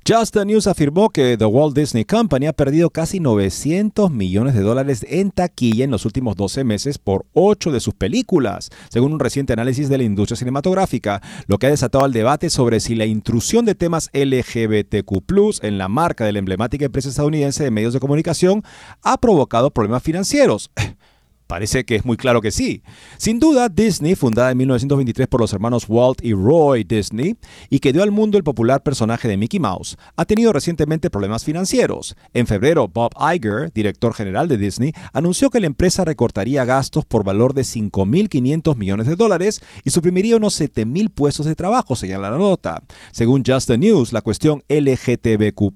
Just 0.08 0.34
the 0.34 0.46
News 0.46 0.68
afirmó 0.68 1.10
que 1.10 1.38
The 1.38 1.46
Walt 1.46 1.76
Disney 1.76 2.06
Company 2.06 2.48
ha 2.48 2.54
perdido 2.54 2.90
casi 2.90 3.20
900 3.20 4.12
millones 4.12 4.54
de 4.54 4.62
dólares 4.62 5.06
en 5.10 5.32
taquilla 5.32 5.84
en 5.86 5.92
los 5.92 6.06
últimos 6.06 6.36
12 6.36 6.64
meses 6.64 6.98
por 6.98 7.26
8 7.34 7.72
de 7.72 7.80
sus 7.80 7.94
películas, 7.94 8.70
según 8.90 9.14
un 9.14 9.20
reciente 9.20 9.54
análisis 9.54 9.90
de 9.90 9.98
la 9.98 10.04
industria 10.04 10.38
cinematográfica, 10.38 11.22
lo 11.48 11.58
que 11.58 11.68
ha 11.68 11.72
desatado 11.72 12.06
el 12.06 12.14
debate 12.14 12.50
sobre 12.50 12.80
si 12.80 12.96
la 12.96 13.06
intrusión 13.06 13.66
de 13.66 13.76
temas 13.76 14.10
LGBTQ 14.14 15.64
en 15.64 15.78
la 15.78 15.88
marca 15.88 16.26
de 16.26 16.34
la 16.34 16.40
emblemática 16.40 16.86
empresa 16.86 17.10
estadounidense 17.10 17.64
de 17.64 17.72
medios 17.72 17.94
de 17.94 18.00
comunicación 18.00 18.64
ha 19.02 19.18
provocado 19.18 19.72
problemas 19.72 20.04
financieros. 20.04 20.72
Parece 21.48 21.84
que 21.84 21.96
es 21.96 22.06
muy 22.06 22.18
claro 22.18 22.42
que 22.42 22.52
sí. 22.52 22.82
Sin 23.18 23.40
duda, 23.40 23.70
Disney, 23.70 24.16
fundada 24.16 24.52
en 24.52 24.58
1923 24.58 25.28
por 25.28 25.42
los 25.42 25.54
hermanos 25.54 25.86
Walt 25.88 26.24
y 26.24 26.34
Roy 26.34 26.84
Disney, 26.84 27.36
y 27.70 27.80
que 27.80 27.94
dio 27.94 28.04
al 28.04 28.12
mundo 28.12 28.38
el 28.38 28.44
popular 28.44 28.84
personaje 28.84 29.28
de 29.28 29.38
Mickey 29.38 29.60
Mouse, 29.60 29.98
ha 30.16 30.26
tenido 30.26 30.54
recientemente 30.54 31.10
problemas 31.10 31.44
financieros. 31.44 32.16
En 32.34 32.48
febrero, 32.48 32.88
Bob 32.88 33.12
Iger, 33.20 33.72
director 33.74 34.14
general 34.14 34.48
de 34.48 34.58
Disney, 34.58 34.94
anunció 35.14 35.50
que 35.50 35.60
la 35.60 35.68
empresa 35.68 36.06
recortaría 36.06 36.66
gastos 36.66 37.06
por 37.06 37.24
valor 37.24 37.54
de 37.54 37.64
5.500 37.64 38.76
millones 38.76 39.08
de 39.08 39.16
dólares 39.16 39.62
y 39.84 39.90
suprimiría 39.90 40.38
unos 40.38 40.60
7.000 40.60 41.12
puestos 41.14 41.46
de 41.46 41.56
trabajo, 41.56 41.96
señala 41.96 42.32
la 42.32 42.38
nota. 42.38 42.84
Según 43.12 43.44
Just 43.46 43.68
the 43.68 43.78
News, 43.78 44.14
la 44.14 44.22
cuestión 44.22 44.64
LGTBQ 44.70 45.74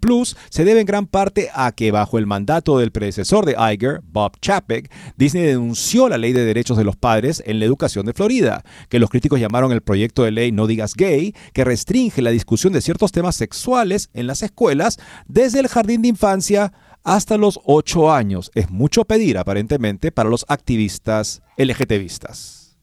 se 0.50 0.66
debe 0.66 0.82
en 0.82 0.86
gran 0.86 1.08
parte 1.08 1.50
a 1.54 1.72
que 1.72 1.92
bajo 1.92 2.18
el 2.18 2.26
mandato 2.26 2.78
del 2.80 2.92
predecesor 2.92 3.46
de 3.46 3.56
Iger, 3.74 4.02
Bob 4.04 4.38
Chapek, 4.42 4.92
Disney 5.18 5.57
denunció 5.58 6.08
la 6.10 6.18
ley 6.18 6.34
de 6.34 6.46
derechos 6.46 6.78
de 6.78 6.84
los 6.84 6.96
padres 6.96 7.44
en 7.46 7.60
la 7.60 7.66
educación 7.66 8.06
de 8.06 8.14
Florida, 8.14 8.64
que 8.90 9.00
los 9.00 9.10
críticos 9.10 9.40
llamaron 9.40 9.72
el 9.72 9.82
proyecto 9.82 10.24
de 10.24 10.32
ley 10.32 10.52
No 10.52 10.68
digas 10.68 10.94
gay, 10.96 11.34
que 11.54 11.64
restringe 11.64 12.22
la 12.22 12.32
discusión 12.32 12.74
de 12.74 12.82
ciertos 12.82 13.12
temas 13.12 13.36
sexuales 13.36 14.10
en 14.14 14.28
las 14.28 14.44
escuelas 14.44 14.98
desde 15.28 15.60
el 15.60 15.68
jardín 15.68 16.02
de 16.02 16.10
infancia 16.10 16.74
hasta 17.04 17.38
los 17.38 17.60
8 17.64 18.12
años. 18.12 18.52
Es 18.54 18.70
mucho 18.70 19.06
pedir, 19.06 19.38
aparentemente, 19.38 20.12
para 20.12 20.30
los 20.30 20.46
activistas 20.48 21.42
LGTBistas. 21.58 22.78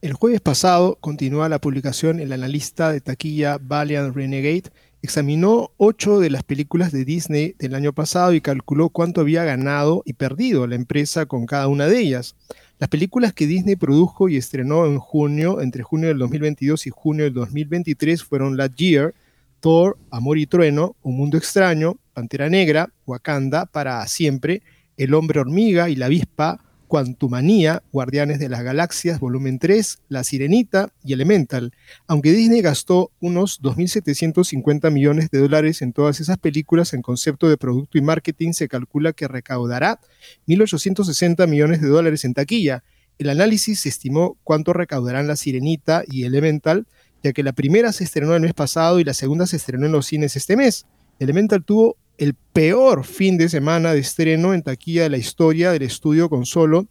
El 0.00 0.12
jueves 0.12 0.40
pasado 0.40 0.96
continúa 1.00 1.48
la 1.48 1.60
publicación 1.60 2.20
el 2.20 2.32
analista 2.32 2.92
de 2.92 3.00
taquilla 3.00 3.58
Valiant 3.60 4.14
Renegade 4.14 4.70
examinó 5.02 5.70
ocho 5.76 6.20
de 6.20 6.30
las 6.30 6.42
películas 6.42 6.92
de 6.92 7.04
Disney 7.04 7.54
del 7.58 7.74
año 7.74 7.92
pasado 7.92 8.32
y 8.32 8.40
calculó 8.40 8.88
cuánto 8.88 9.20
había 9.20 9.44
ganado 9.44 10.02
y 10.04 10.14
perdido 10.14 10.66
la 10.66 10.74
empresa 10.74 11.26
con 11.26 11.46
cada 11.46 11.68
una 11.68 11.86
de 11.86 12.00
ellas. 12.00 12.34
Las 12.78 12.88
películas 12.88 13.32
que 13.32 13.46
Disney 13.46 13.76
produjo 13.76 14.28
y 14.28 14.36
estrenó 14.36 14.86
en 14.86 14.98
junio, 14.98 15.60
entre 15.60 15.82
junio 15.82 16.08
del 16.08 16.18
2022 16.18 16.86
y 16.86 16.90
junio 16.90 17.24
del 17.24 17.34
2023, 17.34 18.22
fueron 18.22 18.56
Year, 18.76 19.14
Thor, 19.60 19.98
Amor 20.10 20.38
y 20.38 20.46
Trueno, 20.46 20.94
Un 21.02 21.16
Mundo 21.16 21.36
Extraño, 21.36 21.96
Pantera 22.12 22.48
Negra, 22.48 22.88
Wakanda, 23.06 23.66
Para 23.66 24.06
Siempre, 24.06 24.62
El 24.96 25.14
Hombre 25.14 25.40
Hormiga 25.40 25.88
y 25.88 25.96
la 25.96 26.06
Avispa, 26.06 26.60
Quantumania, 26.88 27.82
Guardianes 27.92 28.40
de 28.40 28.48
las 28.48 28.64
Galaxias, 28.64 29.20
volumen 29.20 29.58
3, 29.58 29.98
La 30.08 30.24
Sirenita 30.24 30.92
y 31.04 31.12
Elemental. 31.12 31.72
Aunque 32.08 32.32
Disney 32.32 32.62
gastó 32.62 33.12
unos 33.20 33.62
2.750 33.62 34.90
millones 34.90 35.30
de 35.30 35.38
dólares 35.38 35.82
en 35.82 35.92
todas 35.92 36.18
esas 36.18 36.38
películas 36.38 36.94
en 36.94 37.02
concepto 37.02 37.48
de 37.48 37.58
producto 37.58 37.98
y 37.98 38.00
marketing, 38.00 38.52
se 38.52 38.66
calcula 38.66 39.12
que 39.12 39.28
recaudará 39.28 40.00
1.860 40.48 41.46
millones 41.46 41.80
de 41.80 41.88
dólares 41.88 42.24
en 42.24 42.34
taquilla. 42.34 42.82
El 43.18 43.30
análisis 43.30 43.84
estimó 43.86 44.38
cuánto 44.42 44.72
recaudarán 44.72 45.28
La 45.28 45.36
Sirenita 45.36 46.02
y 46.06 46.24
Elemental, 46.24 46.86
ya 47.22 47.32
que 47.32 47.42
la 47.42 47.52
primera 47.52 47.92
se 47.92 48.04
estrenó 48.04 48.34
el 48.34 48.42
mes 48.42 48.54
pasado 48.54 48.98
y 48.98 49.04
la 49.04 49.14
segunda 49.14 49.46
se 49.46 49.56
estrenó 49.56 49.86
en 49.86 49.92
los 49.92 50.06
cines 50.06 50.36
este 50.36 50.56
mes. 50.56 50.86
Elemental 51.18 51.64
tuvo 51.64 51.96
el 52.18 52.34
peor 52.34 53.04
fin 53.04 53.38
de 53.38 53.48
semana 53.48 53.92
de 53.92 54.00
estreno 54.00 54.52
en 54.52 54.62
taquilla 54.62 55.04
de 55.04 55.10
la 55.10 55.18
historia 55.18 55.70
del 55.70 55.82
estudio 55.82 56.28
con 56.28 56.44
solo 56.44 56.88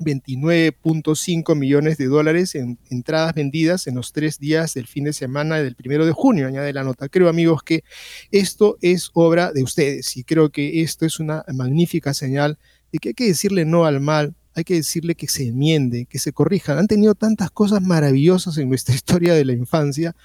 29.5 0.00 1.54
millones 1.54 1.98
de 1.98 2.06
dólares 2.06 2.54
en 2.54 2.78
entradas 2.90 3.34
vendidas 3.34 3.86
en 3.86 3.94
los 3.94 4.12
tres 4.12 4.38
días 4.38 4.74
del 4.74 4.86
fin 4.86 5.04
de 5.04 5.12
semana 5.12 5.58
del 5.58 5.76
primero 5.76 6.04
de 6.04 6.12
junio, 6.12 6.48
añade 6.48 6.72
la 6.72 6.82
nota. 6.82 7.08
Creo, 7.08 7.28
amigos, 7.28 7.62
que 7.62 7.84
esto 8.32 8.76
es 8.80 9.10
obra 9.12 9.52
de 9.52 9.62
ustedes 9.62 10.16
y 10.16 10.24
creo 10.24 10.50
que 10.50 10.82
esto 10.82 11.06
es 11.06 11.20
una 11.20 11.44
magnífica 11.52 12.12
señal 12.14 12.58
de 12.90 12.98
que 12.98 13.10
hay 13.10 13.14
que 13.14 13.26
decirle 13.26 13.66
no 13.66 13.84
al 13.84 14.00
mal, 14.00 14.34
hay 14.54 14.64
que 14.64 14.74
decirle 14.74 15.14
que 15.14 15.28
se 15.28 15.48
enmiende, 15.48 16.06
que 16.06 16.18
se 16.18 16.32
corrijan. 16.32 16.78
Han 16.78 16.88
tenido 16.88 17.14
tantas 17.14 17.50
cosas 17.50 17.82
maravillosas 17.82 18.56
en 18.58 18.68
nuestra 18.68 18.94
historia 18.96 19.34
de 19.34 19.44
la 19.44 19.52
infancia, 19.52 20.16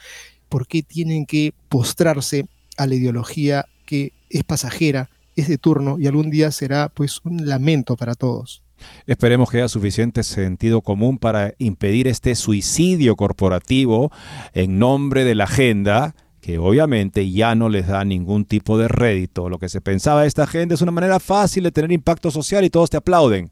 ¿por 0.48 0.66
qué 0.66 0.82
tienen 0.82 1.26
que 1.26 1.54
postrarse 1.68 2.48
a 2.78 2.88
la 2.88 2.96
ideología 2.96 3.66
que 3.86 4.14
es 4.30 4.44
pasajera, 4.44 5.10
es 5.36 5.48
de 5.48 5.58
turno 5.58 5.98
y 6.00 6.08
algún 6.08 6.30
día 6.30 6.52
será 6.52 6.90
pues 6.90 7.22
un 7.24 7.48
lamento 7.48 7.96
para 7.96 8.16
todos. 8.16 8.64
Esperemos 9.06 9.50
que 9.50 9.58
haya 9.58 9.68
suficiente 9.68 10.24
sentido 10.24 10.82
común 10.82 11.18
para 11.18 11.54
impedir 11.58 12.08
este 12.08 12.36
suicidio 12.36 13.16
corporativo 13.16 14.12
en 14.54 14.80
nombre 14.80 15.26
de 15.26 15.36
la 15.36 15.44
agenda 15.46 16.16
que 16.42 16.58
obviamente 16.58 17.30
ya 17.32 17.54
no 17.56 17.70
les 17.70 17.88
da 17.88 18.06
ningún 18.06 18.46
tipo 18.46 18.78
de 18.78 18.88
rédito. 18.88 19.50
Lo 19.50 19.60
que 19.60 19.70
se 19.70 19.82
pensaba 19.82 20.22
de 20.22 20.28
esta 20.28 20.44
agenda 20.44 20.76
es 20.76 20.82
una 20.82 20.92
manera 20.92 21.20
fácil 21.20 21.64
de 21.64 21.72
tener 21.72 21.92
impacto 21.92 22.32
social 22.32 22.64
y 22.64 22.70
todos 22.70 22.90
te 22.90 22.98
aplauden. 22.98 23.52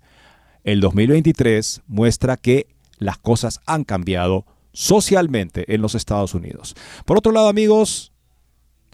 El 0.63 0.79
2023 0.79 1.81
muestra 1.87 2.37
que 2.37 2.67
las 2.97 3.17
cosas 3.17 3.59
han 3.65 3.83
cambiado 3.83 4.45
socialmente 4.71 5.73
en 5.73 5.81
los 5.81 5.95
Estados 5.95 6.33
Unidos. 6.33 6.75
Por 7.05 7.17
otro 7.17 7.31
lado, 7.31 7.49
amigos, 7.49 8.13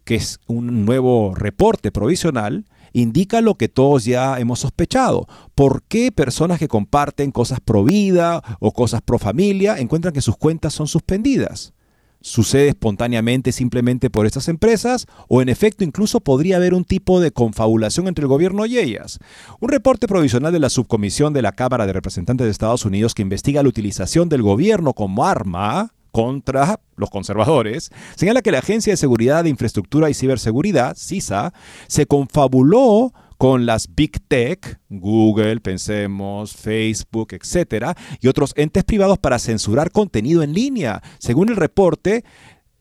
que 0.04 0.16
es 0.16 0.40
un 0.48 0.86
nuevo 0.86 1.34
reporte 1.36 1.92
provisional, 1.92 2.66
indica 2.94 3.42
lo 3.42 3.56
que 3.56 3.70
todos 3.70 4.06
ya 4.06 4.40
hemos 4.40 4.60
sospechado. 4.60 5.28
¿Por 5.56 5.84
qué 5.84 6.12
personas 6.12 6.60
que 6.60 6.68
comparten 6.68 7.32
cosas 7.32 7.60
pro 7.60 7.84
vida 7.84 8.42
o 8.60 8.72
cosas 8.72 9.02
pro 9.02 9.20
familia 9.20 9.78
encuentran 9.78 10.14
que 10.14 10.22
sus 10.22 10.38
cuentas 10.38 10.74
son 10.74 10.88
suspendidas? 10.88 11.74
¿Sucede 12.22 12.70
espontáneamente 12.70 13.52
simplemente 13.52 14.10
por 14.10 14.26
estas 14.26 14.48
empresas? 14.48 15.08
¿O 15.28 15.42
en 15.42 15.50
efecto 15.50 15.84
incluso 15.84 16.22
podría 16.22 16.56
haber 16.56 16.74
un 16.74 16.86
tipo 16.86 17.20
de 17.20 17.32
confabulación 17.32 18.08
entre 18.08 18.24
el 18.24 18.30
gobierno 18.30 18.66
y 18.66 18.78
ellas? 18.78 19.20
Un 19.60 19.68
reporte 19.68 20.08
provisional 20.08 20.54
de 20.54 20.60
la 20.60 20.70
subcomisión 20.70 21.34
de 21.34 21.42
la 21.42 21.52
Cámara 21.52 21.86
de 21.86 21.92
Representantes 21.92 22.46
de 22.46 22.52
Estados 22.52 22.86
Unidos 22.86 23.14
que 23.14 23.24
investiga 23.24 23.62
la 23.62 23.68
utilización 23.68 24.30
del 24.30 24.42
gobierno 24.42 24.94
como 24.94 25.26
arma 25.26 25.92
contra 26.14 26.80
los 26.96 27.10
conservadores, 27.10 27.90
señala 28.16 28.44
que 28.44 28.52
la 28.52 28.60
Agencia 28.60 28.94
de 28.94 28.98
Seguridad 28.98 29.44
de 29.44 29.50
Infraestructura 29.50 30.12
y 30.12 30.14
Ciberseguridad, 30.14 30.96
CISA, 30.96 31.54
se 31.88 32.06
confabuló 32.06 33.12
con 33.40 33.66
las 33.66 33.94
Big 33.96 34.22
Tech, 34.28 34.80
Google, 34.90 35.60
pensemos, 35.60 36.54
Facebook, 36.54 37.34
etcétera, 37.34 37.98
y 38.22 38.28
otros 38.28 38.54
entes 38.56 38.84
privados 38.84 39.18
para 39.18 39.40
censurar 39.40 39.92
contenido 39.92 40.44
en 40.44 40.54
línea. 40.54 41.02
Según 41.18 41.50
el 41.50 41.56
reporte, 41.56 42.24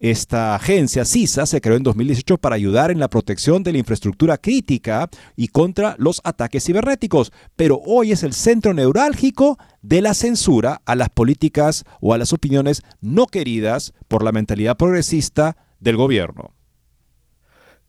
esta 0.03 0.57
agencia, 0.57 1.05
CISA, 1.05 1.47
se 1.47 1.61
creó 1.61 1.77
en 1.77 1.85
2018 1.85 2.37
para 2.37 2.57
ayudar 2.57 2.91
en 2.91 2.99
la 2.99 3.09
protección 3.09 3.63
de 3.63 3.71
la 3.71 3.79
infraestructura 3.79 4.37
crítica 4.37 5.09
y 5.37 5.47
contra 5.47 5.95
los 5.97 6.21
ataques 6.25 6.65
cibernéticos, 6.65 7.33
pero 7.55 7.81
hoy 7.87 8.11
es 8.11 8.25
el 8.25 8.33
centro 8.33 8.75
neurálgico 8.75 9.59
de 9.81 10.03
la 10.03 10.15
censura 10.15 10.83
a 10.87 10.97
las 10.97 11.09
políticas 11.09 11.85
o 12.01 12.15
a 12.15 12.19
las 12.19 12.33
opiniones 12.33 12.83
no 13.01 13.29
queridas 13.29 13.95
por 14.09 14.25
la 14.25 14.33
mentalidad 14.33 14.77
progresista 14.77 15.57
del 15.79 15.97
gobierno. 15.97 16.53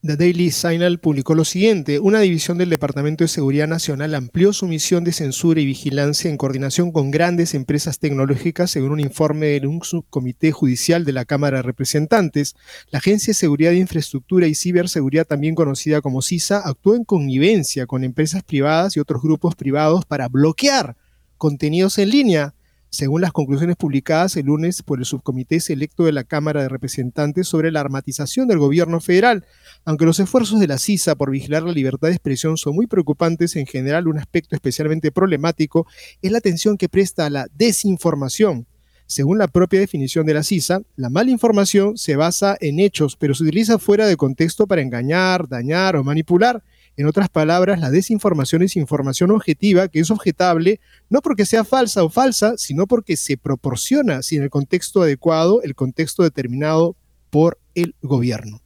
The 0.06 0.18
Daily 0.18 0.51
Signal 0.51 0.99
publicó 0.99 1.34
lo 1.34 1.45
siguiente. 1.45 1.97
Una 1.97 2.20
división 2.20 2.58
del 2.58 2.70
Departamento 2.70 3.24
de 3.24 3.30
Seguridad 3.30 3.70
Nacional 3.70 4.14
amplió 4.16 4.51
su 4.51 4.68
misión 4.68 5.06
de 5.06 5.14
censura 5.14 5.62
y 5.62 5.66
vigilancia 5.66 6.30
en 6.30 6.36
coordinación 6.36 6.91
con 6.91 7.10
grandes 7.10 7.54
empresas 7.54 7.99
tecnológicas, 7.99 8.70
según 8.70 8.91
un 8.91 8.99
informe 8.99 9.62
de 9.62 9.66
un 9.66 9.82
subcomité 9.82 10.51
judicial 10.51 11.06
de 11.06 11.14
la 11.14 11.24
Cámara 11.24 11.60
de 11.60 11.64
Representantes. 11.64 12.54
La 12.91 12.99
Agencia 12.99 13.32
de 13.32 13.36
Seguridad 13.36 13.72
de 13.72 13.78
Infraestructura 13.78 14.45
y 14.45 14.56
Ciberseguridad, 14.56 15.26
también 15.26 15.56
conocida 15.56 16.01
como 16.01 16.22
CISA, 16.22 16.60
actuó 16.60 16.95
en 16.95 17.06
connivencia 17.06 17.88
con 17.88 18.04
empresas 18.04 18.43
privadas 18.43 18.97
y 18.97 18.99
otros 18.99 19.22
grupos 19.22 19.56
privados 19.56 20.04
para 20.04 20.28
bloquear 20.28 20.97
contenidos 21.38 21.97
en 21.97 22.10
línea 22.10 22.56
según 22.94 23.22
las 23.22 23.32
conclusiones 23.32 23.76
publicadas 23.76 24.38
el 24.38 24.46
lunes 24.46 24.84
por 24.84 25.00
el 25.00 25.06
subcomité 25.06 25.60
selecto 25.60 26.04
de 26.04 26.12
la 26.12 26.24
Cámara 26.24 26.62
de 26.62 26.70
Representantes 26.70 27.48
sobre 27.48 27.72
la 27.72 27.80
armatización 27.80 28.48
del 28.48 28.60
gobierno 28.60 29.02
federal. 29.02 29.46
Aunque 29.84 30.06
los 30.06 30.20
esfuerzos 30.20 30.60
de 30.60 30.68
la 30.68 30.78
CISA 30.78 31.16
por 31.16 31.32
vigilar 31.32 31.64
la 31.64 31.72
libertad 31.72 32.10
de 32.10 32.14
expresión 32.14 32.56
son 32.56 32.76
muy 32.76 32.86
preocupantes, 32.86 33.56
en 33.56 33.66
general 33.66 34.08
un 34.08 34.20
aspecto 34.20 34.56
especialmente 34.56 35.12
problemático 35.12 35.88
es 36.22 36.32
la 36.32 36.38
atención 36.38 36.78
que 36.78 36.88
presta 36.88 37.26
a 37.26 37.32
la 37.32 37.48
desinformación. 37.56 38.68
Según 39.08 39.39
la 39.39 39.48
propia 39.48 39.80
definición 39.80 40.28
de 40.28 40.36
la 40.36 40.44
CISA, 40.44 40.84
la 40.96 41.10
mala 41.10 41.32
información 41.32 41.98
se 41.98 42.16
basa 42.16 42.58
en 42.62 42.80
hechos, 42.80 43.16
pero 43.16 43.34
se 43.34 43.44
utiliza 43.44 43.80
fuera 43.80 44.06
de 44.06 44.18
contexto 44.18 44.68
para 44.68 44.84
engañar, 44.84 45.48
dañar 45.48 45.96
o 45.96 46.04
manipular. 46.04 46.64
En 46.96 47.08
otras 47.08 47.30
palabras, 47.30 47.80
la 47.80 47.89
desinformación 47.89 48.62
es 48.62 48.76
información 48.76 49.32
objetiva 49.32 49.88
que 49.88 50.00
es 50.00 50.12
objetable 50.12 50.80
no 51.10 51.22
porque 51.22 51.46
sea 51.46 51.64
falsa 51.64 52.04
o 52.04 52.10
falsa, 52.10 52.54
sino 52.58 52.86
porque 52.86 53.18
se 53.18 53.36
proporciona 53.36 54.22
sin 54.22 54.44
el 54.44 54.50
contexto 54.50 55.02
adecuado, 55.02 55.62
el 55.64 55.74
contexto 55.74 56.22
determinado 56.22 56.96
por 57.32 57.60
el 57.74 57.96
gobierno. 58.02 58.62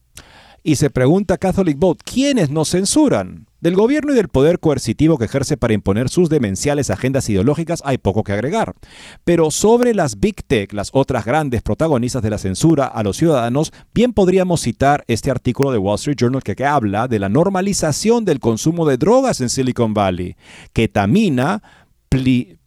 Y 0.61 0.75
se 0.75 0.89
pregunta 0.89 1.37
Catholic 1.37 1.77
Vote, 1.77 2.03
¿quiénes 2.03 2.49
nos 2.49 2.71
censuran? 2.71 3.46
Del 3.59 3.75
gobierno 3.75 4.13
y 4.13 4.15
del 4.15 4.27
poder 4.27 4.59
coercitivo 4.59 5.17
que 5.17 5.25
ejerce 5.25 5.57
para 5.57 5.73
imponer 5.73 6.09
sus 6.09 6.29
demenciales 6.29 6.91
agendas 6.91 7.27
ideológicas 7.27 7.81
hay 7.83 7.97
poco 7.97 8.23
que 8.23 8.33
agregar. 8.33 8.75
Pero 9.23 9.49
sobre 9.49 9.95
las 9.95 10.19
Big 10.19 10.43
Tech, 10.45 10.73
las 10.73 10.91
otras 10.93 11.25
grandes 11.25 11.63
protagonistas 11.63 12.21
de 12.21 12.29
la 12.29 12.37
censura 12.37 12.85
a 12.85 13.01
los 13.01 13.17
ciudadanos, 13.17 13.73
bien 13.95 14.13
podríamos 14.13 14.61
citar 14.61 15.03
este 15.07 15.31
artículo 15.31 15.71
de 15.71 15.79
Wall 15.79 15.95
Street 15.95 16.17
Journal 16.19 16.43
que, 16.43 16.65
habla 16.65 17.07
de 17.07 17.17
la 17.17 17.29
normalización 17.29 18.25
del 18.25 18.39
consumo 18.39 18.85
de 18.85 18.97
drogas 18.97 19.41
en 19.41 19.49
Silicon 19.49 19.95
Valley. 19.95 20.35
Ketamina, 20.73 21.63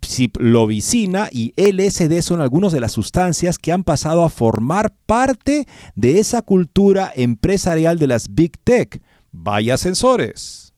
psilocibina 0.03 1.29
y 1.31 1.53
LSD 1.57 2.21
son 2.23 2.41
algunas 2.41 2.73
de 2.73 2.81
las 2.81 2.91
sustancias 2.91 3.59
que 3.59 3.71
han 3.71 3.85
pasado 3.85 4.25
a 4.25 4.31
formar 4.31 4.93
parte 5.07 5.69
de 5.95 6.19
esa 6.19 6.43
cultura 6.43 7.13
empresarial 7.15 8.01
de 8.01 8.09
las 8.09 8.35
Big 8.35 8.59
Tech. 8.65 9.01
Vaya 9.31 9.77
sensores. 9.77 10.70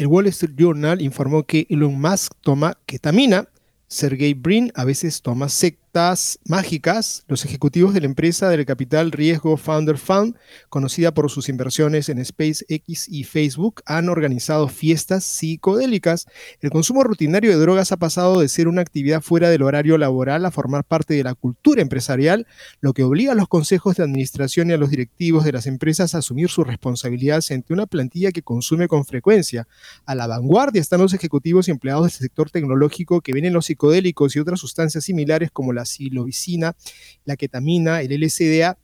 El 0.00 0.06
Wall 0.06 0.28
Street 0.28 0.54
Journal 0.56 1.02
informó 1.02 1.42
que 1.42 1.66
Elon 1.68 2.00
Musk 2.00 2.32
toma 2.40 2.78
ketamina, 2.86 3.50
Sergey 3.86 4.32
Brin 4.32 4.72
a 4.74 4.86
veces 4.86 5.20
toma 5.20 5.50
sectas 5.90 6.38
mágicas. 6.46 7.24
Los 7.26 7.44
ejecutivos 7.44 7.94
de 7.94 8.00
la 8.00 8.06
empresa 8.06 8.48
del 8.48 8.64
capital 8.64 9.10
riesgo 9.10 9.56
Founder 9.56 9.98
Fund, 9.98 10.36
conocida 10.68 11.12
por 11.12 11.28
sus 11.30 11.48
inversiones 11.48 12.08
en 12.08 12.24
SpaceX 12.24 13.08
y 13.08 13.24
Facebook, 13.24 13.82
han 13.86 14.08
organizado 14.08 14.68
fiestas 14.68 15.24
psicodélicas. 15.24 16.26
El 16.60 16.70
consumo 16.70 17.02
rutinario 17.02 17.50
de 17.50 17.56
drogas 17.56 17.90
ha 17.90 17.96
pasado 17.96 18.40
de 18.40 18.48
ser 18.48 18.68
una 18.68 18.82
actividad 18.82 19.20
fuera 19.20 19.50
del 19.50 19.62
horario 19.62 19.98
laboral 19.98 20.46
a 20.46 20.52
formar 20.52 20.84
parte 20.84 21.14
de 21.14 21.24
la 21.24 21.34
cultura 21.34 21.82
empresarial, 21.82 22.46
lo 22.80 22.92
que 22.92 23.02
obliga 23.02 23.32
a 23.32 23.34
los 23.34 23.48
consejos 23.48 23.96
de 23.96 24.04
administración 24.04 24.70
y 24.70 24.74
a 24.74 24.78
los 24.78 24.90
directivos 24.90 25.44
de 25.44 25.52
las 25.52 25.66
empresas 25.66 26.14
a 26.14 26.18
asumir 26.18 26.50
sus 26.50 26.68
responsabilidades 26.68 27.50
ante 27.50 27.72
una 27.72 27.86
plantilla 27.86 28.30
que 28.30 28.42
consume 28.42 28.86
con 28.86 29.04
frecuencia. 29.04 29.66
A 30.06 30.14
la 30.14 30.28
vanguardia 30.28 30.80
están 30.80 31.00
los 31.00 31.14
ejecutivos 31.14 31.66
y 31.66 31.72
empleados 31.72 32.04
del 32.04 32.12
sector 32.12 32.48
tecnológico 32.48 33.22
que 33.22 33.32
ven 33.32 33.44
en 33.44 33.54
los 33.54 33.66
psicodélicos 33.66 34.36
y 34.36 34.38
otras 34.38 34.60
sustancias 34.60 35.04
similares 35.04 35.50
como 35.50 35.72
la 35.72 35.79
psilocibina, 35.84 36.76
la 37.24 37.36
ketamina, 37.36 38.02
el 38.02 38.12
LSDA, 38.20 38.78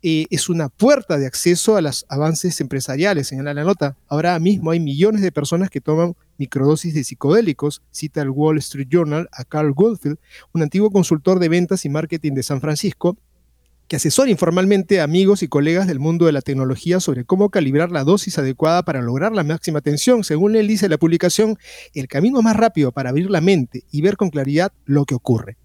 eh, 0.00 0.26
es 0.30 0.48
una 0.48 0.68
puerta 0.68 1.18
de 1.18 1.26
acceso 1.26 1.76
a 1.76 1.80
los 1.80 2.06
avances 2.08 2.60
empresariales, 2.60 3.26
señala 3.26 3.52
la 3.52 3.64
nota. 3.64 3.96
Ahora 4.06 4.38
mismo 4.38 4.70
hay 4.70 4.78
millones 4.78 5.22
de 5.22 5.32
personas 5.32 5.70
que 5.70 5.80
toman 5.80 6.14
microdosis 6.36 6.94
de 6.94 7.02
psicodélicos, 7.02 7.82
cita 7.90 8.22
el 8.22 8.30
Wall 8.30 8.58
Street 8.58 8.86
Journal 8.88 9.28
a 9.32 9.44
Carl 9.44 9.72
Goldfield, 9.72 10.18
un 10.52 10.62
antiguo 10.62 10.92
consultor 10.92 11.40
de 11.40 11.48
ventas 11.48 11.84
y 11.84 11.88
marketing 11.88 12.34
de 12.34 12.44
San 12.44 12.60
Francisco, 12.60 13.18
que 13.88 13.96
asesora 13.96 14.30
informalmente 14.30 15.00
a 15.00 15.04
amigos 15.04 15.42
y 15.42 15.48
colegas 15.48 15.88
del 15.88 15.98
mundo 15.98 16.26
de 16.26 16.32
la 16.32 16.42
tecnología 16.42 17.00
sobre 17.00 17.24
cómo 17.24 17.50
calibrar 17.50 17.90
la 17.90 18.04
dosis 18.04 18.38
adecuada 18.38 18.84
para 18.84 19.00
lograr 19.00 19.32
la 19.32 19.42
máxima 19.42 19.80
atención. 19.80 20.22
Según 20.22 20.54
él 20.54 20.68
dice 20.68 20.88
la 20.88 20.98
publicación, 20.98 21.58
el 21.94 22.06
camino 22.06 22.40
más 22.42 22.54
rápido 22.54 22.92
para 22.92 23.10
abrir 23.10 23.30
la 23.30 23.40
mente 23.40 23.84
y 23.90 24.02
ver 24.02 24.16
con 24.16 24.30
claridad 24.30 24.72
lo 24.84 25.06
que 25.06 25.14
ocurre. 25.14 25.56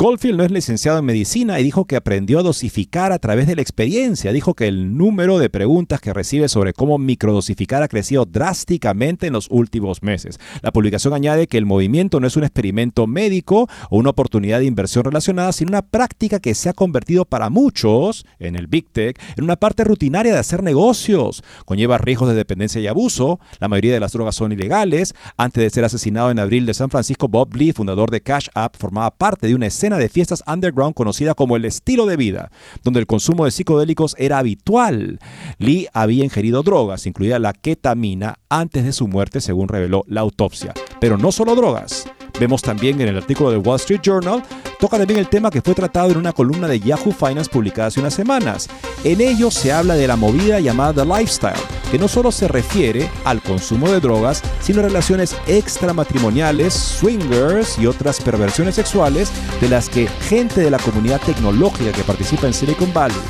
Goldfield 0.00 0.38
no 0.38 0.44
es 0.44 0.50
licenciado 0.50 0.98
en 0.98 1.04
medicina 1.04 1.60
y 1.60 1.62
dijo 1.62 1.84
que 1.84 1.94
aprendió 1.94 2.38
a 2.38 2.42
dosificar 2.42 3.12
a 3.12 3.18
través 3.18 3.46
de 3.46 3.54
la 3.54 3.60
experiencia. 3.60 4.32
Dijo 4.32 4.54
que 4.54 4.66
el 4.66 4.96
número 4.96 5.38
de 5.38 5.50
preguntas 5.50 6.00
que 6.00 6.14
recibe 6.14 6.48
sobre 6.48 6.72
cómo 6.72 6.96
microdosificar 6.96 7.82
ha 7.82 7.88
crecido 7.88 8.24
drásticamente 8.24 9.26
en 9.26 9.34
los 9.34 9.48
últimos 9.50 10.02
meses. 10.02 10.40
La 10.62 10.72
publicación 10.72 11.12
añade 11.12 11.48
que 11.48 11.58
el 11.58 11.66
movimiento 11.66 12.18
no 12.18 12.26
es 12.26 12.34
un 12.38 12.44
experimento 12.44 13.06
médico 13.06 13.68
o 13.90 13.98
una 13.98 14.08
oportunidad 14.08 14.60
de 14.60 14.64
inversión 14.64 15.04
relacionada, 15.04 15.52
sino 15.52 15.68
una 15.68 15.82
práctica 15.82 16.40
que 16.40 16.54
se 16.54 16.70
ha 16.70 16.72
convertido 16.72 17.26
para 17.26 17.50
muchos 17.50 18.24
en 18.38 18.56
el 18.56 18.68
Big 18.68 18.88
Tech 18.88 19.20
en 19.36 19.44
una 19.44 19.56
parte 19.56 19.84
rutinaria 19.84 20.32
de 20.32 20.38
hacer 20.38 20.62
negocios. 20.62 21.44
Conlleva 21.66 21.98
riesgos 21.98 22.30
de 22.30 22.36
dependencia 22.36 22.80
y 22.80 22.86
abuso. 22.86 23.38
La 23.58 23.68
mayoría 23.68 23.92
de 23.92 24.00
las 24.00 24.12
drogas 24.12 24.34
son 24.34 24.50
ilegales. 24.50 25.14
Antes 25.36 25.62
de 25.62 25.68
ser 25.68 25.84
asesinado 25.84 26.30
en 26.30 26.38
abril 26.38 26.64
de 26.64 26.72
San 26.72 26.88
Francisco, 26.88 27.28
Bob 27.28 27.54
Lee, 27.54 27.72
fundador 27.72 28.10
de 28.10 28.22
Cash 28.22 28.48
App, 28.54 28.76
formaba 28.78 29.10
parte 29.10 29.46
de 29.46 29.54
una 29.54 29.66
escena 29.66 29.89
de 29.98 30.08
fiestas 30.08 30.42
underground 30.46 30.94
conocida 30.94 31.34
como 31.34 31.56
el 31.56 31.64
estilo 31.64 32.06
de 32.06 32.16
vida, 32.16 32.50
donde 32.82 33.00
el 33.00 33.06
consumo 33.06 33.44
de 33.44 33.50
psicodélicos 33.50 34.14
era 34.18 34.38
habitual. 34.38 35.18
Lee 35.58 35.88
había 35.92 36.24
ingerido 36.24 36.62
drogas, 36.62 37.06
incluida 37.06 37.38
la 37.38 37.52
ketamina, 37.52 38.38
antes 38.48 38.84
de 38.84 38.92
su 38.92 39.08
muerte, 39.08 39.40
según 39.40 39.68
reveló 39.68 40.04
la 40.06 40.20
autopsia. 40.20 40.74
Pero 41.00 41.16
no 41.18 41.32
solo 41.32 41.54
drogas. 41.54 42.08
Vemos 42.38 42.62
también 42.62 43.00
en 43.00 43.08
el 43.08 43.16
artículo 43.16 43.50
de 43.50 43.58
Wall 43.58 43.76
Street 43.76 44.00
Journal, 44.02 44.42
toca 44.80 44.98
también 44.98 45.20
el 45.20 45.28
tema 45.28 45.50
que 45.50 45.60
fue 45.60 45.74
tratado 45.74 46.10
en 46.10 46.16
una 46.16 46.32
columna 46.32 46.66
de 46.66 46.80
Yahoo 46.80 47.12
Finance 47.12 47.50
publicada 47.50 47.88
hace 47.88 48.00
unas 48.00 48.14
semanas. 48.14 48.68
En 49.04 49.20
ello 49.20 49.50
se 49.50 49.72
habla 49.72 49.94
de 49.94 50.06
la 50.06 50.16
movida 50.16 50.58
llamada 50.58 51.04
The 51.04 51.04
Lifestyle, 51.04 51.60
que 51.90 51.98
no 51.98 52.08
solo 52.08 52.32
se 52.32 52.48
refiere 52.48 53.08
al 53.24 53.42
consumo 53.42 53.88
de 53.90 54.00
drogas, 54.00 54.42
sino 54.60 54.82
relaciones 54.82 55.36
extramatrimoniales, 55.46 56.72
swingers 56.74 57.78
y 57.78 57.86
otras 57.86 58.20
perversiones 58.20 58.74
sexuales 58.74 59.30
de 59.60 59.68
las 59.68 59.88
que 59.88 60.08
gente 60.08 60.62
de 60.62 60.70
la 60.70 60.78
comunidad 60.78 61.20
tecnológica 61.20 61.92
que 61.92 62.02
participa 62.02 62.46
en 62.46 62.54
Silicon 62.54 62.92
Valley 62.92 63.20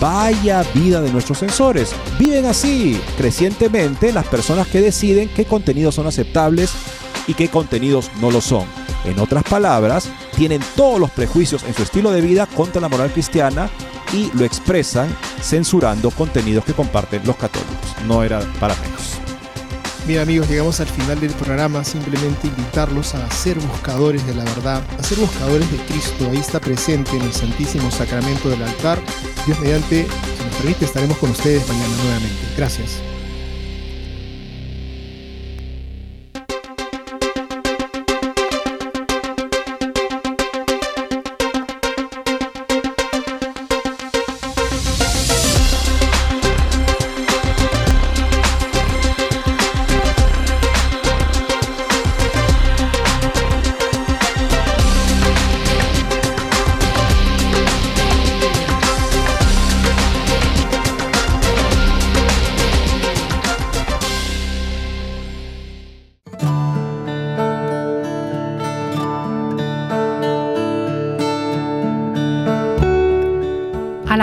Vaya 0.00 0.62
vida 0.74 1.00
de 1.00 1.10
nuestros 1.10 1.38
sensores. 1.38 1.92
Viven 2.18 2.46
así, 2.46 3.00
crecientemente, 3.16 4.12
las 4.12 4.26
personas 4.26 4.68
que 4.68 4.80
deciden 4.80 5.28
qué 5.28 5.44
contenidos 5.44 5.96
son 5.96 6.06
aceptables 6.06 6.72
y 7.26 7.34
qué 7.34 7.48
contenidos 7.48 8.10
no 8.20 8.30
lo 8.30 8.40
son. 8.40 8.64
En 9.04 9.18
otras 9.18 9.42
palabras, 9.42 10.08
tienen 10.38 10.62
todos 10.76 11.00
los 11.00 11.10
prejuicios 11.10 11.64
en 11.64 11.74
su 11.74 11.82
estilo 11.82 12.12
de 12.12 12.20
vida 12.20 12.46
contra 12.46 12.80
la 12.80 12.88
moral 12.88 13.10
cristiana 13.10 13.68
y 14.12 14.30
lo 14.34 14.44
expresan 14.44 15.14
censurando 15.42 16.12
contenidos 16.12 16.64
que 16.64 16.72
comparten 16.72 17.26
los 17.26 17.36
católicos. 17.36 17.76
No 18.06 18.22
era 18.22 18.40
para 18.60 18.76
menos. 18.76 19.18
Bien 20.06 20.20
amigos, 20.20 20.48
llegamos 20.48 20.80
al 20.80 20.86
final 20.86 21.20
del 21.20 21.32
programa, 21.32 21.84
simplemente 21.84 22.46
invitarlos 22.46 23.14
a 23.14 23.30
ser 23.30 23.58
buscadores 23.58 24.24
de 24.26 24.34
la 24.34 24.44
verdad, 24.44 24.82
a 24.98 25.02
ser 25.02 25.18
buscadores 25.18 25.70
de 25.70 25.76
Cristo, 25.78 26.30
ahí 26.30 26.38
está 26.38 26.60
presente 26.60 27.16
en 27.16 27.22
el 27.22 27.32
Santísimo 27.32 27.90
Sacramento 27.90 28.48
del 28.48 28.62
altar. 28.62 28.98
Dios 29.44 29.58
mediante, 29.60 30.04
si 30.06 30.44
nos 30.44 30.54
permite, 30.54 30.84
estaremos 30.86 31.18
con 31.18 31.30
ustedes 31.30 31.68
mañana 31.68 31.94
nuevamente. 32.04 32.38
Gracias. 32.56 33.02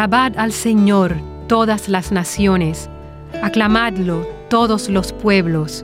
Alabad 0.06 0.38
al 0.38 0.51
Señor 0.51 1.16
todas 1.47 1.89
las 1.89 2.12
naciones, 2.12 2.91
aclamadlo 3.41 4.28
todos 4.51 4.88
los 4.88 5.12
pueblos. 5.12 5.84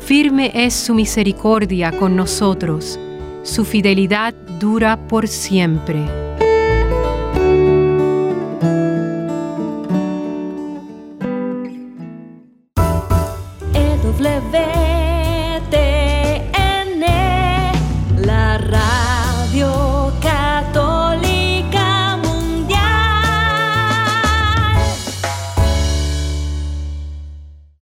Firme 0.00 0.50
es 0.52 0.74
su 0.74 0.92
misericordia 0.92 1.96
con 1.96 2.16
nosotros, 2.16 2.98
su 3.44 3.64
fidelidad 3.64 4.34
dura 4.58 4.96
por 5.06 5.28
siempre. 5.28 6.23